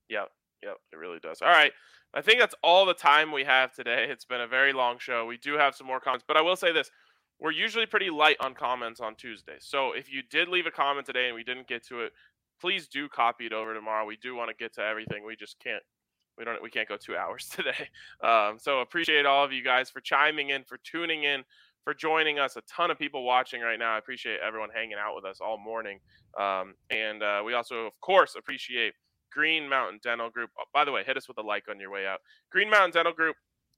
[0.10, 0.30] Yep,
[0.64, 1.42] yep, it really does.
[1.42, 1.72] All right.
[2.14, 4.08] I think that's all the time we have today.
[4.10, 5.26] It's been a very long show.
[5.28, 6.90] We do have some more comments, but I will say this
[7.40, 9.56] we're usually pretty light on comments on Tuesday.
[9.60, 12.12] So if you did leave a comment today and we didn't get to it,
[12.60, 14.06] please do copy it over tomorrow.
[14.06, 15.26] We do want to get to everything.
[15.26, 15.84] We just can't.
[16.38, 16.62] We don't.
[16.62, 17.90] We can't go two hours today.
[18.22, 21.44] Um, so appreciate all of you guys for chiming in, for tuning in,
[21.84, 22.56] for joining us.
[22.56, 23.96] A ton of people watching right now.
[23.96, 26.00] I appreciate everyone hanging out with us all morning.
[26.40, 28.94] Um, and uh, we also, of course, appreciate
[29.32, 30.50] Green Mountain Dental Group.
[30.60, 32.20] Oh, by the way, hit us with a like on your way out.
[32.52, 33.36] Green Mountain Dental Group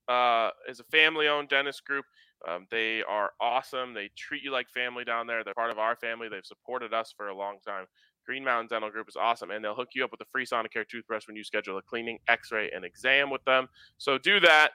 [0.07, 2.05] uh, is a family owned dentist group.
[2.47, 3.93] Um, they are awesome.
[3.93, 5.43] They treat you like family down there.
[5.43, 6.27] They're part of our family.
[6.27, 7.85] They've supported us for a long time.
[8.25, 10.87] Green Mountain Dental Group is awesome, and they'll hook you up with a free Sonicare
[10.87, 13.67] toothbrush when you schedule a cleaning, x ray, and exam with them.
[13.97, 14.71] So do that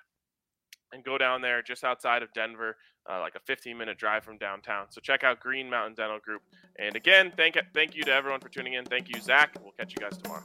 [0.93, 2.77] and go down there just outside of Denver,
[3.11, 4.87] uh, like a 15 minute drive from downtown.
[4.91, 6.43] So check out Green Mountain Dental Group.
[6.79, 8.85] And again, thank thank you to everyone for tuning in.
[8.85, 9.57] Thank you, Zach.
[9.63, 10.45] We'll catch you guys tomorrow.